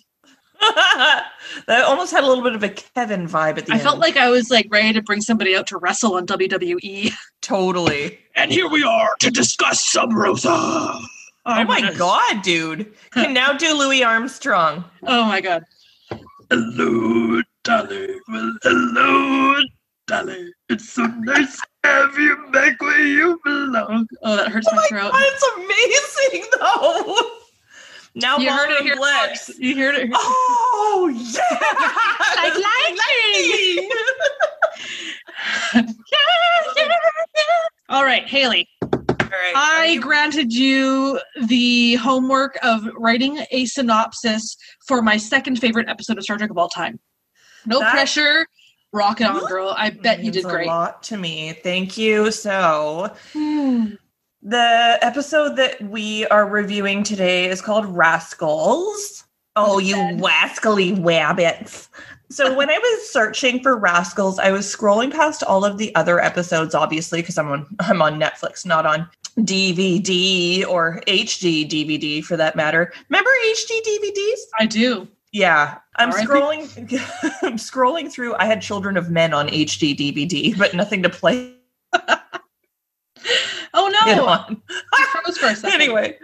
That 0.61 1.83
almost 1.85 2.11
had 2.11 2.23
a 2.23 2.27
little 2.27 2.43
bit 2.43 2.53
of 2.55 2.63
a 2.63 2.69
Kevin 2.69 3.27
vibe 3.27 3.57
at 3.57 3.65
the 3.65 3.71
end. 3.71 3.73
I 3.73 3.75
end. 3.75 3.81
felt 3.83 3.99
like 3.99 4.17
I 4.17 4.29
was 4.29 4.49
like 4.49 4.67
ready 4.71 4.93
to 4.93 5.01
bring 5.01 5.21
somebody 5.21 5.55
out 5.55 5.67
to 5.67 5.77
wrestle 5.77 6.15
on. 6.15 6.25
WWE. 6.27 7.11
totally. 7.41 8.19
And 8.35 8.51
here 8.51 8.69
we 8.69 8.83
are 8.83 9.15
to 9.19 9.31
discuss 9.31 9.83
Sub 9.91 10.13
Rosa. 10.13 10.49
Oh 10.49 11.01
I'm 11.45 11.67
my 11.67 11.81
gonna- 11.81 11.97
god, 11.97 12.41
dude! 12.43 12.93
Can 13.11 13.33
now 13.33 13.53
do 13.53 13.73
Louis 13.73 14.03
Armstrong. 14.03 14.83
Oh 15.03 15.25
my 15.25 15.41
god. 15.41 15.63
Hello, 16.49 17.41
darling. 17.63 18.19
Well, 18.27 18.53
hello, 18.63 19.61
darling. 20.07 20.51
It's 20.69 20.89
so 20.89 21.05
nice 21.05 21.57
to 21.57 21.65
have 21.89 22.17
you 22.19 22.37
back 22.51 22.79
where 22.81 23.03
you 23.03 23.39
belong. 23.43 24.05
Oh, 24.21 24.35
that 24.35 24.49
hurts 24.49 24.67
Oh 24.71 24.75
my 24.75 24.81
my 24.81 24.87
throat. 24.89 25.11
god, 25.11 25.21
it's 25.23 26.29
amazing 26.29 26.49
though. 26.59 27.31
Now 28.15 28.37
You 28.37 28.51
heard 28.51 28.69
it 28.71 28.81
here, 28.83 28.95
Blitz. 28.97 29.57
You 29.57 29.75
heard 29.77 29.95
it 29.95 30.01
here. 30.07 30.11
Oh 30.15 31.09
yeah! 31.13 31.41
Like 32.41 32.53
lightning. 32.55 33.89
All 37.89 38.03
right, 38.03 38.27
Haley. 38.27 38.67
All 38.81 38.89
right. 39.29 39.53
I 39.55 39.85
you- 39.93 40.01
granted 40.01 40.51
you 40.53 41.19
the 41.43 41.95
homework 41.95 42.57
of 42.63 42.85
writing 42.97 43.43
a 43.51 43.65
synopsis 43.65 44.55
for 44.87 45.01
my 45.01 45.17
second 45.17 45.57
favorite 45.59 45.87
episode 45.89 46.17
of 46.17 46.23
Star 46.23 46.37
Trek 46.37 46.49
of 46.49 46.57
all 46.57 46.69
time. 46.69 46.99
No 47.65 47.79
That- 47.79 47.91
pressure. 47.91 48.45
Rock 48.93 49.21
it 49.21 49.27
on, 49.27 49.45
girl. 49.47 49.73
I 49.77 49.89
bet 49.91 50.21
you 50.21 50.31
did 50.31 50.43
a 50.43 50.65
lot 50.65 51.01
to 51.03 51.15
me. 51.15 51.53
Thank 51.63 51.97
you. 51.97 52.29
So, 52.31 53.15
Hmm. 53.31 53.91
The 54.41 54.97
episode 55.01 55.55
that 55.57 55.81
we 55.81 56.25
are 56.27 56.47
reviewing 56.47 57.03
today 57.03 57.49
is 57.49 57.61
called 57.61 57.85
Rascals. 57.85 59.25
Oh, 59.55 59.79
you 59.79 59.95
wascally 59.95 60.97
wabbits. 60.97 61.89
So, 62.29 62.55
when 62.55 62.69
I 62.69 62.77
was 62.77 63.11
searching 63.11 63.61
for 63.61 63.75
Rascals, 63.75 64.39
I 64.39 64.51
was 64.51 64.65
scrolling 64.65 65.11
past 65.11 65.43
all 65.43 65.65
of 65.65 65.77
the 65.77 65.93
other 65.95 66.19
episodes, 66.19 66.73
obviously, 66.73 67.21
because 67.21 67.37
I'm 67.37 67.49
on 67.49 67.67
I'm 67.79 68.01
on 68.01 68.19
Netflix, 68.19 68.65
not 68.65 68.85
on 68.85 69.09
DVD 69.39 70.65
or 70.65 71.01
HD 71.07 71.69
DVD 71.69 72.23
for 72.23 72.37
that 72.37 72.55
matter. 72.55 72.93
Remember 73.09 73.29
HD 73.45 73.81
DVDs? 73.85 74.39
I 74.59 74.65
do. 74.65 75.07
Yeah, 75.33 75.77
I'm 75.97 76.11
scrolling. 76.11 76.63
I'm 77.41 77.57
scrolling 77.57 78.11
through. 78.11 78.35
I 78.35 78.45
had 78.45 78.61
Children 78.61 78.97
of 78.97 79.09
Men 79.09 79.33
on 79.33 79.47
HD 79.47 79.95
DVD, 79.95 80.57
but 80.57 80.73
nothing 80.73 81.03
to 81.03 81.09
play 81.09 81.53
Oh 83.73 83.87
no! 84.05 84.27
I 84.93 85.21
froze 85.23 85.37
for 85.37 85.47
a 85.47 85.55
second. 85.55 85.81
anyway, 85.81 86.17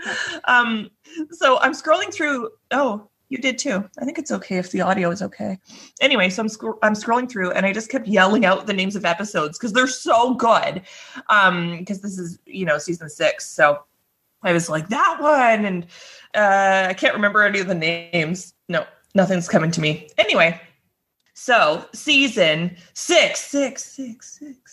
um, 0.46 0.90
so 1.32 1.60
I'm 1.60 1.74
scrolling 1.74 2.14
through. 2.14 2.50
Oh, 2.72 3.10
you 3.30 3.38
did 3.38 3.58
too. 3.58 3.88
I 4.00 4.06
think 4.06 4.18
it's 4.18 4.32
okay 4.32 4.58
if 4.58 4.72
the 4.72 4.82
audio 4.82 5.12
is 5.12 5.22
okay. 5.22 5.60
Anyway, 6.02 6.30
so 6.30 6.42
I'm 6.42 6.50
scro- 6.50 6.80
I'm 6.82 6.94
scrolling 6.94 7.30
through, 7.30 7.52
and 7.52 7.66
I 7.66 7.74
just 7.74 7.90
kept 7.90 8.08
yelling 8.08 8.46
out 8.46 8.68
the 8.68 8.74
names 8.74 8.96
of 8.96 9.06
episodes 9.06 9.58
because 9.58 9.74
they're 9.74 9.88
so 9.88 10.34
good. 10.34 10.82
Um, 11.30 11.80
because 11.80 12.02
this 12.02 12.18
is 12.18 12.40
you 12.46 12.66
know 12.66 12.78
season 12.78 13.10
six, 13.10 13.50
so 13.50 13.84
I 14.44 14.54
was 14.54 14.70
like 14.70 14.90
that 14.90 15.18
one, 15.20 15.66
and 15.66 15.86
uh, 16.36 16.88
I 16.90 16.94
can't 16.94 17.14
remember 17.14 17.44
any 17.44 17.60
of 17.60 17.68
the 17.68 17.76
names. 17.76 18.54
No, 18.70 18.86
nothing's 19.14 19.50
coming 19.50 19.72
to 19.72 19.82
me. 19.82 20.10
Anyway, 20.18 20.60
so 21.34 21.86
season 21.94 22.78
six, 22.94 23.42
six, 23.42 23.84
six, 23.84 24.40
six, 24.40 24.67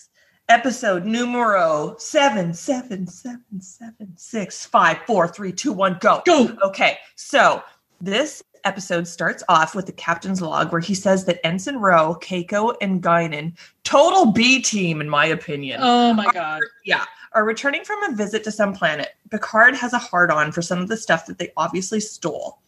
episode 0.48 1.04
numero 1.04 1.96
seven, 1.98 2.52
seven, 2.52 3.06
seven, 3.06 3.60
seven, 3.60 4.12
six, 4.16 4.66
five, 4.66 4.98
four, 5.06 5.26
three, 5.28 5.52
two, 5.52 5.72
one, 5.72 5.96
go. 6.00 6.22
Go. 6.26 6.56
Okay, 6.62 6.98
so 7.16 7.62
this 8.00 8.42
episode 8.64 9.06
starts 9.06 9.42
off 9.48 9.74
with 9.74 9.86
the 9.86 9.92
captain's 9.92 10.40
log 10.40 10.72
where 10.72 10.80
he 10.80 10.94
says 10.94 11.24
that 11.26 11.44
Ensign 11.46 11.76
Ro, 11.76 12.16
Keiko, 12.22 12.74
and 12.80 13.02
Guinan, 13.02 13.56
total 13.84 14.32
B 14.32 14.60
team, 14.60 15.00
in 15.00 15.08
my 15.08 15.26
opinion, 15.26 15.80
Oh 15.82 16.12
my 16.14 16.30
god. 16.32 16.62
yeah, 16.84 17.04
are 17.32 17.44
returning 17.44 17.84
from 17.84 18.02
a 18.04 18.14
visit 18.14 18.44
to 18.44 18.50
some 18.52 18.72
planet. 18.72 19.10
Picard 19.30 19.74
has 19.74 19.92
a 19.92 19.98
hard 19.98 20.30
on 20.30 20.52
for 20.52 20.62
some 20.62 20.80
of 20.80 20.88
the 20.88 20.96
stuff 20.96 21.26
that 21.26 21.38
they 21.38 21.50
obviously 21.56 22.00
stole. 22.00 22.58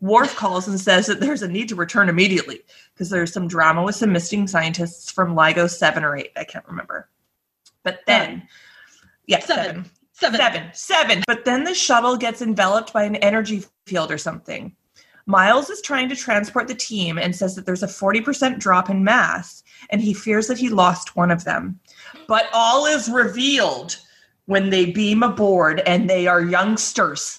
Worf 0.00 0.36
calls 0.36 0.68
and 0.68 0.78
says 0.78 1.06
that 1.06 1.20
there's 1.20 1.42
a 1.42 1.48
need 1.48 1.68
to 1.70 1.74
return 1.74 2.08
immediately 2.08 2.60
because 2.94 3.08
there's 3.08 3.32
some 3.32 3.48
drama 3.48 3.82
with 3.82 3.94
some 3.94 4.12
missing 4.12 4.46
scientists 4.46 5.10
from 5.10 5.34
LIGO 5.34 5.70
7 5.70 6.04
or 6.04 6.16
8. 6.16 6.32
I 6.36 6.44
can't 6.44 6.66
remember. 6.66 7.08
But 7.86 8.00
then, 8.08 8.42
yeah, 9.28 9.38
Seven. 9.38 9.88
seven. 10.10 10.40
Seven. 10.40 10.70
Seven. 10.72 11.22
But 11.24 11.44
then 11.44 11.62
the 11.62 11.72
shuttle 11.72 12.16
gets 12.16 12.42
enveloped 12.42 12.92
by 12.92 13.04
an 13.04 13.14
energy 13.16 13.62
field 13.86 14.10
or 14.10 14.18
something. 14.18 14.74
Miles 15.26 15.70
is 15.70 15.80
trying 15.80 16.08
to 16.08 16.16
transport 16.16 16.66
the 16.66 16.74
team 16.74 17.16
and 17.16 17.34
says 17.34 17.54
that 17.54 17.64
there's 17.64 17.84
a 17.84 17.86
40% 17.86 18.58
drop 18.58 18.90
in 18.90 19.04
mass, 19.04 19.62
and 19.90 20.00
he 20.00 20.12
fears 20.12 20.48
that 20.48 20.58
he 20.58 20.68
lost 20.68 21.14
one 21.14 21.30
of 21.30 21.44
them. 21.44 21.78
But 22.26 22.48
all 22.52 22.86
is 22.86 23.08
revealed 23.08 23.96
when 24.46 24.70
they 24.70 24.90
beam 24.90 25.22
aboard 25.22 25.80
and 25.86 26.10
they 26.10 26.26
are 26.26 26.42
youngsters. 26.42 27.38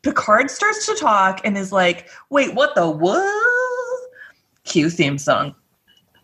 Picard 0.00 0.50
starts 0.50 0.86
to 0.86 0.94
talk 0.94 1.42
and 1.44 1.58
is 1.58 1.72
like, 1.72 2.08
wait, 2.30 2.54
what 2.54 2.74
the 2.74 2.88
what? 2.88 4.10
Cue 4.64 4.88
theme 4.88 5.18
song. 5.18 5.54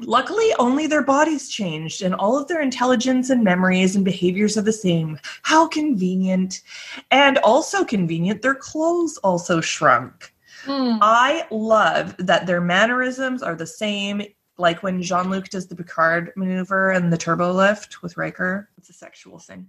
Luckily, 0.02 0.52
only 0.58 0.86
their 0.86 1.02
bodies 1.02 1.48
changed, 1.48 2.02
and 2.02 2.14
all 2.14 2.38
of 2.38 2.48
their 2.48 2.60
intelligence 2.60 3.30
and 3.30 3.44
memories 3.44 3.96
and 3.96 4.04
behaviors 4.04 4.56
are 4.56 4.62
the 4.62 4.72
same. 4.72 5.18
How 5.42 5.68
convenient. 5.68 6.62
And 7.10 7.38
also 7.38 7.84
convenient, 7.84 8.42
their 8.42 8.54
clothes 8.54 9.18
also 9.18 9.60
shrunk. 9.60 10.34
Hmm. 10.64 10.98
I 11.01 11.46
love 11.51 12.14
that 12.18 12.46
their 12.46 12.61
mannerisms 12.61 13.42
are 13.42 13.55
the 13.55 13.66
same, 13.66 14.22
like 14.59 14.82
when 14.82 15.01
Jean 15.01 15.30
Luc 15.30 15.48
does 15.48 15.66
the 15.66 15.74
Picard 15.74 16.32
maneuver 16.36 16.90
and 16.90 17.12
the 17.12 17.16
turbo 17.16 17.53
lift 17.53 18.03
with 18.03 18.16
Riker. 18.16 18.68
It's 18.76 18.90
a 18.90 18.92
sexual 18.92 19.38
thing. 19.38 19.66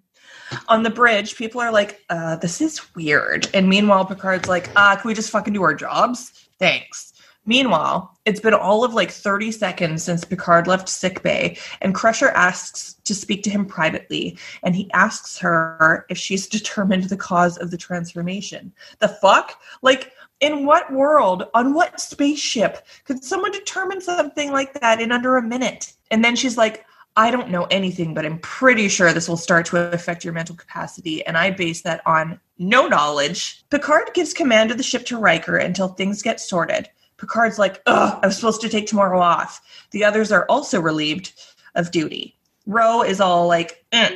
On 0.67 0.83
the 0.83 0.89
bridge, 0.89 1.35
people 1.35 1.61
are 1.61 1.71
like, 1.71 2.01
uh, 2.09 2.35
this 2.35 2.59
is 2.61 2.93
weird. 2.93 3.47
And 3.53 3.69
meanwhile, 3.69 4.05
Picard's 4.05 4.49
like, 4.49 4.69
uh, 4.75 4.95
can 4.97 5.07
we 5.07 5.13
just 5.13 5.31
fucking 5.31 5.53
do 5.53 5.63
our 5.63 5.73
jobs? 5.73 6.47
Thanks. 6.59 7.10
Meanwhile, 7.45 8.15
it's 8.25 8.39
been 8.39 8.53
all 8.53 8.83
of 8.83 8.93
like 8.93 9.09
30 9.09 9.51
seconds 9.51 10.03
since 10.03 10.23
Picard 10.23 10.67
left 10.67 10.87
sickbay, 10.87 11.57
and 11.81 11.95
Crusher 11.95 12.29
asks 12.29 12.95
to 13.03 13.15
speak 13.15 13.41
to 13.43 13.49
him 13.49 13.65
privately, 13.65 14.37
and 14.61 14.75
he 14.75 14.91
asks 14.93 15.39
her 15.39 16.05
if 16.09 16.17
she's 16.17 16.47
determined 16.61 17.05
the 17.05 17.17
cause 17.17 17.57
of 17.57 17.71
the 17.71 17.77
transformation. 17.77 18.71
The 18.99 19.07
fuck? 19.07 19.59
Like, 19.81 20.11
in 20.39 20.65
what 20.65 20.91
world, 20.91 21.47
on 21.53 21.73
what 21.73 21.99
spaceship 21.99 22.85
could 23.05 23.23
someone 23.23 23.51
determine 23.51 24.01
something 24.01 24.51
like 24.51 24.79
that 24.79 25.01
in 25.01 25.11
under 25.11 25.37
a 25.37 25.41
minute? 25.41 25.93
And 26.09 26.23
then 26.23 26.35
she's 26.35 26.57
like, 26.57 26.85
I 27.15 27.29
don't 27.29 27.49
know 27.49 27.65
anything, 27.65 28.13
but 28.13 28.25
I'm 28.25 28.39
pretty 28.39 28.87
sure 28.87 29.11
this 29.11 29.27
will 29.27 29.35
start 29.35 29.65
to 29.67 29.91
affect 29.93 30.23
your 30.23 30.33
mental 30.33 30.55
capacity, 30.55 31.25
and 31.25 31.37
I 31.37 31.51
base 31.51 31.81
that 31.81 32.01
on 32.05 32.39
no 32.57 32.87
knowledge. 32.87 33.63
Picard 33.69 34.11
gives 34.13 34.33
command 34.33 34.71
of 34.71 34.77
the 34.77 34.83
ship 34.83 35.05
to 35.07 35.17
Riker 35.17 35.57
until 35.57 35.89
things 35.89 36.21
get 36.21 36.39
sorted. 36.39 36.87
Picard's 37.21 37.59
like, 37.59 37.83
ugh, 37.85 38.19
I 38.23 38.25
was 38.25 38.35
supposed 38.35 38.61
to 38.61 38.69
take 38.69 38.87
tomorrow 38.87 39.19
off. 39.19 39.61
The 39.91 40.03
others 40.03 40.31
are 40.31 40.47
also 40.49 40.81
relieved 40.81 41.33
of 41.75 41.91
duty. 41.91 42.35
Ro 42.65 43.03
is 43.03 43.21
all 43.21 43.47
like, 43.47 43.85
eh. 43.91 44.09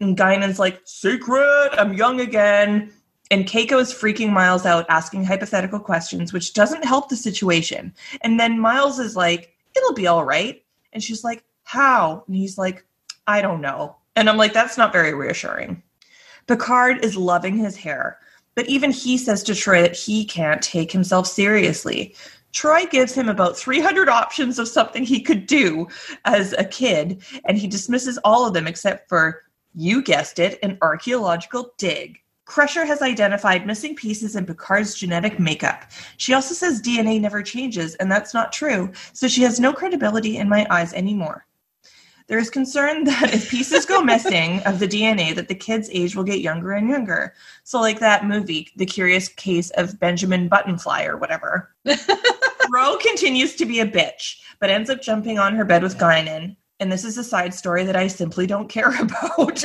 and 0.00 0.16
Guinan's 0.16 0.60
like, 0.60 0.80
secret, 0.84 1.70
I'm 1.72 1.92
young 1.92 2.20
again. 2.20 2.92
And 3.32 3.46
Keiko 3.46 3.80
is 3.80 3.92
freaking 3.92 4.30
Miles 4.30 4.64
out, 4.64 4.86
asking 4.88 5.24
hypothetical 5.24 5.80
questions, 5.80 6.32
which 6.32 6.54
doesn't 6.54 6.84
help 6.84 7.08
the 7.08 7.16
situation. 7.16 7.92
And 8.20 8.38
then 8.38 8.60
Miles 8.60 9.00
is 9.00 9.16
like, 9.16 9.56
it'll 9.76 9.94
be 9.94 10.06
all 10.06 10.24
right. 10.24 10.62
And 10.92 11.02
she's 11.02 11.24
like, 11.24 11.42
how? 11.64 12.22
And 12.28 12.36
he's 12.36 12.58
like, 12.58 12.86
I 13.26 13.42
don't 13.42 13.60
know. 13.60 13.96
And 14.14 14.30
I'm 14.30 14.36
like, 14.36 14.52
that's 14.52 14.78
not 14.78 14.92
very 14.92 15.14
reassuring. 15.14 15.82
Picard 16.46 17.04
is 17.04 17.16
loving 17.16 17.56
his 17.56 17.76
hair, 17.76 18.18
but 18.54 18.68
even 18.68 18.92
he 18.92 19.18
says 19.18 19.42
to 19.44 19.52
Troi 19.52 19.82
that 19.82 19.96
he 19.96 20.24
can't 20.24 20.62
take 20.62 20.92
himself 20.92 21.26
seriously. 21.26 22.14
Troi 22.52 22.88
gives 22.90 23.14
him 23.14 23.28
about 23.28 23.56
300 23.56 24.08
options 24.08 24.58
of 24.58 24.68
something 24.68 25.04
he 25.04 25.20
could 25.20 25.46
do 25.46 25.88
as 26.24 26.52
a 26.54 26.64
kid, 26.64 27.22
and 27.46 27.58
he 27.58 27.66
dismisses 27.66 28.18
all 28.24 28.46
of 28.46 28.54
them 28.54 28.66
except 28.66 29.08
for, 29.08 29.42
you 29.74 30.02
guessed 30.02 30.38
it, 30.38 30.58
an 30.62 30.78
archaeological 30.82 31.72
dig. 31.78 32.18
Crusher 32.44 32.84
has 32.84 33.00
identified 33.00 33.66
missing 33.66 33.94
pieces 33.94 34.36
in 34.36 34.44
Picard's 34.44 34.94
genetic 34.94 35.38
makeup. 35.38 35.84
She 36.18 36.34
also 36.34 36.54
says 36.54 36.82
DNA 36.82 37.20
never 37.20 37.42
changes, 37.42 37.94
and 37.94 38.12
that's 38.12 38.34
not 38.34 38.52
true, 38.52 38.92
so 39.12 39.28
she 39.28 39.42
has 39.42 39.58
no 39.58 39.72
credibility 39.72 40.36
in 40.36 40.48
my 40.48 40.66
eyes 40.68 40.92
anymore. 40.92 41.46
There 42.28 42.38
is 42.38 42.50
concern 42.50 43.04
that 43.04 43.34
if 43.34 43.50
pieces 43.50 43.86
go 43.86 44.02
missing 44.02 44.60
of 44.60 44.78
the 44.78 44.88
DNA, 44.88 45.34
that 45.34 45.48
the 45.48 45.54
kid's 45.54 45.88
age 45.92 46.16
will 46.16 46.24
get 46.24 46.40
younger 46.40 46.72
and 46.72 46.88
younger. 46.88 47.34
So, 47.64 47.80
like 47.80 48.00
that 48.00 48.26
movie, 48.26 48.68
The 48.76 48.86
Curious 48.86 49.28
Case 49.28 49.70
of 49.70 49.98
Benjamin 49.98 50.48
Buttonfly 50.48 51.06
or 51.06 51.16
whatever. 51.16 51.74
Ro 52.72 52.96
continues 52.98 53.54
to 53.56 53.66
be 53.66 53.80
a 53.80 53.86
bitch, 53.86 54.40
but 54.60 54.70
ends 54.70 54.90
up 54.90 55.02
jumping 55.02 55.38
on 55.38 55.54
her 55.54 55.64
bed 55.64 55.82
with 55.82 55.98
Guinan. 55.98 56.56
And 56.80 56.90
this 56.90 57.04
is 57.04 57.18
a 57.18 57.24
side 57.24 57.54
story 57.54 57.84
that 57.84 57.96
I 57.96 58.06
simply 58.06 58.46
don't 58.46 58.68
care 58.68 58.88
about. 59.00 59.62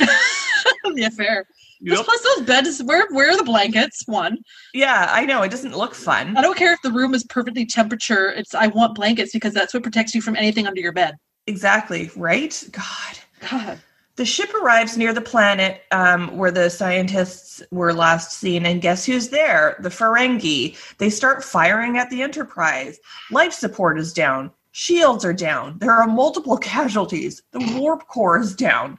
yeah, 0.94 1.08
fair. 1.08 1.46
Yep. 1.80 2.04
Plus, 2.04 2.22
those 2.22 2.46
beds, 2.46 2.82
where, 2.82 3.06
where 3.10 3.30
are 3.30 3.36
the 3.36 3.44
blankets? 3.44 4.02
One. 4.06 4.38
Yeah, 4.74 5.08
I 5.10 5.24
know. 5.24 5.42
It 5.42 5.50
doesn't 5.50 5.76
look 5.76 5.94
fun. 5.94 6.36
I 6.36 6.42
don't 6.42 6.56
care 6.56 6.72
if 6.72 6.82
the 6.82 6.90
room 6.90 7.14
is 7.14 7.24
perfectly 7.24 7.64
temperature. 7.66 8.32
It's 8.32 8.54
I 8.54 8.66
want 8.66 8.96
blankets 8.96 9.32
because 9.32 9.54
that's 9.54 9.72
what 9.72 9.84
protects 9.84 10.14
you 10.14 10.20
from 10.20 10.36
anything 10.36 10.66
under 10.66 10.80
your 10.80 10.92
bed. 10.92 11.16
Exactly, 11.48 12.10
right? 12.14 12.62
God. 12.70 13.18
God. 13.50 13.80
The 14.16 14.26
ship 14.26 14.52
arrives 14.52 14.98
near 14.98 15.14
the 15.14 15.20
planet 15.22 15.82
um, 15.92 16.36
where 16.36 16.50
the 16.50 16.68
scientists 16.68 17.62
were 17.70 17.94
last 17.94 18.32
seen, 18.32 18.66
and 18.66 18.82
guess 18.82 19.06
who's 19.06 19.30
there? 19.30 19.76
The 19.80 19.88
Ferengi. 19.88 20.76
They 20.98 21.08
start 21.08 21.42
firing 21.42 21.96
at 21.96 22.10
the 22.10 22.20
Enterprise. 22.20 22.98
Life 23.30 23.54
support 23.54 23.98
is 23.98 24.12
down. 24.12 24.50
Shields 24.72 25.24
are 25.24 25.32
down. 25.32 25.78
There 25.78 25.92
are 25.92 26.06
multiple 26.06 26.58
casualties. 26.74 27.42
The 27.52 27.78
warp 27.78 28.06
core 28.08 28.38
is 28.38 28.54
down. 28.54 28.98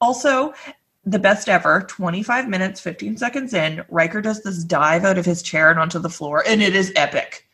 Also, 0.00 0.54
the 1.04 1.18
best 1.18 1.48
ever 1.48 1.82
25 1.88 2.48
minutes 2.48 2.80
15 2.80 3.16
seconds 3.16 3.54
in 3.54 3.82
riker 3.88 4.20
does 4.20 4.42
this 4.42 4.64
dive 4.64 5.04
out 5.04 5.18
of 5.18 5.24
his 5.24 5.42
chair 5.42 5.70
and 5.70 5.80
onto 5.80 5.98
the 5.98 6.10
floor 6.10 6.44
and 6.46 6.62
it 6.62 6.76
is 6.76 6.92
epic 6.94 7.48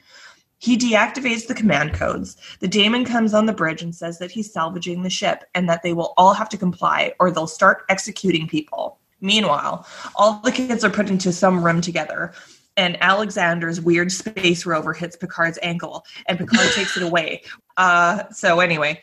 he 0.58 0.76
deactivates 0.76 1.46
the 1.46 1.54
command 1.54 1.92
codes 1.92 2.36
the 2.60 2.68
DaiMon 2.68 3.06
comes 3.06 3.34
on 3.34 3.46
the 3.46 3.52
bridge 3.52 3.82
and 3.82 3.94
says 3.94 4.18
that 4.18 4.30
he's 4.30 4.52
salvaging 4.52 5.02
the 5.02 5.10
ship 5.10 5.44
and 5.54 5.68
that 5.68 5.82
they 5.82 5.92
will 5.92 6.14
all 6.16 6.32
have 6.32 6.48
to 6.48 6.56
comply 6.56 7.12
or 7.20 7.30
they'll 7.30 7.46
start 7.46 7.84
executing 7.88 8.46
people 8.46 8.98
meanwhile 9.20 9.86
all 10.16 10.40
the 10.44 10.52
kids 10.52 10.84
are 10.84 10.90
put 10.90 11.10
into 11.10 11.32
some 11.32 11.64
room 11.64 11.80
together 11.80 12.32
and 12.76 12.96
alexander's 13.02 13.80
weird 13.80 14.10
space 14.10 14.66
rover 14.66 14.92
hits 14.92 15.16
picard's 15.16 15.58
ankle 15.62 16.04
and 16.26 16.38
picard 16.38 16.70
takes 16.72 16.96
it 16.96 17.02
away 17.02 17.42
uh, 17.76 18.22
so 18.30 18.60
anyway 18.60 19.00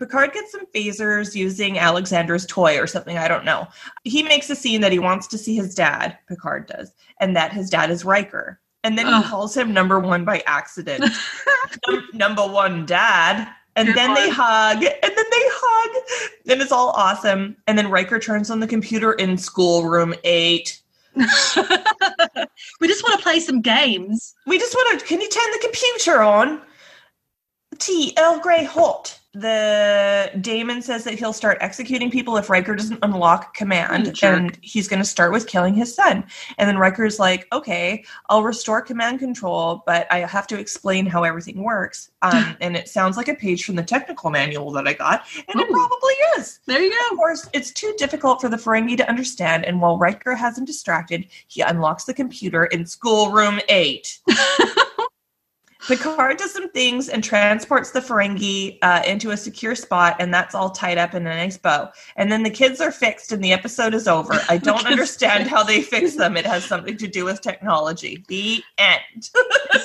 Picard 0.00 0.32
gets 0.32 0.50
some 0.50 0.66
phasers 0.74 1.36
using 1.36 1.78
Alexander's 1.78 2.46
toy 2.46 2.78
or 2.78 2.86
something, 2.86 3.16
I 3.16 3.28
don't 3.28 3.44
know. 3.44 3.68
He 4.02 4.24
makes 4.24 4.50
a 4.50 4.56
scene 4.56 4.80
that 4.80 4.90
he 4.90 4.98
wants 4.98 5.28
to 5.28 5.38
see 5.38 5.54
his 5.54 5.74
dad, 5.74 6.18
Picard 6.28 6.66
does, 6.66 6.92
and 7.20 7.36
that 7.36 7.52
his 7.52 7.70
dad 7.70 7.90
is 7.90 8.04
Riker. 8.04 8.60
And 8.84 8.98
then 8.98 9.06
Ugh. 9.06 9.22
he 9.24 9.28
calls 9.28 9.56
him 9.56 9.72
number 9.72 9.98
one 9.98 10.24
by 10.24 10.42
accident. 10.46 11.04
number 12.12 12.46
one 12.46 12.86
dad. 12.86 13.48
And 13.76 13.88
You're 13.88 13.94
then 13.96 14.14
fine. 14.14 14.16
they 14.16 14.30
hug, 14.30 14.76
and 14.76 15.12
then 15.16 15.24
they 15.30 15.42
hug, 15.50 16.30
and 16.48 16.62
it's 16.62 16.70
all 16.70 16.90
awesome. 16.90 17.56
And 17.66 17.76
then 17.76 17.90
Riker 17.90 18.20
turns 18.20 18.48
on 18.48 18.60
the 18.60 18.68
computer 18.68 19.14
in 19.14 19.36
schoolroom 19.36 20.14
eight. 20.22 20.80
we 21.16 21.24
just 22.86 23.02
want 23.02 23.18
to 23.18 23.22
play 23.22 23.40
some 23.40 23.60
games. 23.60 24.34
We 24.46 24.60
just 24.60 24.74
want 24.74 25.00
to. 25.00 25.06
Can 25.06 25.20
you 25.20 25.28
turn 25.28 25.50
the 25.50 25.58
computer 25.60 26.22
on? 26.22 26.60
Tea, 27.80 28.14
Earl 28.16 28.38
Grey 28.38 28.62
hot 28.62 29.18
the 29.34 30.30
DaiMon 30.36 30.80
says 30.80 31.02
that 31.04 31.18
he'll 31.18 31.32
start 31.32 31.58
executing 31.60 32.08
people 32.08 32.36
if 32.36 32.48
Riker 32.48 32.76
doesn't 32.76 33.00
unlock 33.02 33.52
command, 33.52 34.16
and 34.22 34.56
he's 34.62 34.86
going 34.86 35.00
to 35.02 35.08
start 35.08 35.32
with 35.32 35.48
killing 35.48 35.74
his 35.74 35.92
son. 35.92 36.24
And 36.56 36.68
then 36.68 36.78
Riker's 36.78 37.18
like, 37.18 37.48
"Okay, 37.52 38.04
I'll 38.30 38.44
restore 38.44 38.80
command 38.80 39.18
control, 39.18 39.82
but 39.86 40.06
I 40.10 40.20
have 40.20 40.46
to 40.48 40.58
explain 40.58 41.04
how 41.04 41.24
everything 41.24 41.62
works." 41.62 42.10
Um, 42.24 42.56
and 42.62 42.74
it 42.74 42.88
sounds 42.88 43.18
like 43.18 43.28
a 43.28 43.34
page 43.34 43.66
from 43.66 43.74
the 43.74 43.82
technical 43.82 44.30
manual 44.30 44.72
that 44.72 44.88
I 44.88 44.94
got, 44.94 45.26
and 45.46 45.60
Ooh. 45.60 45.64
it 45.64 45.68
probably 45.68 46.14
is. 46.38 46.60
There 46.64 46.80
you 46.80 46.88
go. 46.88 47.08
Of 47.12 47.18
course, 47.18 47.46
it's 47.52 47.70
too 47.70 47.94
difficult 47.98 48.40
for 48.40 48.48
the 48.48 48.56
Ferengi 48.56 48.96
to 48.96 49.06
understand, 49.10 49.66
and 49.66 49.78
while 49.78 49.98
Riker 49.98 50.34
has 50.34 50.56
him 50.56 50.64
distracted, 50.64 51.26
he 51.48 51.60
unlocks 51.60 52.04
the 52.04 52.14
computer 52.14 52.64
in 52.64 52.86
schoolroom 52.86 53.60
eight. 53.68 54.20
Picard 55.86 56.38
does 56.38 56.52
some 56.52 56.70
things 56.70 57.08
and 57.08 57.22
transports 57.22 57.90
the 57.90 58.00
Ferengi 58.00 58.78
uh, 58.82 59.02
into 59.06 59.30
a 59.32 59.36
secure 59.36 59.74
spot, 59.74 60.16
and 60.18 60.32
that's 60.32 60.54
all 60.54 60.70
tied 60.70 60.98
up 60.98 61.14
in 61.14 61.26
a 61.26 61.30
nice 61.30 61.58
bow. 61.58 61.90
And 62.16 62.32
then 62.32 62.42
the 62.42 62.50
kids 62.50 62.80
are 62.80 62.90
fixed, 62.90 63.32
and 63.32 63.44
the 63.44 63.52
episode 63.52 63.94
is 63.94 64.08
over. 64.08 64.34
I 64.48 64.56
don't 64.62 64.86
understand 64.86 65.48
how 65.48 65.62
they 65.62 65.82
fix 65.82 66.16
them. 66.16 66.36
It 66.36 66.46
has 66.46 66.64
something 66.64 66.96
to 66.96 67.06
do 67.06 67.24
with 67.24 67.40
technology. 67.40 68.24
The 68.28 68.62
end. 68.78 69.30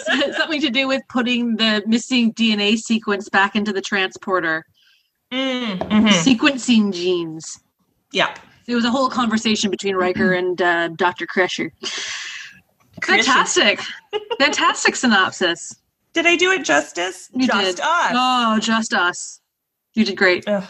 something 0.36 0.62
to 0.62 0.70
do 0.70 0.88
with 0.88 1.02
putting 1.10 1.58
the 1.58 1.84
missing 1.86 2.34
DNA 2.34 2.78
sequence 2.78 3.28
back 3.30 3.56
into 3.56 3.74
the 3.74 3.82
transporter. 3.82 4.66
Mm, 5.32 5.78
mm-hmm. 5.78 6.08
Sequencing 6.08 6.94
genes. 6.94 7.60
Yeah. 8.12 8.34
There 8.66 8.76
was 8.76 8.86
a 8.86 8.92
whole 8.92 9.10
conversation 9.10 9.70
between 9.70 9.96
Riker 9.96 10.34
and 10.34 10.62
uh, 10.62 10.88
Dr. 10.90 11.26
Crusher. 11.26 11.74
Fantastic. 13.04 13.82
Fantastic 14.40 14.96
synopsis. 14.96 15.76
Did 16.14 16.26
I 16.26 16.36
do 16.36 16.52
it 16.52 16.64
justice? 16.66 17.30
You 17.34 17.48
just 17.48 17.78
did. 17.78 17.86
us. 17.86 18.12
Oh, 18.16 18.60
just 18.60 18.94
us. 18.94 19.42
You 19.94 20.06
did 20.06 20.18
great. 20.18 20.48
Ugh, 20.48 20.64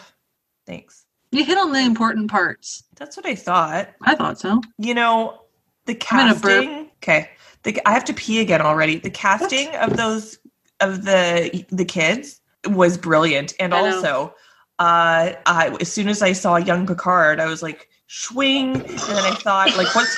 thanks. 0.65 1.05
You 1.31 1.45
hit 1.45 1.57
on 1.57 1.71
the 1.71 1.79
important 1.79 2.29
parts. 2.31 2.83
That's 2.95 3.15
what 3.15 3.25
I 3.25 3.35
thought. 3.35 3.89
I 4.01 4.15
thought 4.15 4.39
so. 4.39 4.61
You 4.77 4.93
know, 4.93 5.41
the 5.85 5.95
casting. 5.95 6.89
Okay, 6.97 7.29
the, 7.63 7.79
I 7.87 7.93
have 7.93 8.05
to 8.05 8.13
pee 8.13 8.39
again 8.41 8.61
already. 8.61 8.97
The 8.97 9.09
casting 9.11 9.73
of 9.75 9.97
those 9.97 10.39
of 10.79 11.05
the 11.05 11.65
the 11.69 11.85
kids 11.85 12.41
was 12.67 12.97
brilliant, 12.97 13.53
and 13.59 13.73
also, 13.73 14.33
uh, 14.79 15.33
I, 15.45 15.77
as 15.79 15.91
soon 15.91 16.07
as 16.07 16.21
I 16.21 16.31
saw 16.33 16.55
young 16.57 16.87
Picard, 16.87 17.39
I 17.39 17.45
was 17.45 17.61
like, 17.61 17.88
swing. 18.09 18.75
And 18.75 18.99
then 18.99 19.17
i 19.17 19.35
thought 19.35 19.77
like 19.77 19.95
what's 19.95 20.17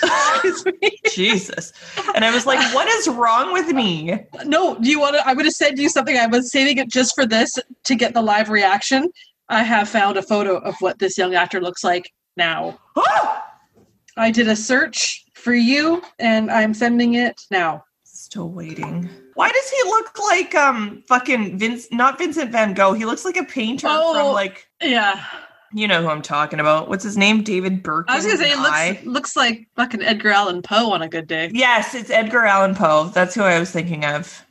jesus. 1.13 1.73
And 2.15 2.25
i 2.25 2.33
was 2.33 2.45
like 2.45 2.73
what 2.73 2.87
is 2.87 3.07
wrong 3.07 3.53
with 3.53 3.67
me? 3.67 4.17
No 4.45 4.75
do 4.79 4.89
you 4.89 4.99
want 4.99 5.15
to 5.15 5.27
i'm 5.27 5.35
going 5.35 5.45
to 5.45 5.51
send 5.51 5.77
you 5.77 5.89
something. 5.89 6.17
I 6.17 6.25
was 6.25 6.51
saving 6.51 6.77
it 6.77 6.89
just 6.89 7.13
for 7.13 7.25
this 7.25 7.59
to 7.83 7.95
get 7.95 8.13
the 8.13 8.21
live 8.21 8.49
reaction. 8.49 9.09
I 9.49 9.63
have 9.63 9.89
found 9.89 10.17
a 10.17 10.23
photo 10.23 10.57
of 10.57 10.75
what 10.79 10.99
this 10.99 11.17
young 11.17 11.35
actor 11.35 11.59
looks 11.59 11.83
like 11.83 12.11
now. 12.37 12.79
I 14.17 14.31
did 14.31 14.47
a 14.47 14.55
search 14.55 15.25
for 15.33 15.53
you 15.53 16.01
and 16.19 16.49
i'm 16.49 16.73
sending 16.73 17.15
it 17.15 17.41
now. 17.51 17.83
Still 18.03 18.49
waiting. 18.49 19.09
Why 19.33 19.49
does 19.49 19.69
he 19.69 19.83
look 19.89 20.17
like 20.19 20.55
um 20.55 21.03
fucking 21.09 21.57
vince 21.57 21.91
not 21.91 22.17
vincent 22.17 22.51
van 22.51 22.73
gogh. 22.73 22.93
He 22.93 23.03
looks 23.03 23.25
like 23.25 23.35
a 23.35 23.43
painter 23.43 23.87
oh, 23.89 24.13
from 24.13 24.33
like 24.33 24.67
yeah 24.81 25.25
you 25.74 25.88
know 25.88 26.01
who 26.01 26.09
I'm 26.09 26.22
talking 26.22 26.59
about. 26.59 26.89
What's 26.89 27.03
his 27.03 27.17
name? 27.17 27.43
David 27.43 27.84
Burke. 27.84 28.05
I 28.09 28.15
was 28.15 28.26
gonna 28.26 28.38
say 28.38 28.51
it 28.51 28.59
looks 28.59 29.05
looks 29.05 29.36
like 29.36 29.67
fucking 29.76 30.01
Edgar 30.01 30.30
Allan 30.30 30.61
Poe 30.61 30.91
on 30.91 31.01
a 31.01 31.09
good 31.09 31.28
day. 31.28 31.49
Yes, 31.53 31.95
it's 31.95 32.09
Edgar 32.09 32.45
Allan 32.45 32.76
Poe. 32.76 33.05
That's 33.13 33.36
who 33.36 33.41
I 33.41 33.59
was 33.59 33.72
thinking 33.72 34.05
of. 34.05 34.45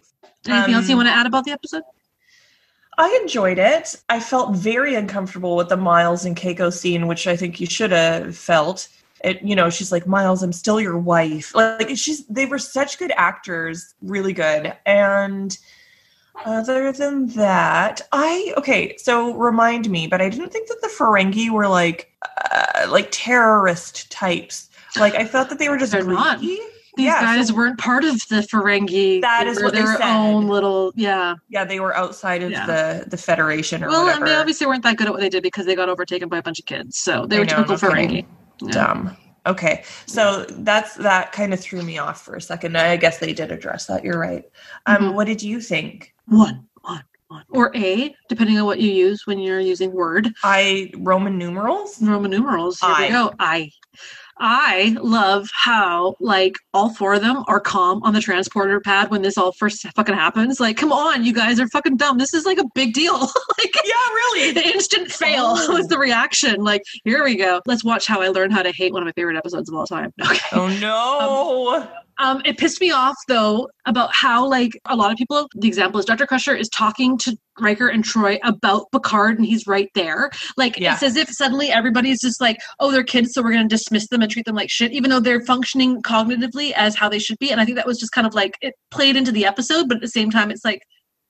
Anything 0.47 0.75
um, 0.75 0.81
else 0.81 0.89
you 0.89 0.95
um, 0.95 0.99
want 0.99 1.09
to 1.09 1.13
add 1.13 1.27
about 1.27 1.45
the 1.45 1.53
episode? 1.53 1.83
I 2.99 3.19
enjoyed 3.23 3.59
it. 3.59 3.97
I 4.09 4.21
felt 4.21 4.55
very 4.55 4.95
uncomfortable 4.95 5.57
with 5.57 5.69
the 5.69 5.77
Miles 5.77 6.25
and 6.25 6.37
Keiko 6.37 6.73
scene, 6.73 7.07
which 7.07 7.27
I 7.27 7.37
think 7.37 7.61
you 7.61 7.67
should 7.67 7.93
have 7.93 8.37
felt. 8.37 8.89
It, 9.25 9.43
you 9.43 9.55
know, 9.55 9.71
she's 9.71 9.93
like, 9.93 10.07
Miles, 10.07 10.43
I'm 10.43 10.53
still 10.53 10.81
your 10.81 10.99
wife. 10.99 11.55
Like, 11.55 11.97
she's, 11.97 12.27
they 12.27 12.47
were 12.47 12.59
such 12.59 12.99
good 12.99 13.13
actors, 13.17 13.95
really 14.03 14.33
good. 14.33 14.77
And 14.87 15.57
Other 16.45 16.93
than 16.93 17.27
that, 17.29 18.01
I 18.13 18.55
okay. 18.57 18.97
So 18.97 19.35
remind 19.35 19.91
me, 19.91 20.07
but 20.07 20.21
I 20.21 20.29
didn't 20.29 20.51
think 20.51 20.69
that 20.69 20.81
the 20.81 20.89
Ferengi 20.89 21.51
were 21.51 21.69
like 21.69 22.13
uh, 22.53 22.87
like 22.89 23.09
terrorist 23.11 24.11
types. 24.11 24.69
Like 24.99 25.15
I 25.15 25.25
thought 25.25 25.49
that 25.51 25.59
they 25.59 25.69
were 25.69 25.79
just 25.79 25.93
They're 25.93 26.03
not. 26.05 26.41
These 26.97 27.07
Yeah, 27.07 27.21
guys 27.21 27.49
so- 27.49 27.55
weren't 27.55 27.79
part 27.79 28.05
of 28.05 28.15
the 28.29 28.41
Ferengi. 28.53 29.21
That 29.21 29.45
They 29.45 29.51
is 29.51 29.63
what 29.63 29.73
they 29.75 29.83
their 29.83 30.03
own 30.03 30.49
little 30.49 30.93
yeah. 30.97 31.37
Yeah, 31.49 31.65
they 31.65 31.79
were 31.79 31.97
outside 31.97 32.43
of 32.43 32.51
Yeah. 32.51 32.67
the 32.67 33.05
the 33.09 33.17
Federation 33.17 33.85
or 33.85 33.89
Well, 33.89 34.05
whatever. 34.05 34.25
and 34.25 34.27
they 34.31 34.35
obviously 34.37 34.67
weren't 34.67 34.83
that 34.83 34.97
good 34.97 35.07
at 35.07 35.13
what 35.13 35.21
they 35.21 35.29
did 35.29 35.43
because 35.43 35.67
they 35.67 35.77
got 35.77 35.89
overtaken 35.89 36.29
by 36.29 36.39
a 36.39 36.43
bunch 36.43 36.59
of 36.59 36.67
kids. 36.67 36.99
So 36.99 37.27
they 37.27 37.37
I 37.37 37.39
were 37.41 37.45
know, 37.45 37.57
typical. 37.65 37.77
Ferengi. 37.77 38.25
Yeah. 38.63 38.71
Dumb. 38.73 39.17
Okay, 39.47 39.85
so 40.05 40.45
that's 40.51 40.97
that 40.97 41.33
kind 41.33 41.55
of 41.55 41.61
threw 41.61 41.81
me 41.81 41.97
off 41.97 42.21
for 42.23 42.35
a 42.37 42.43
second. 42.43 42.77
I 42.77 42.97
guess 42.99 43.19
they 43.19 43.33
did 43.33 43.51
address 43.51 43.87
that. 43.87 44.05
You're 44.05 44.19
right. 44.19 44.45
Um, 44.85 44.97
Mhm. 44.99 45.15
what 45.15 45.27
did 45.27 45.43
you 45.43 45.63
think? 45.63 46.13
One, 46.31 46.67
one, 46.83 47.03
one. 47.29 47.45
Or 47.51 47.75
A, 47.77 48.15
depending 48.29 48.59
on 48.59 48.65
what 48.67 48.81
you 48.81 48.91
use 48.91 49.27
when 49.27 49.39
you're 49.39 49.61
using 49.61 49.93
Word. 49.93 50.31
I 50.43 50.91
Roman 50.99 51.37
numerals. 51.39 52.01
Roman 52.03 52.31
numerals. 52.31 52.81
Here 52.81 52.91
I. 52.91 53.03
we 53.07 53.09
go. 53.13 53.33
I. 53.39 53.71
I 54.43 54.97
love 55.03 55.51
how 55.53 56.15
like 56.19 56.55
all 56.73 56.89
four 56.95 57.13
of 57.13 57.21
them 57.21 57.45
are 57.47 57.61
calm 57.61 58.03
on 58.05 58.15
the 58.15 58.23
transporter 58.23 58.81
pad 58.81 59.11
when 59.11 59.21
this 59.21 59.37
all 59.37 59.53
first 59.53 59.87
fucking 59.95 60.15
happens. 60.15 60.59
Like, 60.59 60.79
come 60.79 60.93
on, 60.93 61.25
you 61.27 61.35
guys 61.35 61.61
are 61.61 61.69
fucking 61.69 61.99
dumb. 61.99 62.17
This 62.17 62.33
is 62.33 62.47
like 62.47 62.57
a 62.57 62.65
big 62.75 62.95
deal. 62.95 63.19
like 63.59 63.75
Yeah, 63.85 64.09
really. 64.15 64.53
the 64.53 64.67
instant 64.67 65.11
fail 65.11 65.43
Oh. 65.59 65.75
was 65.75 65.89
the 65.89 65.99
reaction. 65.99 66.65
Like, 66.65 66.81
here 67.05 67.23
we 67.23 67.37
go. 67.37 67.61
Let's 67.67 67.85
watch 67.85 68.07
how 68.07 68.23
I 68.23 68.29
learned 68.29 68.55
how 68.55 68.63
to 68.63 68.73
hate 68.73 68.95
one 68.95 69.03
of 69.03 69.07
my 69.07 69.13
favorite 69.13 69.37
episodes 69.37 69.69
of 69.69 69.75
all 69.75 69.87
time. 69.87 70.11
Okay. 70.25 70.39
Oh 70.53 70.69
no. 70.81 71.83
Um, 71.83 71.89
Um, 72.21 72.43
it 72.45 72.59
pissed 72.59 72.81
me 72.81 72.91
off 72.91 73.17
though 73.29 73.69
about 73.87 74.15
how 74.15 74.47
like 74.47 74.73
a 74.87 74.95
lot 74.95 75.11
of 75.11 75.17
people. 75.17 75.49
The 75.55 75.67
example 75.67 75.99
is 75.99 76.07
Dr. 76.07 76.27
Crusher 76.27 76.55
is 76.55 76.69
talking 76.69 77.17
to 77.19 77.37
Riker 77.59 77.89
and 77.89 78.05
Troi 78.05 78.39
about 78.45 78.87
Picard, 78.93 79.39
and 79.39 79.47
he's 79.47 79.67
right 79.67 79.89
there. 79.95 80.31
Like 80.57 80.79
Yeah. 80.79 80.95
it's 80.95 81.03
as 81.03 81.17
if 81.17 81.29
suddenly 81.31 81.71
everybody's 81.71 82.21
just 82.21 82.41
like, 82.41 82.59
oh, 82.79 82.93
they're 82.93 83.03
kids, 83.03 83.33
so 83.33 83.43
we're 83.43 83.53
going 83.53 83.69
to 83.69 83.75
dismiss 83.75 84.09
them 84.09 84.23
and 84.23 84.31
treat 84.31 84.45
them 84.45 84.55
like 84.55 84.71
shit, 84.71 84.93
even 84.93 85.11
though 85.11 85.21
they're 85.21 85.41
functioning 85.45 86.03
cognitively 86.03 86.73
as 86.73 86.95
how 86.95 87.09
they 87.09 87.19
should 87.19 87.39
be. 87.39 87.51
And 87.51 87.61
I 87.61 87.65
think 87.65 87.77
that 87.77 87.87
was 87.87 87.99
just 87.99 88.13
kind 88.13 88.27
of 88.27 88.35
like 88.35 88.55
it 88.61 88.75
played 88.91 89.17
into 89.17 89.33
the 89.33 89.47
episode, 89.47 89.89
but 89.89 89.97
at 89.97 90.03
the 90.03 90.09
same 90.09 90.31
time, 90.31 90.51
it's 90.51 90.65
like 90.65 90.83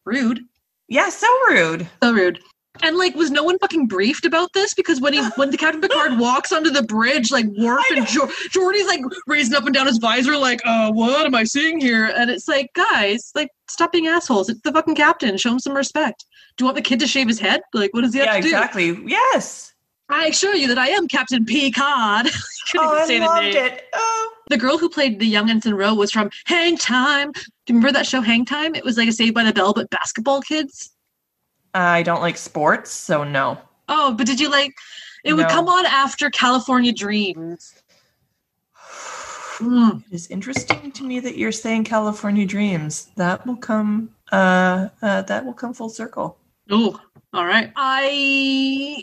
rude, 0.04 0.40
yeah, 0.88 1.08
so 1.08 1.28
rude. 1.48 1.88
so 2.02 2.12
rude. 2.12 2.40
And 2.82 2.96
like, 2.96 3.14
was 3.14 3.30
no 3.30 3.42
one 3.42 3.58
fucking 3.58 3.88
briefed 3.88 4.24
about 4.24 4.52
this? 4.54 4.74
Because 4.74 5.00
when 5.00 5.12
he, 5.12 5.20
when 5.36 5.50
the 5.50 5.56
Captain 5.58 5.80
Picard 5.80 6.18
walks 6.18 6.52
onto 6.52 6.70
the 6.70 6.82
bridge, 6.84 7.30
like 7.30 7.46
Worf 7.58 7.84
and 7.94 8.06
jo- 8.06 8.30
Geordi's 8.50 8.86
like 8.86 9.00
raising 9.26 9.54
up 9.54 9.64
and 9.64 9.74
down 9.74 9.86
his 9.86 9.98
visor, 9.98 10.36
like, 10.36 10.60
uh, 10.64 10.90
what 10.92 11.26
am 11.26 11.34
I 11.34 11.44
seeing 11.44 11.80
here? 11.80 12.06
And 12.06 12.30
it's 12.30 12.46
like, 12.48 12.70
guys, 12.74 13.32
like, 13.34 13.48
stop 13.68 13.92
being 13.92 14.06
assholes. 14.06 14.48
It's 14.48 14.60
the 14.62 14.72
fucking 14.72 14.94
captain. 14.94 15.36
Show 15.36 15.50
him 15.52 15.58
some 15.58 15.74
respect. 15.76 16.24
Do 16.56 16.62
you 16.62 16.66
want 16.66 16.76
the 16.76 16.82
kid 16.82 17.00
to 17.00 17.06
shave 17.06 17.26
his 17.28 17.40
head? 17.40 17.60
Like, 17.74 17.92
what 17.92 18.02
does 18.02 18.12
he 18.14 18.20
have 18.20 18.26
Yeah, 18.28 18.36
to 18.36 18.40
do? 18.42 18.46
exactly. 18.48 18.98
Yes. 19.06 19.74
I 20.08 20.26
assure 20.28 20.54
you 20.54 20.66
that 20.68 20.78
I 20.78 20.88
am 20.88 21.06
Captain 21.08 21.44
Picard. 21.44 22.28
Oh, 22.76 22.98
I 23.02 23.06
the 23.08 23.18
loved 23.18 23.46
it. 23.56 23.82
Oh. 23.92 24.32
The 24.48 24.56
girl 24.56 24.78
who 24.78 24.88
played 24.88 25.18
the 25.18 25.26
young 25.26 25.50
Ensign 25.50 25.74
Ro 25.74 25.92
was 25.92 26.12
from 26.12 26.30
Hang 26.46 26.76
Time. 26.76 27.32
Do 27.32 27.40
you 27.66 27.74
remember 27.74 27.90
that 27.90 28.06
show, 28.06 28.20
Hang 28.20 28.44
Time? 28.44 28.76
It 28.76 28.84
was 28.84 28.96
like 28.96 29.08
a 29.08 29.12
Saved 29.12 29.34
by 29.34 29.42
the 29.42 29.52
Bell, 29.52 29.72
but 29.72 29.90
basketball 29.90 30.40
kids. 30.40 30.92
I 31.74 32.02
don't 32.02 32.20
like 32.20 32.36
sports, 32.36 32.90
so 32.90 33.24
no. 33.24 33.58
Oh, 33.88 34.14
but 34.14 34.26
did 34.26 34.40
you 34.40 34.50
like? 34.50 34.74
It 35.24 35.34
would 35.34 35.48
come 35.48 35.68
on 35.68 35.84
after 35.86 36.30
California 36.30 36.92
Dreams. 36.92 37.74
Mm. 39.60 40.02
It 40.10 40.14
is 40.14 40.26
interesting 40.28 40.90
to 40.92 41.04
me 41.04 41.20
that 41.20 41.36
you're 41.36 41.52
saying 41.52 41.84
California 41.84 42.46
Dreams. 42.46 43.10
That 43.16 43.46
will 43.46 43.58
come. 43.58 44.08
Uh, 44.32 44.88
uh 45.02 45.20
that 45.20 45.44
will 45.44 45.52
come 45.52 45.74
full 45.74 45.90
circle. 45.90 46.38
Oh, 46.70 46.98
all 47.34 47.44
right. 47.44 47.70
I. 47.76 49.02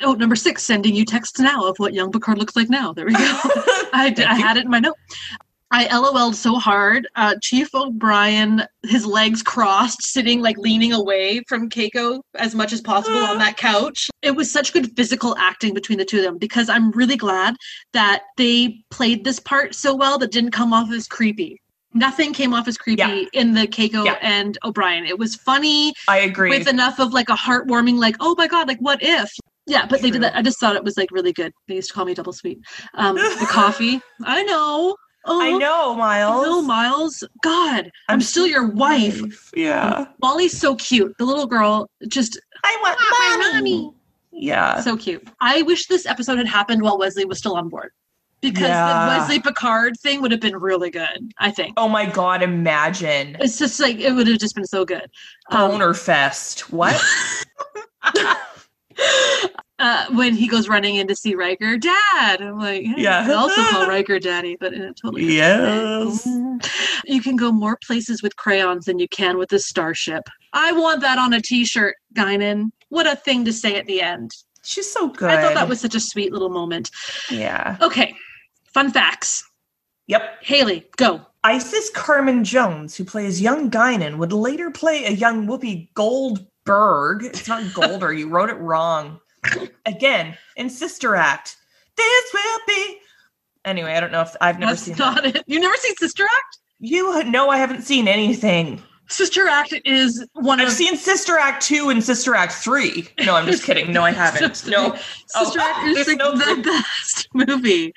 Oh, 0.00 0.14
number 0.14 0.36
six, 0.36 0.64
sending 0.64 0.94
you 0.94 1.04
texts 1.04 1.38
now 1.38 1.66
of 1.68 1.76
what 1.76 1.92
young 1.92 2.10
Picard 2.10 2.38
looks 2.38 2.56
like 2.56 2.70
now. 2.70 2.94
There 2.94 3.04
we 3.04 3.12
go. 3.12 3.18
I, 3.92 4.14
I 4.26 4.34
had 4.36 4.56
it 4.56 4.64
in 4.64 4.70
my 4.70 4.80
note. 4.80 4.96
I 5.72 5.86
LOL'd 5.96 6.34
so 6.34 6.56
hard. 6.58 7.06
Uh, 7.14 7.36
Chief 7.40 7.72
O'Brien, 7.74 8.64
his 8.82 9.06
legs 9.06 9.40
crossed, 9.42 10.02
sitting 10.02 10.40
like 10.40 10.56
leaning 10.58 10.92
away 10.92 11.42
from 11.48 11.68
Keiko 11.70 12.22
as 12.34 12.54
much 12.56 12.72
as 12.72 12.80
possible 12.80 13.18
on 13.18 13.38
that 13.38 13.56
couch. 13.56 14.10
It 14.22 14.32
was 14.32 14.50
such 14.50 14.72
good 14.72 14.94
physical 14.96 15.36
acting 15.38 15.72
between 15.72 15.98
the 15.98 16.04
two 16.04 16.18
of 16.18 16.24
them 16.24 16.38
because 16.38 16.68
I'm 16.68 16.90
really 16.90 17.16
glad 17.16 17.54
that 17.92 18.22
they 18.36 18.82
played 18.90 19.24
this 19.24 19.38
part 19.38 19.74
so 19.76 19.94
well 19.94 20.18
that 20.18 20.32
didn't 20.32 20.50
come 20.50 20.72
off 20.72 20.90
as 20.90 21.06
creepy. 21.06 21.60
Nothing 21.94 22.32
came 22.32 22.52
off 22.52 22.66
as 22.68 22.76
creepy 22.76 22.98
Yeah. 23.00 23.24
in 23.32 23.54
the 23.54 23.66
Keiko 23.68 24.04
Yeah. 24.04 24.16
and 24.22 24.58
O'Brien. 24.64 25.04
It 25.06 25.18
was 25.18 25.36
funny 25.36 25.92
I 26.08 26.18
agree. 26.18 26.50
with 26.50 26.66
enough 26.68 26.98
of 26.98 27.12
like 27.12 27.28
a 27.28 27.34
heartwarming, 27.36 27.96
like, 27.96 28.16
oh 28.20 28.34
my 28.36 28.48
god, 28.48 28.66
like 28.66 28.78
what 28.80 28.98
if? 29.02 29.30
Yeah, 29.66 29.86
but 29.86 30.02
they 30.02 30.10
did 30.10 30.22
that. 30.22 30.36
I 30.36 30.42
just 30.42 30.58
thought 30.58 30.74
it 30.74 30.82
was 30.82 30.96
like 30.96 31.10
really 31.12 31.32
good. 31.32 31.52
They 31.68 31.76
used 31.76 31.88
to 31.88 31.94
call 31.94 32.04
me 32.04 32.14
double 32.14 32.32
sweet. 32.32 32.58
Um, 32.94 33.14
the 33.14 33.46
coffee. 33.50 34.00
I 34.24 34.42
know. 34.42 34.96
Oh, 35.26 35.40
I 35.42 35.50
know, 35.52 35.94
Miles. 35.94 36.46
No, 36.46 36.62
Miles. 36.62 37.22
God, 37.42 37.84
I'm, 38.08 38.14
I'm 38.14 38.20
still 38.20 38.46
your 38.46 38.66
wife. 38.68 39.50
Yeah. 39.54 40.06
Molly's 40.22 40.56
so 40.58 40.76
cute. 40.76 41.14
The 41.18 41.24
little 41.24 41.46
girl, 41.46 41.90
just 42.08 42.40
I 42.64 42.78
want 42.82 42.98
my 42.98 43.52
mommy. 43.52 43.82
mommy. 43.82 43.94
Yeah. 44.32 44.80
so 44.80 44.96
cute. 44.96 45.26
I 45.40 45.62
wish 45.62 45.86
this 45.86 46.06
episode 46.06 46.38
had 46.38 46.46
happened 46.46 46.80
while 46.82 46.98
Wesley 46.98 47.24
was 47.26 47.36
still 47.38 47.54
on 47.56 47.68
board, 47.68 47.90
because 48.40 48.62
Yeah. 48.68 49.04
the 49.04 49.18
Wesley 49.18 49.40
Picard 49.40 49.98
thing 50.00 50.22
would 50.22 50.30
have 50.30 50.40
been 50.40 50.56
really 50.56 50.90
good. 50.90 51.32
I 51.38 51.50
think. 51.50 51.74
Oh 51.76 51.88
my 51.88 52.06
god, 52.06 52.42
imagine. 52.42 53.36
It's 53.40 53.58
just 53.58 53.78
like 53.78 53.98
it 53.98 54.12
would 54.12 54.26
have 54.26 54.38
just 54.38 54.54
been 54.54 54.64
so 54.66 54.84
good. 54.86 55.10
Um, 55.50 55.72
Boner 55.72 55.92
fest. 55.94 56.72
What? 56.72 56.98
uh, 59.80 60.06
when 60.10 60.34
he 60.34 60.46
goes 60.46 60.68
running 60.68 60.96
in 60.96 61.08
to 61.08 61.16
see 61.16 61.34
Riker, 61.34 61.78
Dad. 61.78 62.40
I'm 62.42 62.58
like, 62.58 62.84
hey, 62.84 62.94
Yeah. 63.02 63.26
I 63.26 63.32
also 63.32 63.62
call 63.64 63.86
Riker 63.88 64.18
Daddy, 64.18 64.56
but 64.60 64.74
in 64.74 64.82
a 64.82 64.92
totally 64.92 65.36
yes. 65.36 66.26
You 67.06 67.22
can 67.22 67.34
go 67.34 67.50
more 67.50 67.78
places 67.84 68.22
with 68.22 68.36
crayons 68.36 68.84
than 68.84 68.98
you 68.98 69.08
can 69.08 69.38
with 69.38 69.52
a 69.52 69.58
starship. 69.58 70.24
I 70.52 70.72
want 70.72 71.00
that 71.00 71.18
on 71.18 71.32
a 71.32 71.40
T-shirt, 71.40 71.96
Guinan. 72.14 72.70
What 72.90 73.06
a 73.06 73.16
thing 73.16 73.44
to 73.46 73.52
say 73.52 73.76
at 73.76 73.86
the 73.86 74.02
end. 74.02 74.30
She's 74.62 74.90
so 74.92 75.08
good. 75.08 75.30
I 75.30 75.40
thought 75.40 75.54
that 75.54 75.68
was 75.68 75.80
such 75.80 75.94
a 75.94 76.00
sweet 76.00 76.32
little 76.32 76.50
moment. 76.50 76.90
Yeah. 77.30 77.78
Okay, 77.80 78.14
fun 78.66 78.90
facts. 78.90 79.42
Yep. 80.08 80.42
Haley, 80.42 80.86
go. 80.98 81.22
Isis 81.42 81.88
Carmen 81.90 82.44
Jones, 82.44 82.96
who 82.96 83.04
plays 83.04 83.40
young 83.40 83.70
Guinan, 83.70 84.18
would 84.18 84.32
later 84.32 84.70
play 84.70 85.06
a 85.06 85.12
young 85.12 85.46
Whoopi 85.46 85.88
Goldberg. 85.94 87.24
It's 87.24 87.48
not 87.48 87.72
Golder, 87.72 88.12
you 88.12 88.28
wrote 88.28 88.50
it 88.50 88.58
wrong. 88.58 89.18
Again, 89.86 90.36
in 90.56 90.68
Sister 90.70 91.16
Act. 91.16 91.56
This 91.96 92.24
will 92.34 92.58
be. 92.66 92.98
Anyway, 93.64 93.92
I 93.92 94.00
don't 94.00 94.12
know 94.12 94.22
if 94.22 94.34
I've 94.40 94.58
never 94.58 94.72
That's 94.72 94.82
seen 94.82 94.96
not 94.96 95.22
that. 95.22 95.36
it. 95.36 95.44
You 95.46 95.60
never 95.60 95.76
seen 95.76 95.94
Sister 95.96 96.24
Act? 96.24 96.58
You 96.78 97.22
know 97.24 97.50
I 97.50 97.58
haven't 97.58 97.82
seen 97.82 98.08
anything. 98.08 98.82
Sister 99.08 99.48
Act 99.48 99.74
is 99.84 100.24
one 100.34 100.60
I've 100.60 100.68
of 100.68 100.72
seen 100.72 100.96
Sister 100.96 101.36
Act 101.36 101.62
2 101.64 101.90
and 101.90 102.02
Sister 102.02 102.34
Act 102.34 102.52
3. 102.52 103.08
No, 103.26 103.34
I'm 103.34 103.44
just 103.46 103.64
kidding. 103.64 103.92
No, 103.92 104.02
I 104.02 104.12
haven't. 104.24 104.54
Sister- 104.56 104.70
No. 104.70 104.94
Sister 105.26 105.58
Oh, 105.60 105.62
Act 105.62 105.88
is 105.88 105.90
oh, 105.90 105.94
there's 105.94 106.06
the, 106.06 106.14
no 106.16 106.36
the 106.36 106.62
best 106.62 107.28
movie. 107.34 107.92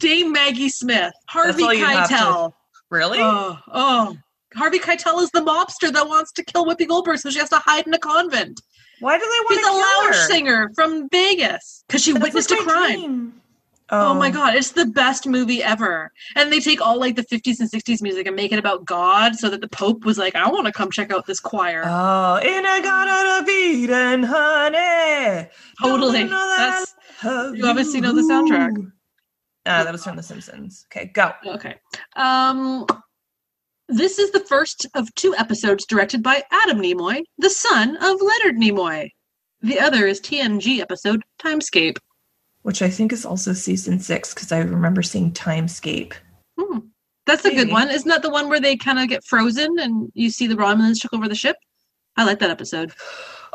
Dame 0.00 0.32
Maggie 0.32 0.68
Smith, 0.68 1.12
Harvey 1.28 1.62
have 1.78 2.08
to- 2.08 2.14
Keitel. 2.14 2.52
Really? 2.90 3.18
Oh, 3.20 3.58
oh. 3.72 4.16
Harvey 4.54 4.78
Keitel 4.78 5.22
is 5.22 5.30
the 5.30 5.40
mobster 5.40 5.92
that 5.92 6.08
wants 6.08 6.32
to 6.32 6.42
kill 6.44 6.66
Whoopi 6.66 6.88
Goldberg, 6.88 7.18
so 7.18 7.30
she 7.30 7.38
has 7.38 7.50
to 7.50 7.58
hide 7.58 7.86
in 7.86 7.94
a 7.94 7.98
convent. 7.98 8.60
Why 9.00 9.18
do 9.18 9.24
they 9.24 9.44
want 9.44 9.54
She's 9.58 9.66
to 9.66 9.72
a 9.72 9.74
lounge 9.74 10.16
her? 10.16 10.26
singer 10.26 10.70
from 10.74 11.08
Vegas 11.10 11.84
because 11.86 12.02
she 12.02 12.12
That's 12.12 12.22
witnessed 12.24 12.50
a 12.52 12.56
crime. 12.56 12.98
dream. 12.98 13.32
Oh. 13.88 14.14
my 14.14 14.30
god, 14.32 14.56
it's 14.56 14.72
the 14.72 14.86
best 14.86 15.28
movie 15.28 15.62
ever. 15.62 16.10
And 16.34 16.50
they 16.52 16.58
take 16.58 16.80
all 16.80 16.98
like 16.98 17.14
the 17.14 17.22
50s 17.22 17.60
and 17.60 17.70
60s 17.70 18.02
music 18.02 18.26
and 18.26 18.34
make 18.34 18.50
it 18.50 18.58
about 18.58 18.84
God 18.84 19.36
so 19.36 19.48
that 19.48 19.60
the 19.60 19.68
Pope 19.68 20.04
was 20.04 20.18
like, 20.18 20.34
I 20.34 20.48
want 20.50 20.66
to 20.66 20.72
come 20.72 20.90
check 20.90 21.12
out 21.12 21.24
this 21.26 21.38
choir. 21.38 21.84
Oh, 21.86 22.36
in 22.42 22.66
a 22.66 22.82
garden 22.82 23.42
of 23.44 23.48
Eden, 23.48 24.22
honey. 24.24 25.48
Totally. 25.80 26.12
Don't 26.18 26.24
you 26.24 26.30
know 26.30 26.54
That's- 26.56 26.94
you 27.56 27.64
obviously 27.66 28.00
know 28.00 28.12
the 28.12 28.22
soundtrack. 28.22 28.90
Ah, 29.66 29.84
that 29.84 29.92
was 29.92 30.02
from 30.04 30.16
The 30.16 30.22
Simpsons. 30.22 30.86
Okay, 30.90 31.06
go. 31.14 31.32
Okay. 31.46 31.76
Um 32.16 32.86
this 33.88 34.18
is 34.18 34.30
the 34.32 34.40
first 34.40 34.86
of 34.94 35.14
two 35.14 35.34
episodes 35.36 35.86
directed 35.86 36.22
by 36.22 36.42
Adam 36.50 36.78
Nimoy, 36.78 37.22
the 37.38 37.50
son 37.50 37.96
of 37.96 38.20
Leonard 38.20 38.56
Nimoy. 38.56 39.10
The 39.62 39.80
other 39.80 40.06
is 40.06 40.20
TNG 40.20 40.80
episode 40.80 41.22
Timescape. 41.38 41.98
Which 42.62 42.82
I 42.82 42.90
think 42.90 43.12
is 43.12 43.24
also 43.24 43.52
season 43.52 44.00
six 44.00 44.34
because 44.34 44.50
I 44.50 44.58
remember 44.58 45.02
seeing 45.02 45.32
Timescape. 45.32 46.14
Hmm. 46.58 46.78
That's 47.26 47.44
a 47.44 47.54
good 47.54 47.70
one. 47.70 47.90
Isn't 47.90 48.08
that 48.08 48.22
the 48.22 48.30
one 48.30 48.48
where 48.48 48.60
they 48.60 48.76
kind 48.76 48.98
of 48.98 49.08
get 49.08 49.24
frozen 49.24 49.78
and 49.78 50.10
you 50.14 50.30
see 50.30 50.46
the 50.46 50.54
Romulans 50.54 51.00
took 51.00 51.12
over 51.12 51.28
the 51.28 51.34
ship? 51.34 51.56
I 52.16 52.24
like 52.24 52.38
that 52.40 52.50
episode. 52.50 52.92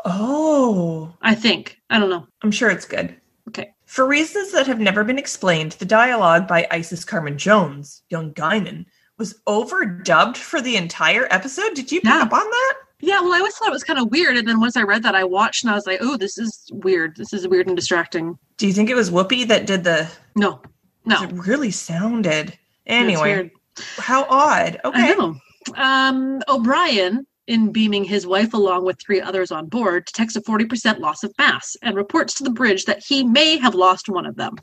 Oh, 0.04 1.14
I 1.22 1.36
think. 1.36 1.78
I 1.88 2.00
don't 2.00 2.10
know. 2.10 2.26
I'm 2.42 2.50
sure 2.50 2.70
it's 2.70 2.84
good. 2.84 3.14
Okay. 3.46 3.72
For 3.86 4.04
reasons 4.04 4.50
that 4.50 4.66
have 4.66 4.80
never 4.80 5.04
been 5.04 5.16
explained, 5.16 5.72
the 5.72 5.84
dialogue 5.84 6.48
by 6.48 6.66
Isis 6.72 7.04
Carmen 7.04 7.38
Jones, 7.38 8.02
young 8.10 8.34
Guinan, 8.34 8.86
was 9.22 9.40
overdubbed 9.46 10.36
for 10.36 10.60
the 10.60 10.74
entire 10.76 11.28
episode. 11.30 11.74
Did 11.74 11.92
you 11.92 12.00
pick 12.00 12.10
Yeah. 12.10 12.22
up 12.22 12.32
on 12.32 12.40
that? 12.40 12.74
Yeah, 12.98 13.20
well, 13.20 13.32
I 13.32 13.38
always 13.38 13.54
thought 13.56 13.68
it 13.68 13.72
was 13.72 13.84
kind 13.84 13.98
of 14.00 14.10
weird, 14.10 14.36
and 14.36 14.46
then 14.48 14.58
once 14.60 14.76
I 14.76 14.82
read 14.82 15.02
that, 15.04 15.14
I 15.14 15.22
watched 15.24 15.62
and 15.64 15.70
I 15.70 15.74
was 15.74 15.86
like, 15.86 15.98
"Oh, 16.00 16.16
this 16.16 16.38
is 16.38 16.68
weird. 16.72 17.16
This 17.16 17.32
is 17.32 17.46
weird 17.46 17.66
and 17.68 17.76
distracting." 17.76 18.36
Do 18.58 18.66
you 18.66 18.72
think 18.72 18.90
it 18.90 18.94
was 18.96 19.10
Whoopi 19.10 19.46
that 19.48 19.66
did 19.66 19.84
the? 19.84 20.08
No, 20.36 20.60
no, 21.04 21.22
It 21.22 21.30
really 21.32 21.70
sounded. 21.70 22.56
Anyway, 22.86 23.22
weird. 23.34 23.50
how 23.98 24.24
odd. 24.28 24.80
I 24.84 24.88
Okay. 24.88 25.14
know. 25.14 25.36
Um, 25.76 26.42
O'Brien, 26.48 27.24
in 27.46 27.72
beaming 27.72 28.04
his 28.04 28.26
wife 28.26 28.54
along 28.54 28.84
with 28.84 29.00
three 29.00 29.20
others 29.20 29.50
on 29.50 29.66
board, 29.66 30.04
detects 30.06 30.36
a 30.36 30.40
40% 30.42 31.00
loss 31.00 31.24
of 31.24 31.32
mass 31.38 31.76
and 31.82 31.96
reports 31.96 32.34
to 32.34 32.44
the 32.44 32.50
bridge 32.50 32.84
that 32.84 33.02
he 33.06 33.24
may 33.24 33.56
have 33.58 33.74
lost 33.74 34.08
one 34.08 34.26
of 34.26 34.36
them. 34.36 34.54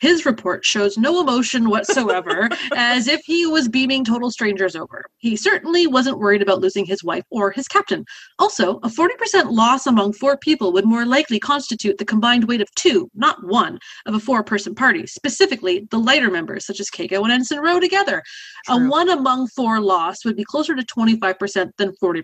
His 0.00 0.24
report 0.24 0.64
shows 0.64 0.96
no 0.96 1.20
emotion 1.20 1.68
whatsoever, 1.68 2.48
as 2.74 3.06
if 3.06 3.20
he 3.24 3.46
was 3.46 3.68
beaming 3.68 4.04
total 4.04 4.30
strangers 4.30 4.74
over. 4.74 5.04
He 5.18 5.36
certainly 5.36 5.86
wasn't 5.86 6.18
worried 6.18 6.42
about 6.42 6.60
losing 6.60 6.86
his 6.86 7.04
wife 7.04 7.24
or 7.30 7.50
his 7.50 7.68
captain. 7.68 8.04
Also, 8.38 8.76
a 8.78 8.88
40% 8.88 9.50
loss 9.50 9.86
among 9.86 10.14
four 10.14 10.36
people 10.38 10.72
would 10.72 10.86
more 10.86 11.04
likely 11.04 11.38
constitute 11.38 11.98
the 11.98 12.04
combined 12.04 12.44
weight 12.44 12.62
of 12.62 12.74
two, 12.74 13.10
not 13.14 13.44
one, 13.46 13.78
of 14.06 14.14
a 14.14 14.20
four 14.20 14.42
person 14.42 14.74
party, 14.74 15.06
specifically 15.06 15.86
the 15.90 15.98
lighter 15.98 16.30
members, 16.30 16.66
such 16.66 16.80
as 16.80 16.90
Keiko 16.90 17.22
and 17.22 17.32
Ensign 17.32 17.60
Ro 17.60 17.78
together. 17.78 18.22
A 18.68 18.78
one 18.78 19.10
among 19.10 19.48
four 19.48 19.80
loss 19.80 20.24
would 20.24 20.36
be 20.36 20.44
closer 20.44 20.74
to 20.74 20.82
25% 20.82 21.70
than 21.76 21.92
40%. 22.02 22.21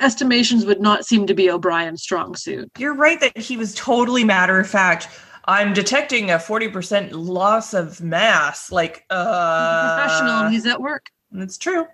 Estimations 0.00 0.64
would 0.66 0.80
not 0.80 1.04
seem 1.04 1.26
to 1.26 1.34
be 1.34 1.50
O'Brien's 1.50 2.02
strong 2.02 2.34
suit. 2.34 2.70
You're 2.78 2.94
right 2.94 3.20
that 3.20 3.36
he 3.36 3.56
was 3.56 3.74
totally 3.74 4.24
matter 4.24 4.58
of 4.58 4.68
fact. 4.68 5.08
I'm 5.46 5.72
detecting 5.72 6.30
a 6.30 6.36
40% 6.36 7.10
loss 7.12 7.72
of 7.72 8.00
mass. 8.00 8.72
Like, 8.72 9.04
uh. 9.10 9.96
Professional 9.96 10.44
and 10.44 10.54
he's 10.54 10.66
at 10.66 10.80
work. 10.80 11.10
That's 11.30 11.58
true. 11.58 11.86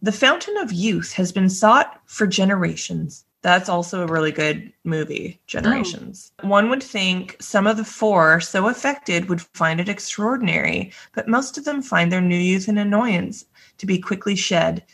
The 0.00 0.12
Fountain 0.12 0.56
of 0.58 0.72
Youth 0.72 1.12
has 1.14 1.32
been 1.32 1.50
sought 1.50 2.00
for 2.06 2.26
generations. 2.26 3.24
That's 3.42 3.68
also 3.68 4.02
a 4.02 4.10
really 4.10 4.32
good 4.32 4.72
movie, 4.84 5.40
Generations. 5.46 6.32
One 6.42 6.70
would 6.70 6.82
think 6.82 7.36
some 7.40 7.66
of 7.66 7.76
the 7.76 7.84
four 7.84 8.40
so 8.40 8.68
affected 8.68 9.28
would 9.28 9.40
find 9.40 9.80
it 9.80 9.88
extraordinary, 9.88 10.92
but 11.14 11.28
most 11.28 11.56
of 11.56 11.64
them 11.64 11.80
find 11.80 12.10
their 12.10 12.20
new 12.20 12.38
youth 12.38 12.66
an 12.66 12.78
annoyance 12.78 13.44
to 13.78 13.86
be 13.86 13.98
quickly 13.98 14.34
shed. 14.34 14.84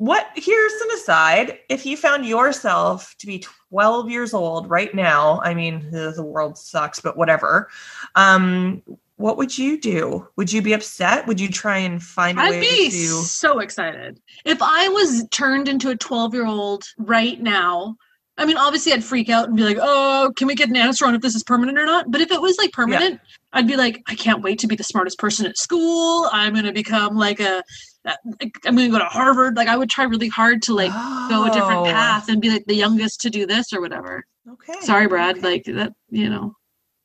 What 0.00 0.28
here's 0.34 0.72
an 0.80 0.88
aside. 0.94 1.58
If 1.68 1.84
you 1.84 1.94
found 1.94 2.24
yourself 2.24 3.14
to 3.18 3.26
be 3.26 3.44
12 3.68 4.08
years 4.08 4.32
old 4.32 4.70
right 4.70 4.94
now, 4.94 5.42
I 5.44 5.52
mean, 5.52 5.90
the 5.90 6.24
world 6.24 6.56
sucks, 6.56 7.00
but 7.00 7.18
whatever. 7.18 7.68
Um, 8.14 8.82
what 9.16 9.36
would 9.36 9.58
you 9.58 9.78
do? 9.78 10.26
Would 10.36 10.50
you 10.50 10.62
be 10.62 10.72
upset? 10.72 11.26
Would 11.26 11.38
you 11.38 11.50
try 11.50 11.76
and 11.76 12.02
find 12.02 12.38
a 12.38 12.40
I'd 12.40 12.50
way 12.52 12.60
be 12.62 12.88
to 12.88 13.06
so 13.24 13.58
excited. 13.58 14.18
If 14.46 14.62
I 14.62 14.88
was 14.88 15.28
turned 15.28 15.68
into 15.68 15.90
a 15.90 15.96
12 15.96 16.32
year 16.32 16.46
old 16.46 16.86
right 16.96 17.38
now, 17.38 17.96
I 18.38 18.46
mean, 18.46 18.56
obviously 18.56 18.94
I'd 18.94 19.04
freak 19.04 19.28
out 19.28 19.48
and 19.48 19.56
be 19.58 19.64
like, 19.64 19.76
oh, 19.78 20.32
can 20.34 20.46
we 20.46 20.54
get 20.54 20.70
an 20.70 20.76
answer 20.76 21.04
on 21.04 21.14
if 21.14 21.20
this 21.20 21.34
is 21.34 21.44
permanent 21.44 21.78
or 21.78 21.84
not? 21.84 22.10
But 22.10 22.22
if 22.22 22.30
it 22.30 22.40
was 22.40 22.56
like 22.56 22.72
permanent, 22.72 23.20
I'd 23.52 23.68
be 23.68 23.76
like, 23.76 24.02
I 24.06 24.14
can't 24.14 24.42
wait 24.42 24.60
to 24.60 24.66
be 24.66 24.76
the 24.76 24.82
smartest 24.82 25.18
person 25.18 25.44
at 25.44 25.58
school. 25.58 26.26
I'm 26.32 26.54
going 26.54 26.64
to 26.64 26.72
become 26.72 27.18
like 27.18 27.38
a, 27.38 27.62
I'm 28.04 28.76
going 28.76 28.78
to 28.78 28.88
go 28.88 28.98
to 28.98 29.04
Harvard. 29.04 29.56
Like 29.56 29.68
I 29.68 29.76
would 29.76 29.90
try 29.90 30.04
really 30.04 30.28
hard 30.28 30.62
to 30.62 30.74
like 30.74 30.92
go 31.28 31.44
a 31.44 31.50
different 31.50 31.80
Oh, 31.86 31.90
path 31.90 32.28
and 32.28 32.40
be 32.40 32.50
like 32.50 32.64
the 32.66 32.74
youngest 32.74 33.20
to 33.22 33.30
do 33.30 33.46
this 33.46 33.72
or 33.72 33.80
whatever. 33.80 34.24
Okay. 34.50 34.74
Sorry, 34.80 35.06
Brad. 35.06 35.38
okay. 35.38 35.46
Like 35.46 35.64
that, 35.64 35.92
you 36.08 36.28
know, 36.30 36.54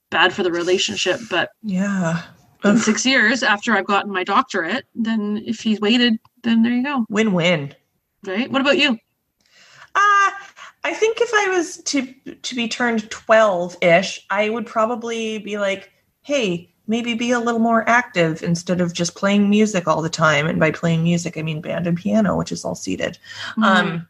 bad 0.09 0.33
for 0.33 0.43
the 0.43 0.51
relationship. 0.51 1.19
But 1.29 1.49
Yeah. 1.63 2.21
in 2.63 2.77
six 2.77 3.05
years 3.05 3.43
after 3.43 3.73
I've 3.73 3.85
gotten 3.87 4.11
my 4.11 4.23
doctorate, 4.23 4.85
then 4.95 5.43
if 5.45 5.59
he's 5.59 5.81
waited, 5.81 6.17
then 6.43 6.63
there 6.63 6.71
you 6.71 6.83
go. 6.83 7.05
Win-win. 7.09 7.73
Right? 8.25 8.49
What 8.49 8.61
about 8.61 8.77
you? 8.77 8.97
Uh, 9.93 10.31
I 10.83 10.93
think 10.93 11.19
if 11.21 11.31
I 11.33 11.49
was 11.49 11.77
to 11.83 12.13
to 12.41 12.55
be 12.55 12.67
turned 12.67 13.09
12-ish, 13.09 14.25
I 14.29 14.49
would 14.49 14.65
probably 14.65 15.39
be 15.39 15.57
like, 15.57 15.91
"Hey, 16.21 16.73
maybe 16.87 17.13
be 17.13 17.31
a 17.31 17.39
little 17.39 17.59
more 17.59 17.87
active 17.89 18.43
instead 18.43 18.81
of 18.81 18.93
just 18.93 19.15
playing 19.15 19.49
music 19.49 19.87
all 19.87 20.01
the 20.01 20.09
time." 20.09 20.47
And 20.47 20.59
by 20.59 20.71
playing 20.71 21.03
music, 21.03 21.37
I 21.37 21.41
mean 21.41 21.61
band 21.61 21.87
and 21.87 21.97
piano, 21.97 22.37
which 22.37 22.51
is 22.51 22.65
all 22.65 22.75
seated. 22.75 23.17
Hmm. 23.55 23.63
Um 23.63 24.07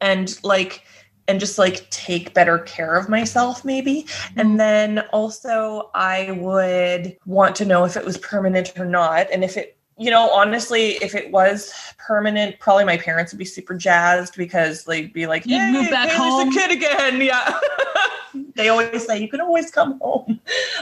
and 0.00 0.38
like 0.42 0.84
and 1.28 1.40
just 1.40 1.58
like 1.58 1.88
take 1.90 2.34
better 2.34 2.58
care 2.58 2.94
of 2.94 3.08
myself 3.08 3.64
maybe. 3.64 4.04
Mm-hmm. 4.04 4.40
And 4.40 4.60
then 4.60 4.98
also 5.12 5.90
I 5.94 6.32
would 6.32 7.16
want 7.26 7.56
to 7.56 7.64
know 7.64 7.84
if 7.84 7.96
it 7.96 8.04
was 8.04 8.18
permanent 8.18 8.78
or 8.78 8.84
not 8.84 9.28
and 9.32 9.42
if 9.42 9.56
it 9.56 9.75
you 9.98 10.10
know, 10.10 10.30
honestly, 10.30 10.92
if 11.02 11.14
it 11.14 11.30
was 11.30 11.72
permanent, 11.98 12.58
probably 12.58 12.84
my 12.84 12.96
parents 12.98 13.32
would 13.32 13.38
be 13.38 13.44
super 13.46 13.74
jazzed 13.74 14.36
because 14.36 14.84
they'd 14.84 15.12
be 15.12 15.26
like, 15.26 15.46
You'd 15.46 15.60
"Hey, 15.60 15.72
move 15.72 15.90
back 15.90 16.10
home." 16.10 16.48
a 16.48 16.52
kid 16.52 16.70
again." 16.70 17.20
Yeah, 17.22 17.58
they 18.54 18.68
always 18.68 19.06
say 19.06 19.18
you 19.20 19.28
can 19.28 19.40
always 19.40 19.70
come 19.70 19.98
home. 20.00 20.38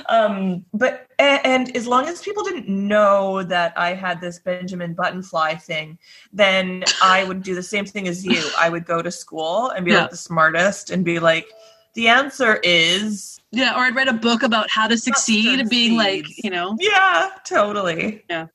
Um, 0.09 0.65
but 0.75 1.07
and, 1.19 1.41
and 1.47 1.77
as 1.77 1.87
long 1.87 2.07
as 2.07 2.23
people 2.23 2.43
didn't 2.43 2.69
know 2.69 3.43
that 3.45 3.73
I 3.77 3.95
had 3.95 4.21
this 4.21 4.39
Benjamin 4.41 4.95
Buttonfly 4.95 5.63
thing, 5.63 5.97
then 6.33 6.83
I 7.03 7.25
would 7.25 7.43
do 7.43 7.55
the 7.55 7.63
same 7.63 7.87
thing 7.87 8.09
as 8.09 8.25
you. 8.27 8.43
I 8.59 8.69
would 8.69 8.85
go 8.85 9.01
to 9.01 9.11
school 9.11 9.71
and 9.71 9.85
be 9.85 9.93
Yeah. 9.93 10.03
like 10.03 10.11
the 10.11 10.17
smartest 10.17 10.91
and 10.91 11.05
be 11.05 11.21
like, 11.21 11.47
"The 11.95 12.09
answer 12.09 12.59
is." 12.65 13.39
yeah, 13.53 13.75
or 13.77 13.83
I'd 13.85 13.95
read 13.95 14.09
a 14.09 14.13
book 14.13 14.43
about 14.43 14.69
how 14.69 14.89
to 14.89 14.99
succeed, 14.99 15.69
being 15.69 15.97
like, 15.97 16.27
you 16.43 16.51
know, 16.51 16.77
Yeah, 16.81 17.31
totally. 17.45 18.25
Yeah. 18.29 18.49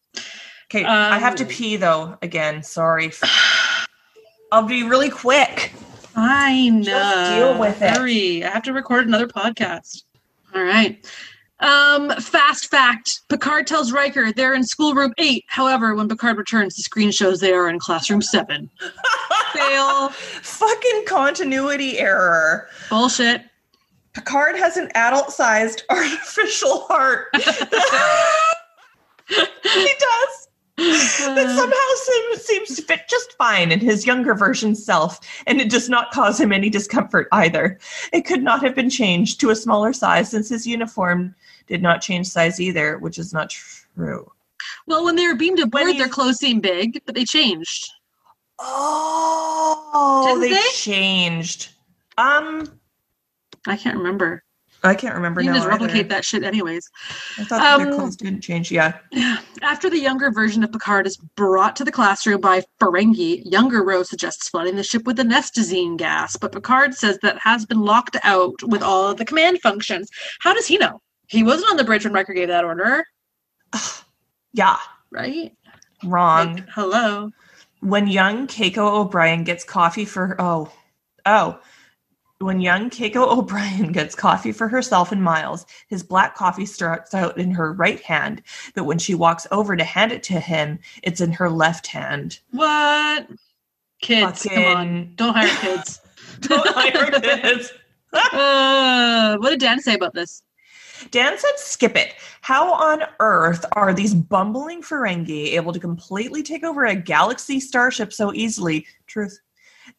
Okay, 0.72 0.86
I 0.86 1.18
have 1.18 1.36
to 1.38 1.44
Um, 1.44 1.50
pee 1.50 1.76
though. 1.78 2.18
Again, 2.22 2.62
sorry. 2.64 3.12
I'll 4.52 4.64
be 4.68 4.84
really 4.84 5.10
quick. 5.10 5.72
I 6.16 6.70
know. 6.70 6.84
Just 6.84 7.32
deal 7.32 7.60
with 7.60 7.82
it. 7.82 7.98
Hurry. 7.98 8.44
I 8.44 8.50
have 8.50 8.64
to 8.64 8.74
record 8.74 9.08
another 9.08 9.28
podcast. 9.28 10.04
All 10.54 10.62
right. 10.64 11.04
Um, 11.62 12.10
fast 12.22 12.68
fact 12.72 13.20
Picard 13.28 13.68
tells 13.68 13.92
Riker 13.92 14.32
they're 14.32 14.54
in 14.54 14.64
schoolroom 14.64 15.14
eight. 15.18 15.44
However, 15.48 15.94
when 15.96 16.08
Picard 16.08 16.38
returns, 16.38 16.76
the 16.76 16.84
screen 16.84 17.12
shows 17.12 17.40
they 17.42 17.52
are 17.52 17.68
in 17.70 17.80
classroom 17.80 18.22
seven. 18.22 18.70
Fail. 19.54 20.10
Fucking 20.10 21.04
continuity 21.06 22.00
error. 22.00 22.70
Bullshit. 22.90 23.42
Picard 24.14 24.56
has 24.56 24.78
an 24.78 24.90
adult-sized 24.96 25.84
artificial 25.90 26.82
heart. 26.88 27.28
he 27.36 27.44
does. 30.00 30.48
That 30.80 31.56
somehow 31.56 32.38
seems, 32.38 32.76
to 32.76 32.82
fit 32.82 33.02
just 33.10 33.34
fine 33.34 33.72
in 33.72 33.80
his 33.80 34.06
younger 34.06 34.34
version 34.34 34.76
self, 34.76 35.20
and 35.46 35.60
it 35.60 35.70
does 35.70 35.90
not 35.90 36.12
cause 36.12 36.40
him 36.40 36.52
any 36.52 36.70
discomfort 36.70 37.28
either. 37.32 37.80
It 38.14 38.26
could 38.26 38.44
not 38.44 38.64
have 38.64 38.76
been 38.76 38.90
changed 38.90 39.40
to 39.42 39.50
a 39.50 39.56
smaller 39.56 39.94
size 39.94 40.32
since 40.32 40.50
his 40.50 40.66
uniform 40.66 41.36
did 41.68 41.82
not 41.82 42.02
change 42.02 42.28
size 42.28 42.60
either, 42.60 42.98
which 43.00 43.18
is 43.20 43.34
not 43.34 43.50
true. 43.50 44.32
Well, 44.88 45.04
when 45.04 45.16
they 45.16 45.28
were 45.28 45.36
beamed 45.36 45.60
aboard, 45.60 45.98
their 45.98 46.08
clothes 46.08 46.38
seemed 46.38 46.62
big, 46.64 47.02
but 47.06 47.16
they 47.16 47.26
changed. 47.26 47.90
Oh, 48.60 50.24
Didn't 50.26 50.42
they, 50.42 50.50
they? 50.50 50.70
changed. 50.74 51.70
Um, 52.18 52.80
I 53.68 53.78
can't 53.78 53.98
remember. 53.98 54.44
I 54.84 54.96
can't 54.96 55.14
remember 55.16 55.42
You 55.42 55.48
can 55.48 55.54
now. 55.54 55.60
just 55.60 55.68
replicate 55.70 55.98
either. 55.98 56.08
that 56.10 56.24
shit, 56.26 56.44
anyways. 56.44 56.90
I 57.38 57.44
thought 57.44 57.60
that 57.60 57.78
their 57.78 57.88
Um, 57.88 57.94
clothes 57.94 58.16
didn't 58.16 58.42
change. 58.42 58.72
Yeah. 58.72 58.98
After 59.62 59.90
the 59.90 60.00
younger 60.00 60.32
version 60.32 60.64
of 60.64 60.72
Picard 60.72 61.06
is 61.06 61.18
brought 61.18 61.76
to 61.78 61.84
the 61.84 61.92
classroom 61.92 62.40
by 62.42 62.64
Ferengi, 62.80 63.42
younger 63.46 63.84
Rose 63.84 64.10
suggests 64.10 64.48
flooding 64.48 64.76
the 64.78 64.84
ship 64.84 65.06
with 65.06 65.18
the 65.18 65.24
anesthezine 65.24 65.98
gas, 65.98 66.38
but 66.38 66.52
Picard 66.54 66.94
says 66.96 67.18
that 67.22 67.38
has 67.40 67.66
been 67.66 67.82
locked 67.82 68.16
out 68.24 68.56
with 68.64 68.82
all 68.82 69.10
of 69.10 69.18
the 69.18 69.26
command 69.26 69.60
functions. 69.62 70.10
How 70.40 70.54
does 70.54 70.68
he 70.68 70.78
know? 70.78 71.02
He 71.28 71.44
wasn't 71.44 71.72
on 71.72 71.78
the 71.78 71.84
bridge 71.84 72.06
when 72.06 72.14
Riker 72.14 72.34
gave 72.34 72.48
that 72.48 72.64
order, 72.64 73.04
Yeah. 74.54 74.78
right? 75.12 75.54
Wrong. 76.04 76.56
Like, 76.56 76.70
hello. 76.70 77.32
when 77.82 78.08
young 78.08 78.48
Keiko 78.48 78.78
O'Brien 79.02 79.44
gets 79.44 79.64
coffee 79.64 80.06
for 80.06 80.36
oh 80.40 80.72
oh 81.26 81.60
when 82.40 82.62
young 82.62 82.90
Keiko 82.90 83.38
O'Brien 83.38 83.92
gets 83.92 84.16
coffee 84.16 84.52
for 84.52 84.68
herself 84.68 85.12
and 85.12 85.22
Miles, 85.22 85.66
his 85.88 86.04
black 86.04 86.36
coffee 86.36 86.66
starts 86.66 87.14
out 87.14 87.38
in 87.38 87.52
her 87.52 87.74
right 87.74 88.02
hand, 88.02 88.42
but 88.76 88.86
when 88.86 88.98
she 88.98 89.14
walks 89.14 89.46
over 89.52 89.76
to 89.76 89.84
hand 89.84 90.12
it 90.12 90.24
to 90.24 90.40
him, 90.40 90.80
it's 91.04 91.22
in 91.22 91.32
her 91.34 91.50
left 91.50 91.88
hand. 91.88 92.40
What? 92.52 93.28
Kids, 94.02 94.48
come 94.50 94.64
on. 94.64 95.14
Don't 95.16 95.36
hire 95.36 95.56
kids. 95.62 96.02
Don't 96.40 96.68
hire 96.70 97.12
kids. 97.22 97.74
Uh, 98.14 99.38
what 99.38 99.50
did 99.50 99.60
Dan 99.60 99.82
say 99.82 99.94
about 99.94 100.14
this? 100.14 100.42
Dan 101.12 101.38
said, 101.38 101.52
skip 101.58 101.96
it. 101.96 102.16
How 102.42 102.74
on 102.74 103.04
earth 103.20 103.66
are 103.74 103.94
these 103.94 104.14
bumbling 104.14 104.82
Ferengi 104.82 105.54
able 105.54 105.72
to 105.72 105.80
completely 105.80 106.44
take 106.44 106.64
over 106.64 106.86
a 106.86 106.96
galaxy 106.96 107.60
starship 107.60 108.12
so 108.12 108.34
easily? 108.34 108.86
Truth. 109.08 109.40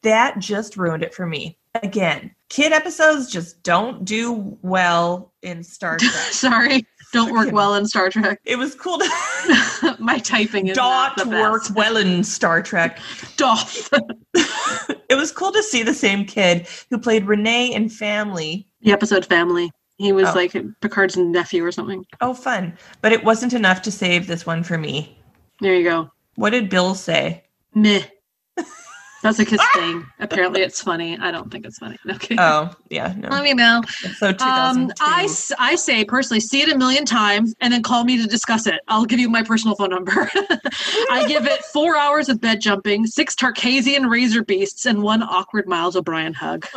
That 0.03 0.39
just 0.39 0.77
ruined 0.77 1.03
it 1.03 1.13
for 1.13 1.25
me. 1.25 1.57
Again, 1.83 2.35
kid 2.49 2.73
episodes 2.73 3.31
just 3.31 3.63
don't 3.63 4.03
do 4.03 4.57
well 4.61 5.31
in 5.41 5.63
Star 5.63 5.97
Trek. 5.99 6.11
Sorry, 6.11 6.85
don't 7.13 7.31
work 7.31 7.51
well 7.53 7.75
in 7.75 7.85
Star 7.87 8.09
Trek. 8.09 8.41
it 8.45 8.57
was 8.57 8.75
cool 8.75 8.97
to 8.97 9.95
My 9.99 10.17
typing 10.17 10.67
is 10.67 10.75
dot 10.75 11.15
not 11.17 11.25
the 11.29 11.31
work 11.37 11.61
best. 11.63 11.75
well 11.75 11.95
in 11.97 12.23
Star 12.23 12.61
Trek. 12.61 12.99
Doth. 13.37 13.89
It 15.09 15.15
was 15.15 15.31
cool 15.31 15.51
to 15.51 15.61
see 15.63 15.83
the 15.83 15.93
same 15.93 16.25
kid 16.25 16.67
who 16.89 16.97
played 16.97 17.25
René 17.25 17.71
in 17.71 17.89
Family. 17.89 18.67
the 18.81 18.91
episode 18.91 19.25
family. 19.25 19.71
He 19.97 20.11
was 20.11 20.29
Oh. 20.29 20.33
like 20.33 20.55
Picard's 20.81 21.15
nephew 21.15 21.63
or 21.63 21.71
something. 21.71 22.03
Oh, 22.21 22.33
fun. 22.33 22.75
But 23.01 23.11
it 23.13 23.23
wasn't 23.23 23.53
enough 23.53 23.81
to 23.83 23.91
save 23.91 24.25
this 24.27 24.45
one 24.45 24.63
for 24.63 24.77
me. 24.77 25.17
There 25.59 25.75
you 25.75 25.83
go. 25.83 26.09
What 26.35 26.49
did 26.51 26.69
Bill 26.69 26.95
say? 26.95 27.43
Meh. 27.75 28.01
That's 29.21 29.37
like 29.39 29.49
his 29.49 29.61
thing. 29.75 30.05
Apparently, 30.19 30.61
it's 30.61 30.81
funny. 30.81 31.17
I 31.19 31.29
don't 31.31 31.51
think 31.51 31.65
it's 31.65 31.77
funny. 31.77 31.97
Okay. 32.11 32.35
Oh, 32.39 32.73
yeah, 32.89 33.13
no. 33.17 33.29
Let 33.29 33.43
me 33.43 33.53
know. 33.53 33.81
So 34.17 34.31
2002. 34.31 34.41
Um, 34.41 34.91
I, 35.01 35.23
s- 35.23 35.51
I 35.59 35.75
say 35.75 36.03
personally, 36.03 36.39
see 36.39 36.61
it 36.61 36.71
a 36.71 36.77
million 36.77 37.05
times 37.05 37.53
and 37.61 37.71
then 37.71 37.83
call 37.83 38.03
me 38.03 38.21
to 38.21 38.27
discuss 38.27 38.65
it. 38.67 38.79
I'll 38.87 39.05
give 39.05 39.19
you 39.19 39.29
my 39.29 39.43
personal 39.43 39.75
phone 39.75 39.91
number. 39.91 40.29
I 41.11 41.25
give 41.27 41.45
it 41.45 41.63
four 41.65 41.97
hours 41.97 42.29
of 42.29 42.41
bed 42.41 42.61
jumping, 42.61 43.05
six 43.05 43.35
Tarkassian 43.35 44.09
razor 44.09 44.43
beasts, 44.43 44.85
and 44.85 45.01
one 45.03 45.21
awkward 45.23 45.67
Miles 45.67 45.95
O'Brien 45.95 46.33
hug. 46.33 46.65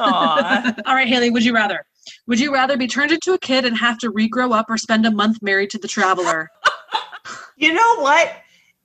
All 0.87 0.95
right, 0.95 1.09
Haley, 1.09 1.31
would 1.31 1.45
you 1.45 1.55
rather? 1.55 1.85
Would 2.27 2.39
you 2.41 2.53
rather 2.53 2.77
be 2.77 2.87
turned 2.87 3.13
into 3.13 3.33
a 3.33 3.39
kid 3.39 3.65
and 3.65 3.77
have 3.79 3.99
to 3.99 4.11
regrow 4.13 4.55
up 4.55 4.67
or 4.69 4.77
spend 4.77 5.07
a 5.07 5.11
month 5.11 5.39
married 5.43 5.71
to 5.71 5.79
the 5.79 5.89
traveler? 5.89 6.51
you 7.57 7.73
know 7.73 7.97
what? 8.01 8.31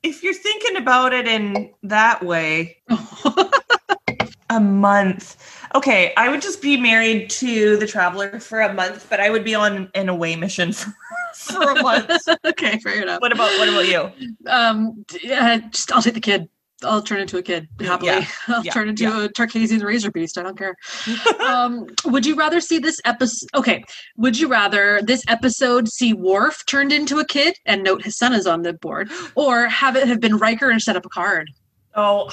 If 0.03 0.23
you're 0.23 0.33
thinking 0.33 0.77
about 0.77 1.13
it 1.13 1.27
in 1.27 1.71
that 1.83 2.23
way, 2.23 2.77
a 4.49 4.59
month. 4.59 5.37
Okay, 5.75 6.13
I 6.17 6.29
would 6.29 6.41
just 6.41 6.61
be 6.61 6.77
married 6.77 7.29
to 7.31 7.77
the 7.77 7.85
traveler 7.85 8.39
for 8.39 8.61
a 8.61 8.73
month, 8.73 9.07
but 9.09 9.19
I 9.19 9.29
would 9.29 9.43
be 9.43 9.55
on 9.55 9.89
an 9.93 10.09
away 10.09 10.35
mission 10.35 10.71
for, 10.73 10.93
for 11.33 11.71
a 11.71 11.81
month. 11.81 12.11
okay, 12.45 12.79
fair 12.79 13.01
enough. 13.01 13.21
what 13.21 13.31
about 13.31 13.51
what 13.59 13.69
about 13.69 13.87
you? 13.87 14.11
Um, 14.47 15.05
d- 15.07 15.31
uh, 15.31 15.59
just 15.69 15.91
I'll 15.91 16.01
take 16.01 16.15
the 16.15 16.21
kid. 16.21 16.49
I'll 16.83 17.01
turn 17.01 17.19
into 17.19 17.37
a 17.37 17.41
kid 17.41 17.67
happily. 17.79 18.11
Yeah, 18.11 18.25
I'll 18.47 18.63
yeah, 18.63 18.71
turn 18.71 18.89
into 18.89 19.03
yeah. 19.03 19.25
a 19.25 19.29
Tarkassian 19.29 19.83
razor 19.83 20.11
beast. 20.11 20.37
I 20.37 20.43
don't 20.43 20.57
care. 20.57 20.75
um, 21.39 21.87
would 22.05 22.25
you 22.25 22.35
rather 22.35 22.61
see 22.61 22.79
this 22.79 22.99
episode? 23.05 23.49
Okay, 23.55 23.83
would 24.17 24.39
you 24.39 24.47
rather 24.47 25.01
this 25.03 25.23
episode 25.27 25.87
see 25.89 26.13
Worf 26.13 26.65
turned 26.65 26.91
into 26.91 27.19
a 27.19 27.25
kid 27.25 27.57
and 27.65 27.83
note 27.83 28.03
his 28.03 28.17
son 28.17 28.33
is 28.33 28.47
on 28.47 28.61
the 28.61 28.73
board, 28.73 29.11
or 29.35 29.67
have 29.67 29.95
it 29.95 30.07
have 30.07 30.19
been 30.19 30.37
Riker 30.37 30.69
and 30.69 30.81
set 30.81 30.95
up 30.95 31.05
a 31.05 31.09
card? 31.09 31.49
Oh, 31.95 32.29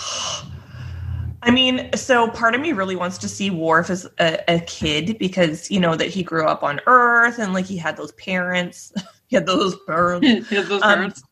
I 1.43 1.51
mean, 1.51 1.91
so 1.95 2.29
part 2.29 2.55
of 2.55 2.61
me 2.61 2.73
really 2.73 2.97
wants 2.97 3.19
to 3.19 3.29
see 3.29 3.51
Worf 3.51 3.91
as 3.91 4.07
a, 4.19 4.39
a 4.49 4.61
kid 4.61 5.17
because 5.19 5.71
you 5.71 5.81
know 5.81 5.95
that 5.97 6.09
he 6.09 6.23
grew 6.23 6.47
up 6.47 6.63
on 6.63 6.81
Earth 6.87 7.39
and 7.39 7.53
like 7.53 7.67
he 7.67 7.77
had 7.77 7.97
those 7.97 8.13
parents, 8.13 8.93
he 9.29 9.37
had 9.37 9.47
those 9.47 9.77
parents. 9.87 10.49
Had 10.49 10.67
those 10.67 10.83
Um, 10.83 10.95
parents. 10.95 11.23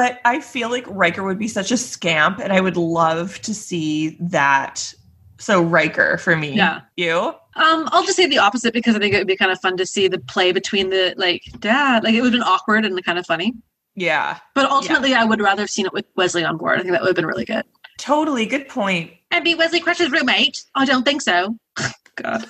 But 0.00 0.18
I 0.24 0.40
feel 0.40 0.70
like 0.70 0.86
Riker 0.88 1.22
would 1.22 1.38
be 1.38 1.46
such 1.46 1.70
a 1.70 1.76
scamp, 1.76 2.38
and 2.38 2.54
I 2.54 2.60
would 2.62 2.78
love 2.78 3.38
to 3.42 3.52
see 3.52 4.16
that. 4.20 4.94
So 5.36 5.60
Riker 5.62 6.16
for 6.16 6.34
me, 6.36 6.54
Yeah. 6.54 6.80
you. 6.96 7.34
Um, 7.56 7.86
I'll 7.92 8.02
just 8.04 8.16
say 8.16 8.24
the 8.26 8.38
opposite 8.38 8.72
because 8.72 8.96
I 8.96 8.98
think 8.98 9.12
it 9.12 9.18
would 9.18 9.26
be 9.26 9.36
kind 9.36 9.52
of 9.52 9.60
fun 9.60 9.76
to 9.76 9.84
see 9.84 10.08
the 10.08 10.18
play 10.18 10.52
between 10.52 10.88
the 10.88 11.12
like 11.18 11.42
dad. 11.58 12.02
Like 12.02 12.14
it 12.14 12.22
would 12.22 12.32
have 12.32 12.40
been 12.40 12.48
awkward 12.48 12.86
and 12.86 13.04
kind 13.04 13.18
of 13.18 13.26
funny. 13.26 13.52
Yeah, 13.94 14.38
But 14.54 14.70
ultimately, 14.70 15.12
I 15.12 15.24
would 15.24 15.42
rather 15.42 15.60
have 15.62 15.70
seen 15.70 15.84
it 15.84 15.92
with 15.92 16.06
Wesley 16.16 16.44
on 16.44 16.56
board. 16.56 16.78
I 16.78 16.82
think 16.82 16.92
that 16.92 17.02
would 17.02 17.08
have 17.08 17.16
been 17.16 17.26
really 17.26 17.44
good. 17.44 17.64
totally 17.98 18.46
good 18.46 18.68
point. 18.68 19.12
And 19.30 19.44
be 19.44 19.54
Wesley 19.54 19.80
Crusher's 19.80 20.10
roommate? 20.10 20.64
I 20.74 20.86
don't 20.86 21.02
think 21.04 21.20
so. 21.20 21.58
God. 22.16 22.46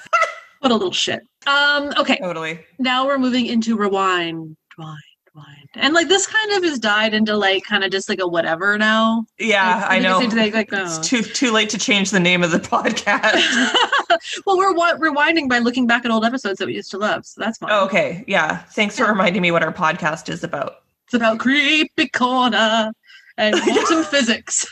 what 0.60 0.70
a 0.70 0.74
little 0.74 0.92
shit. 0.92 1.22
Um, 1.48 1.92
okay, 1.98 2.18
Totally. 2.18 2.60
now 2.78 3.06
we're 3.06 3.18
moving 3.18 3.46
into 3.46 3.76
rewind. 3.76 4.56
Rewind, 4.78 4.98
rewind. 5.40 5.68
And 5.74 5.94
like 5.94 6.08
this 6.08 6.26
kind 6.26 6.52
of 6.52 6.64
has 6.64 6.78
died 6.78 7.14
into 7.14 7.36
like 7.36 7.64
kind 7.64 7.84
of 7.84 7.90
just 7.90 8.08
like 8.08 8.20
a 8.20 8.26
whatever 8.26 8.76
now. 8.78 9.24
Yeah, 9.38 9.76
Like, 9.82 9.90
I 9.90 9.98
know. 10.00 10.20
it's 10.20 10.34
like, 10.34 10.54
like, 10.54 10.68
It's 10.72 10.98
oh. 10.98 11.02
too 11.02 11.22
too 11.22 11.52
late 11.52 11.70
to 11.70 11.78
change 11.78 12.10
the 12.10 12.20
name 12.20 12.42
of 12.42 12.50
the 12.50 12.58
podcast. 12.60 14.42
well, 14.46 14.56
we're 14.58 14.72
wa- 14.74 14.94
rewinding 14.96 15.48
by 15.48 15.58
looking 15.58 15.86
back 15.86 16.04
at 16.04 16.10
old 16.10 16.24
episodes 16.24 16.58
that 16.58 16.66
we 16.66 16.74
used 16.74 16.90
to 16.90 16.98
love. 16.98 17.24
So 17.26 17.40
that's 17.40 17.58
fine. 17.58 17.70
Oh, 17.72 17.84
okay, 17.86 18.24
yeah. 18.26 18.58
Thanks 18.58 18.96
for 18.98 19.06
reminding 19.06 19.42
me 19.42 19.50
what 19.50 19.62
our 19.62 19.72
podcast 19.72 20.28
is 20.28 20.42
about. 20.44 20.82
It's 21.06 21.14
about 21.14 21.38
creepy 21.38 22.08
corner 22.08 22.92
and 23.36 23.60
quantum 23.62 24.04
physics. 24.04 24.66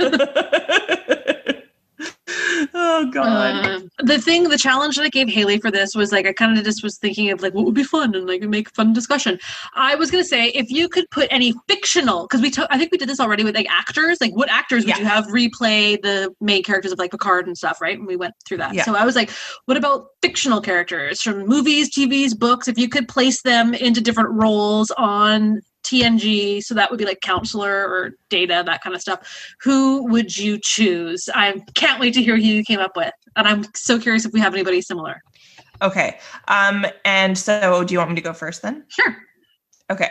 Oh 2.74 3.11
God. 3.12 3.66
Um, 3.66 3.90
the 3.98 4.20
thing, 4.20 4.44
the 4.44 4.59
challenge 4.59 4.96
that 4.96 5.02
I 5.04 5.09
gave 5.09 5.28
Haley 5.28 5.59
for 5.59 5.70
this 5.70 5.94
was 5.94 6.12
like 6.12 6.26
I 6.26 6.32
kind 6.32 6.59
of 6.59 6.64
just 6.64 6.82
was 6.82 6.98
thinking 6.98 7.30
of 7.30 7.42
like 7.42 7.54
what 7.54 7.64
would 7.64 7.74
be 7.74 7.84
fun 7.84 8.14
and 8.14 8.26
like 8.26 8.42
make 8.42 8.70
fun 8.74 8.92
discussion. 8.92 9.38
I 9.74 9.94
was 9.94 10.11
gonna 10.11 10.24
say 10.24 10.48
if 10.48 10.70
you 10.70 10.88
could 10.88 11.09
put 11.11 11.28
any 11.30 11.54
fictional 11.68 12.22
because 12.26 12.40
we 12.40 12.50
to- 12.52 12.66
I 12.72 12.78
think 12.78 12.92
we 12.92 12.98
did 12.98 13.09
this 13.09 13.20
already 13.20 13.44
with 13.44 13.54
like 13.54 13.68
actors 13.70 14.18
like 14.20 14.34
what 14.34 14.50
actors 14.50 14.84
would 14.84 14.90
Yeah. 14.90 14.98
you 14.98 15.04
have 15.06 15.26
replay 15.26 16.00
the 16.00 16.34
main 16.40 16.62
characters 16.62 16.92
of 16.92 16.98
like 16.98 17.11
Picard 17.11 17.46
and 17.46 17.56
stuff 17.56 17.80
right 17.80 17.98
and 17.98 18.06
we 18.06 18.16
went 18.16 18.34
through 18.46 18.59
that. 18.59 18.74
Yeah. 18.74 18.84
So 18.84 18.94
I 18.94 19.04
was 19.04 19.16
like, 19.16 19.30
what 19.66 19.76
about 19.76 20.09
fictional 20.22 20.61
characters 20.61 21.22
from 21.22 21.46
movies, 21.46 21.90
TVs, 21.94 22.38
books? 22.38 22.68
If 22.68 22.78
you 22.78 22.88
could 22.88 23.09
place 23.09 23.42
them 23.42 23.74
into 23.74 24.00
different 24.00 24.30
roles 24.30 24.90
on 24.92 25.61
TNG, 25.89 26.62
so 26.62 26.74
that 26.74 26.91
would 26.91 26.99
be 26.99 27.05
like 27.05 27.20
counselor 27.20 27.89
or 27.89 28.11
data, 28.28 28.62
that 28.66 28.82
kind 28.82 28.95
of 28.95 29.01
stuff. 29.01 29.55
Who 29.61 30.05
would 30.05 30.36
you 30.36 30.59
choose? 30.62 31.28
I 31.34 31.62
can't 31.74 32.01
wait 32.01 32.14
to 32.14 32.22
hear 32.22 32.36
who 32.36 32.43
you 32.43 32.64
came 32.64 32.80
up 32.80 32.97
with. 32.97 33.12
And 33.36 33.47
I'm 33.47 33.64
so 33.74 33.99
curious 33.99 34.24
if 34.24 34.32
we 34.32 34.41
have 34.41 34.55
anybody 34.55 34.80
similar. 34.80 35.22
Okay. 35.80 36.18
Um, 36.49 36.86
and 37.05 37.39
so 37.39 37.84
do 37.84 37.95
you 37.95 37.99
want 37.99 38.11
me 38.11 38.16
to 38.16 38.22
go 38.22 38.32
first 38.32 38.62
then? 38.62 38.84
Sure. 38.89 39.16
Okay. 39.91 40.11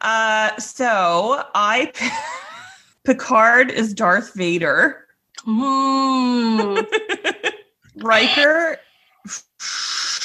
Uh, 0.00 0.56
so 0.58 1.44
I 1.54 1.92
Picard 3.04 3.70
is 3.70 3.94
Darth 3.94 4.34
Vader. 4.34 5.06
Ooh. 5.48 6.84
Riker. 7.96 8.78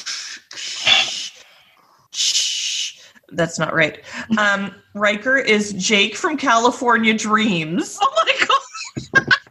That's 3.32 3.58
not 3.58 3.74
right. 3.74 4.00
Um, 4.38 4.76
Riker 4.94 5.38
is 5.38 5.74
Jake 5.74 6.16
from 6.16 6.38
California 6.38 7.14
Dreams. 7.14 7.98
oh 8.02 8.24
my 8.26 8.48
god. 8.48 9.28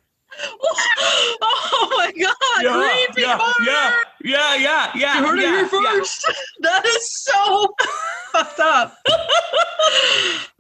oh 1.43 1.95
my 1.97 2.13
god. 2.21 3.07
Creepy 3.07 3.23
yeah, 3.23 3.39
horror. 3.41 3.67
yeah, 3.67 4.01
yeah, 4.23 4.55
yeah, 4.57 4.93
yeah. 4.95 5.21
You 5.21 5.27
heard 5.27 5.39
it 5.39 5.43
yeah, 5.43 5.69
here 5.69 5.83
yeah. 5.83 5.99
first. 5.99 6.33
That 6.61 6.85
is 6.87 7.13
so 7.13 7.75
fucked 8.33 8.61
up. 8.61 8.97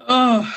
oh, 0.00 0.54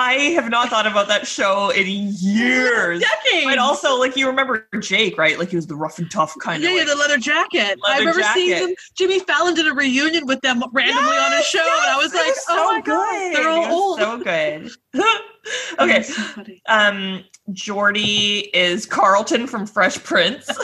I 0.00 0.12
have 0.36 0.48
not 0.48 0.68
thought 0.68 0.86
about 0.86 1.08
that 1.08 1.26
show 1.26 1.70
in 1.70 1.86
years. 1.88 3.00
decades. 3.00 3.44
But 3.46 3.58
also, 3.58 3.96
like 3.98 4.16
you 4.16 4.28
remember 4.28 4.68
Jake, 4.80 5.18
right? 5.18 5.36
Like 5.36 5.48
he 5.50 5.56
was 5.56 5.66
the 5.66 5.74
rough 5.74 5.98
and 5.98 6.08
tough 6.08 6.36
kind 6.40 6.62
yeah, 6.62 6.68
of. 6.68 6.74
yeah, 6.76 6.80
like, 6.82 6.88
the 6.90 6.94
leather 6.94 7.18
jacket. 7.18 7.76
I 7.84 7.98
leather 7.98 8.10
remember 8.10 8.22
seeing 8.32 8.50
jacket. 8.50 8.66
them. 8.66 8.74
Jimmy 8.94 9.18
Fallon 9.18 9.54
did 9.54 9.66
a 9.66 9.74
reunion 9.74 10.24
with 10.26 10.40
them 10.42 10.62
randomly 10.72 11.16
on 11.16 11.32
his 11.32 11.40
Yes, 11.40 11.46
show, 11.48 11.58
and 11.82 11.90
I 11.90 11.96
was 11.96 12.14
yes, 12.14 12.26
like, 12.26 12.34
so 12.36 12.44
"Oh 12.50 12.72
my 12.74 12.80
good. 12.80 12.92
god, 12.92 13.34
they're 13.34 13.48
all 13.48 13.72
old." 13.72 13.98
So 13.98 14.18
good. 14.18 14.70
Oh, 14.94 15.18
okay. 15.80 16.02
so. 16.02 16.44
Um, 16.68 17.24
Geordi 17.50 18.50
is 18.54 18.86
Carlton 18.86 19.48
from 19.48 19.66
Fresh 19.66 20.04
Prince. 20.04 20.46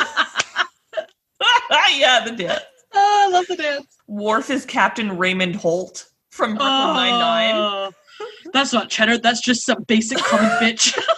yeah, 1.96 2.24
the 2.24 2.30
dance. 2.36 2.60
Oh, 2.94 3.24
I 3.26 3.32
love 3.32 3.46
the 3.48 3.56
dance. 3.56 3.86
Worf 4.06 4.50
is 4.50 4.64
Captain 4.64 5.18
Raymond 5.18 5.56
Holt 5.56 6.06
from 6.30 6.50
Brooklyn 6.52 6.70
Oh, 6.70 6.94
Nine-Nine. 6.94 7.92
That's 8.54 8.72
not 8.72 8.88
cheddar. 8.88 9.18
That's 9.18 9.40
just 9.40 9.66
some 9.66 9.82
basic 9.82 10.16
common 10.18 10.48
bitch. 10.62 10.96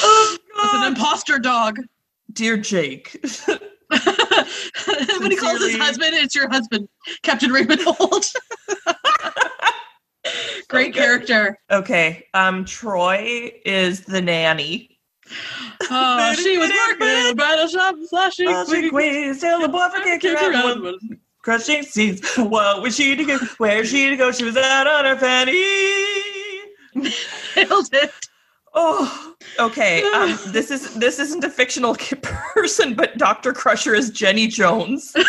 Oh, 0.00 0.36
That's 0.60 0.74
an 0.74 0.92
imposter 0.92 1.38
dog. 1.38 1.78
Dear 2.32 2.58
Jake. 2.58 3.18
when 3.88 5.30
he 5.30 5.36
calls 5.36 5.58
his 5.60 5.76
husband, 5.76 6.10
it's 6.14 6.34
your 6.34 6.48
husband, 6.48 6.88
Captain 7.22 7.50
Raymond 7.50 7.80
Holt. 7.82 8.32
Great 10.68 10.92
good. 10.92 11.00
character. 11.00 11.58
Okay. 11.70 12.26
Um, 12.34 12.66
Troi 12.66 13.50
is 13.64 14.02
the 14.02 14.20
nanny. 14.20 14.98
Oh, 15.90 16.34
she 16.34 16.58
was 16.58 16.70
working 16.70 17.08
in 17.08 17.26
a 17.32 17.34
bridal 17.34 17.66
shop, 17.66 17.94
flashing 18.10 18.48
Oh, 18.48 18.66
queens, 18.90 19.40
tell 19.40 19.60
the 19.60 19.68
boy 19.68 19.88
for 19.88 20.02
kicking 20.02 20.34
around 20.34 20.82
the 20.82 20.82
wood. 20.82 21.18
Crushing 21.42 21.82
seats. 21.82 22.36
What 22.36 22.82
was 22.82 22.96
she 22.96 23.16
to 23.16 23.24
go? 23.24 23.38
Where 23.58 23.82
is 23.82 23.90
she 23.90 24.10
to 24.10 24.16
go? 24.16 24.32
She 24.32 24.44
was 24.44 24.56
out 24.56 24.86
on 24.86 25.04
her 25.04 25.16
fanny. 25.16 25.52
Nailed 27.56 27.88
it. 27.92 28.12
Oh, 28.74 29.34
okay. 29.58 30.02
Um, 30.14 30.38
this 30.48 30.70
is 30.70 30.94
this 30.94 31.18
isn't 31.18 31.44
a 31.44 31.50
fictional 31.50 31.94
person, 32.22 32.94
but 32.94 33.16
Doctor 33.18 33.52
Crusher 33.52 33.94
is 33.94 34.10
Jenny 34.10 34.46
Jones. 34.46 35.14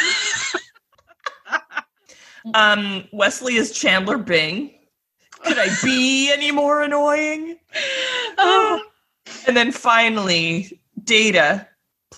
um, 2.53 3.05
Wesley 3.11 3.55
is 3.55 3.71
Chandler 3.71 4.17
Bing. 4.17 4.73
Could 5.45 5.57
I 5.57 5.69
be 5.83 6.31
any 6.31 6.51
more 6.51 6.81
annoying? 6.81 7.57
Oh, 8.37 8.81
And 9.47 9.55
then 9.55 9.71
finally, 9.71 10.81
Data, 11.05 11.65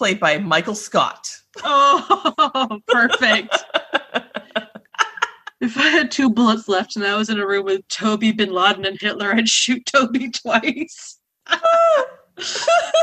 played 0.01 0.19
by 0.19 0.39
Michael 0.39 0.73
Scott. 0.73 1.31
Oh, 1.63 2.81
perfect. 2.87 3.55
if 5.61 5.77
I 5.77 5.89
had 5.89 6.09
two 6.09 6.27
bullets 6.27 6.67
left 6.67 6.95
and 6.95 7.05
I 7.05 7.15
was 7.15 7.29
in 7.29 7.39
a 7.39 7.45
room 7.45 7.65
with 7.65 7.87
Toby 7.87 8.31
Bin 8.31 8.51
Laden 8.51 8.83
and 8.83 8.99
Hitler, 8.99 9.31
I'd 9.31 9.47
shoot 9.47 9.85
Toby 9.85 10.31
twice. 10.43 11.19
All 11.51 12.07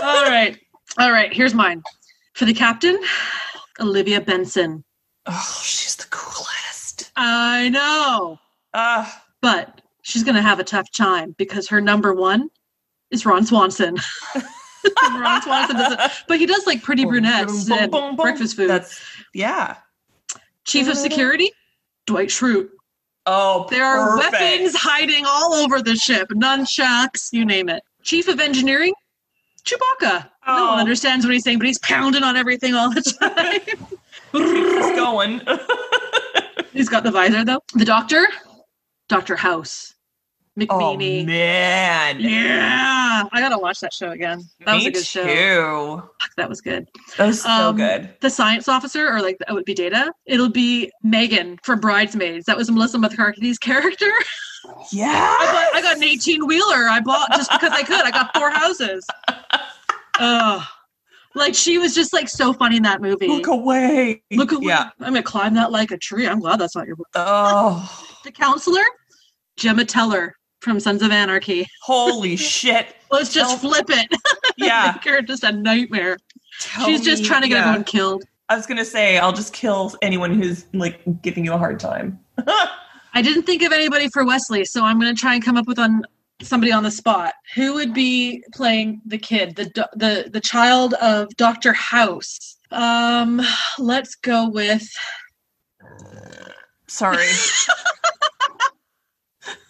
right. 0.03 0.59
All 0.99 1.12
right. 1.12 1.32
Here's 1.32 1.55
mine. 1.55 1.84
For 2.34 2.46
the 2.46 2.53
captain, 2.53 2.99
Olivia 3.78 4.20
Benson. 4.20 4.82
Oh, 5.26 5.61
she's 5.62 5.94
the 5.94 6.07
coolest. 6.11 7.12
I 7.14 7.68
know. 7.68 8.40
Uh, 8.74 9.09
But 9.40 9.82
she's 10.03 10.24
going 10.24 10.34
to 10.34 10.42
have 10.42 10.59
a 10.59 10.64
tough 10.64 10.90
time 10.90 11.36
because 11.38 11.68
her 11.68 11.80
number 11.80 12.12
one 12.12 12.49
is 13.12 13.24
Ron 13.24 13.46
Swanson. 13.46 13.99
Ron 15.02 15.42
Swanson 15.42 15.76
doesn't, 15.76 16.00
but 16.28 16.38
he 16.38 16.46
does 16.46 16.66
like 16.66 16.82
Pretty 16.82 17.04
Brunettes 17.04 17.68
Boom, 17.68 17.78
and 17.78 17.90
boom, 17.92 18.16
boom. 18.16 18.16
breakfast 18.16 18.56
food. 18.56 18.68
That's 18.70 19.00
yeah. 19.34 19.76
Chief 20.64 20.88
of 20.88 20.96
Security, 20.96 21.50
Dwight 22.06 22.28
Schrute. 22.28 22.68
Oh, 23.26 23.66
There 23.70 23.84
are 23.84 24.16
perfect. 24.16 24.32
weapons 24.40 24.74
hiding 24.76 25.24
all 25.26 25.52
over 25.54 25.82
the 25.82 25.96
ship, 25.96 26.28
nunchucks, 26.30 27.32
you 27.32 27.44
name 27.44 27.68
it. 27.68 27.82
Chief 28.02 28.28
of 28.28 28.40
Engineering, 28.40 28.94
Chewbacca. 29.64 30.28
No 30.46 30.66
one 30.66 30.78
Oh. 30.78 30.78
understands 30.78 31.26
what 31.26 31.34
he's 31.34 31.44
saying, 31.44 31.58
but 31.58 31.66
he's 31.66 31.78
pounding 31.80 32.22
on 32.22 32.36
everything 32.36 32.74
all 32.74 32.90
the 32.92 33.02
time. 33.20 33.60
Keeps 34.32 34.96
going. 34.96 35.40
he's 36.72 36.88
got 36.88 37.02
the 37.02 37.10
visor 37.10 37.44
though. 37.44 37.60
The 37.74 37.84
Doctor, 37.84 38.26
Doctor 39.08 39.36
House, 39.36 39.94
oh 40.70 40.96
man. 40.96 42.18
yeah, 42.20 43.24
I 43.32 43.40
gotta 43.40 43.59
watch 43.59 43.80
that 43.80 43.92
show 43.92 44.11
again. 44.11 44.42
That 44.66 44.74
was 44.76 44.86
a 44.86 44.90
good 44.90 45.04
show. 45.04 45.24
too. 45.24 46.02
That 46.36 46.48
was 46.48 46.61
good. 46.61 46.88
That 47.16 47.26
was 47.26 47.42
so 47.42 47.48
Um, 47.50 47.76
good. 47.76 48.14
The 48.20 48.30
science 48.30 48.68
officer, 48.68 49.09
or 49.09 49.20
like 49.22 49.38
that 49.38 49.52
would 49.54 49.64
be 49.64 49.74
Data. 49.74 50.12
It'll 50.26 50.48
be 50.50 50.90
Megan 51.02 51.59
from 51.62 51.80
Bridesmaids. 51.80 52.46
That 52.46 52.56
was 52.56 52.70
Melissa 52.70 52.98
McCarthy's 52.98 53.59
character. 53.59 54.11
Yeah. 54.92 55.12
I, 55.14 55.70
I 55.74 55.82
got 55.82 55.96
an 55.96 56.04
18 56.04 56.46
wheeler. 56.46 56.88
I 56.88 57.00
bought 57.00 57.30
just 57.32 57.50
because 57.50 57.72
I 57.72 57.82
could. 57.82 58.04
I 58.04 58.11
got 58.11 58.36
four 58.36 58.50
houses. 58.50 59.06
Ugh. 60.20 60.62
Like 61.34 61.54
she 61.54 61.78
was 61.78 61.94
just 61.94 62.12
like 62.12 62.28
so 62.28 62.52
funny 62.52 62.78
in 62.78 62.82
that 62.82 63.00
movie. 63.00 63.28
Look 63.28 63.46
away. 63.46 64.22
Look 64.32 64.50
away. 64.52 64.66
Yeah. 64.66 64.90
I'm 65.00 65.12
gonna 65.12 65.22
climb 65.22 65.54
that 65.54 65.70
like 65.70 65.90
a 65.92 65.98
tree. 65.98 66.26
I'm 66.26 66.40
glad 66.40 66.59
that's 66.59 66.74
not 66.74 66.86
your 66.86 66.96
book. 66.96 67.06
Oh, 67.14 68.04
The 68.24 68.32
counselor, 68.32 68.82
Gemma 69.56 69.84
Teller 69.84 70.34
from 70.61 70.80
Sons 70.80 71.02
of 71.02 71.11
Anarchy. 71.11 71.66
holy 71.82 72.36
shit. 72.54 72.94
Let's 73.11 73.32
just 73.32 73.50
Tell- 73.61 73.70
flip 73.70 73.86
it. 73.90 74.09
Yeah. 74.61 74.92
Make 74.96 75.04
her 75.14 75.22
just 75.22 75.44
a 75.44 75.52
nightmare. 75.52 76.18
Tell 76.61 76.84
She's 76.86 77.00
just 77.04 77.22
me- 77.22 77.28
trying 77.28 77.42
to 77.42 77.48
get 77.48 77.54
yeah. 77.59 77.61
everyone 77.66 77.84
killed. 77.84 78.24
I 78.48 78.56
was 78.56 78.66
gonna 78.66 78.84
say 78.84 79.18
I'll 79.18 79.32
just 79.32 79.52
kill 79.52 79.94
anyone 80.02 80.34
who's 80.34 80.66
like 80.74 81.00
giving 81.22 81.44
you 81.44 81.52
a 81.52 81.59
hard 81.59 81.78
time. 81.78 82.18
I 83.14 83.22
didn't 83.22 83.44
think 83.44 83.62
of 83.62 83.70
anybody 83.72 84.09
for 84.12 84.24
Wesley, 84.26 84.64
so 84.64 84.84
I'm 84.84 84.98
gonna 84.98 85.14
try 85.14 85.34
and 85.34 85.44
come 85.44 85.56
up 85.56 85.68
with 85.68 85.78
on 85.78 86.02
somebody 86.42 86.72
on 86.72 86.82
the 86.82 86.90
spot. 86.90 87.34
Who 87.54 87.74
would 87.74 87.94
be 87.94 88.42
playing 88.52 89.00
the 89.06 89.18
kid, 89.18 89.54
the 89.54 89.70
the 89.94 90.28
the 90.32 90.40
child 90.40 90.94
of 90.94 91.28
Doctor 91.36 91.72
House? 91.72 92.56
Um, 92.72 93.40
let's 93.78 94.16
go 94.16 94.48
with 94.48 94.88
Sorry, 96.88 97.26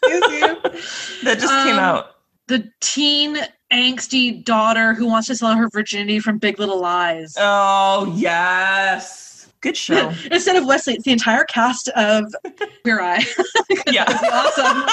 that 0.02 1.36
just 1.38 1.52
came 1.64 1.74
Um, 1.74 1.78
out. 1.80 2.16
the 2.46 2.70
teen 2.80 3.38
angsty 3.72 4.42
daughter 4.44 4.94
who 4.94 5.06
wants 5.06 5.28
to 5.28 5.34
sell 5.36 5.54
her 5.54 5.68
virginity 5.68 6.20
from 6.20 6.38
Big 6.38 6.58
Little 6.58 6.80
Lies. 6.80 7.34
Oh 7.38 8.12
yes, 8.16 9.48
good 9.60 9.76
show. 9.86 10.12
Instead 10.30 10.56
of 10.56 10.64
Wesley, 10.66 10.94
it's 10.94 11.04
the 11.04 11.12
entire 11.12 11.44
cast 11.44 11.88
of 11.90 12.24
Queer 12.82 13.00
Eye. 13.00 13.24
yeah, 13.88 14.04
awesome. 14.32 14.84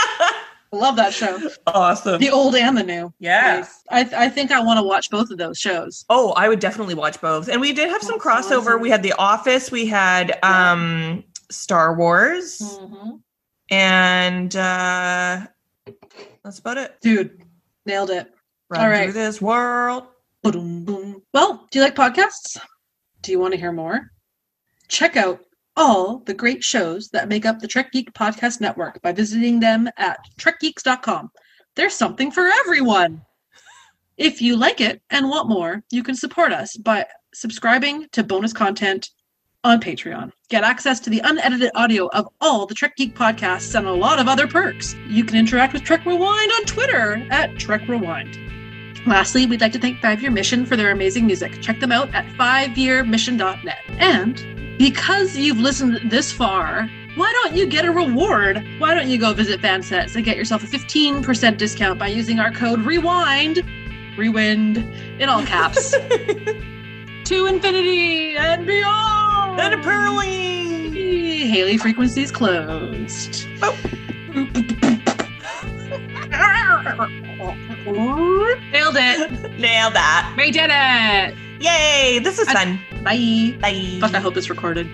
Love 0.72 0.98
that 0.98 1.14
show. 1.14 1.40
awesome. 1.68 2.20
The 2.20 2.30
old 2.30 2.54
and 2.56 2.78
the 2.78 2.84
new. 2.84 3.14
Yeah. 3.20 3.66
I, 3.92 4.02
I 4.26 4.28
think 4.30 4.52
I 4.52 4.60
want 4.62 4.78
to 4.78 4.84
watch 4.84 5.10
both 5.10 5.32
of 5.32 5.38
those 5.38 5.58
shows. 5.58 6.04
Oh, 6.10 6.34
I 6.34 6.50
would 6.50 6.60
definitely 6.60 6.96
watch 6.96 7.22
both. 7.22 7.48
And 7.48 7.62
we 7.62 7.72
did 7.72 7.88
have 7.90 8.02
some 8.04 8.20
crossover. 8.20 8.78
We 8.78 8.90
had 8.90 9.02
The 9.02 9.14
Office, 9.14 9.72
we 9.72 9.86
had 9.86 10.38
um 10.44 11.24
Star 11.50 11.96
Wars, 11.96 12.60
Mm-hmm. 12.82 13.12
And 13.70 14.56
uh 14.56 15.46
that's 16.44 16.60
about 16.60 16.78
it. 16.78 16.98
Dude, 17.02 17.42
nailed 17.86 18.12
it. 18.12 18.32
Run 18.70 18.82
All 18.82 18.90
right. 18.90 19.14
this 19.14 19.42
world. 19.42 20.08
Boom, 20.44 20.86
boom. 20.86 21.24
Well, 21.34 21.68
do 21.72 21.80
you 21.80 21.86
like 21.86 21.96
podcasts? 21.96 22.58
Do 23.22 23.32
you 23.32 23.40
want 23.40 23.54
to 23.54 23.60
hear 23.60 23.72
more? 23.72 24.12
Check 24.88 25.18
out 25.18 25.40
all 25.76 26.20
the 26.20 26.34
great 26.34 26.64
shows 26.64 27.10
that 27.10 27.28
make 27.28 27.46
up 27.46 27.60
the 27.60 27.68
Trek 27.68 27.92
Geek 27.92 28.14
Podcast 28.14 28.62
Network 28.62 29.02
by 29.02 29.12
visiting 29.12 29.60
them 29.60 29.90
at 29.98 30.20
trekgeeks.com. 30.38 31.32
There's 31.76 31.96
something 31.96 32.32
for 32.32 32.48
everyone. 32.48 33.22
If 34.18 34.42
you 34.42 34.56
like 34.56 34.80
it 34.80 35.02
and 35.10 35.28
want 35.28 35.50
more, 35.50 35.84
you 35.92 36.04
can 36.04 36.16
support 36.16 36.54
us 36.54 36.78
by 36.78 37.06
subscribing 37.34 38.08
to 38.14 38.24
bonus 38.24 38.54
content 38.54 39.10
on 39.66 39.82
Patreon. 39.82 40.32
Get 40.50 40.64
access 40.64 41.00
to 41.02 41.10
the 41.10 41.22
unedited 41.24 41.72
audio 41.74 42.08
of 42.10 42.30
all 42.40 42.68
the 42.68 42.76
Trek 42.76 42.96
Geek 42.96 43.16
podcasts 43.16 43.74
and 43.74 43.88
a 43.88 43.92
lot 43.92 44.20
of 44.20 44.28
other 44.28 44.48
perks. 44.48 44.94
You 45.08 45.26
can 45.26 45.38
interact 45.38 45.74
with 45.74 45.84
Trek 45.84 46.06
Rewind 46.06 46.52
on 46.52 46.66
Twitter 46.66 47.26
at 47.32 47.58
Trek 47.58 47.82
Rewind. 47.88 48.38
Lastly, 49.08 49.48
we'd 49.48 49.62
like 49.62 49.72
to 49.72 49.80
thank 49.80 50.00
Five 50.00 50.22
Year 50.22 50.30
Mission 50.30 50.68
for 50.68 50.76
their 50.76 50.92
amazing 50.92 51.26
music. 51.26 51.62
Check 51.62 51.80
them 51.80 51.92
out 51.92 52.14
at 52.14 52.26
fiveyearmission.net. 52.38 53.80
And 53.98 54.78
because 54.78 55.36
you've 55.36 55.60
listened 55.60 56.12
this 56.12 56.32
far, 56.32 56.88
why 57.16 57.32
don't 57.42 57.56
you 57.56 57.66
get 57.66 57.86
a 57.86 57.92
reward? 57.92 58.64
Why 58.78 58.94
don't 58.94 59.10
you 59.10 59.18
go 59.18 59.34
visit 59.34 59.62
Fansets 59.62 60.16
and 60.16 60.24
get 60.24 60.38
yourself 60.38 60.64
a 60.64 60.68
15% 60.68 61.58
discount 61.58 61.98
by 61.98 62.08
using 62.08 62.40
our 62.40 62.52
code 62.52 62.82
REWIND, 62.82 63.64
REWIND, 64.16 64.78
in 65.20 65.28
all 65.28 65.44
caps, 65.44 65.92
to 67.26 67.48
infinity 67.48 68.38
and 68.38 68.68
beyond. 68.68 69.25
And 69.58 69.74
a 69.74 69.78
pearly. 69.84 71.48
Haley 71.50 71.78
frequencies 71.78 72.32
closed. 72.32 73.48
Oh. 73.62 73.76
Nailed 77.86 78.96
it. 78.98 79.60
Nailed 79.60 79.94
that. 79.94 80.34
We 80.38 80.52
did 80.52 80.70
it. 80.72 81.36
Yay! 81.62 82.20
This 82.20 82.40
is 82.40 82.48
I- 82.48 82.54
fun. 82.54 82.80
Bye. 83.04 83.56
Bye. 83.62 83.98
Fuck, 84.02 84.16
I 84.16 84.20
hope 84.20 84.36
it's 84.38 84.50
recorded. 84.50 84.88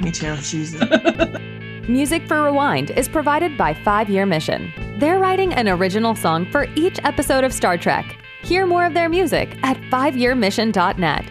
Me 0.00 0.10
too. 0.10 0.36
Jesus. 0.36 0.80
Music 1.88 2.26
for 2.26 2.42
Rewind 2.42 2.90
is 2.92 3.08
provided 3.08 3.56
by 3.56 3.72
Five 3.74 4.08
Year 4.10 4.26
Mission. 4.26 4.72
They're 4.98 5.18
writing 5.18 5.52
an 5.54 5.68
original 5.68 6.14
song 6.14 6.50
for 6.50 6.66
each 6.74 6.98
episode 7.04 7.44
of 7.44 7.52
Star 7.52 7.76
Trek. 7.78 8.16
Hear 8.42 8.66
more 8.66 8.84
of 8.84 8.94
their 8.94 9.08
music 9.08 9.56
at 9.62 9.76
fiveyearmission.net. 9.90 11.30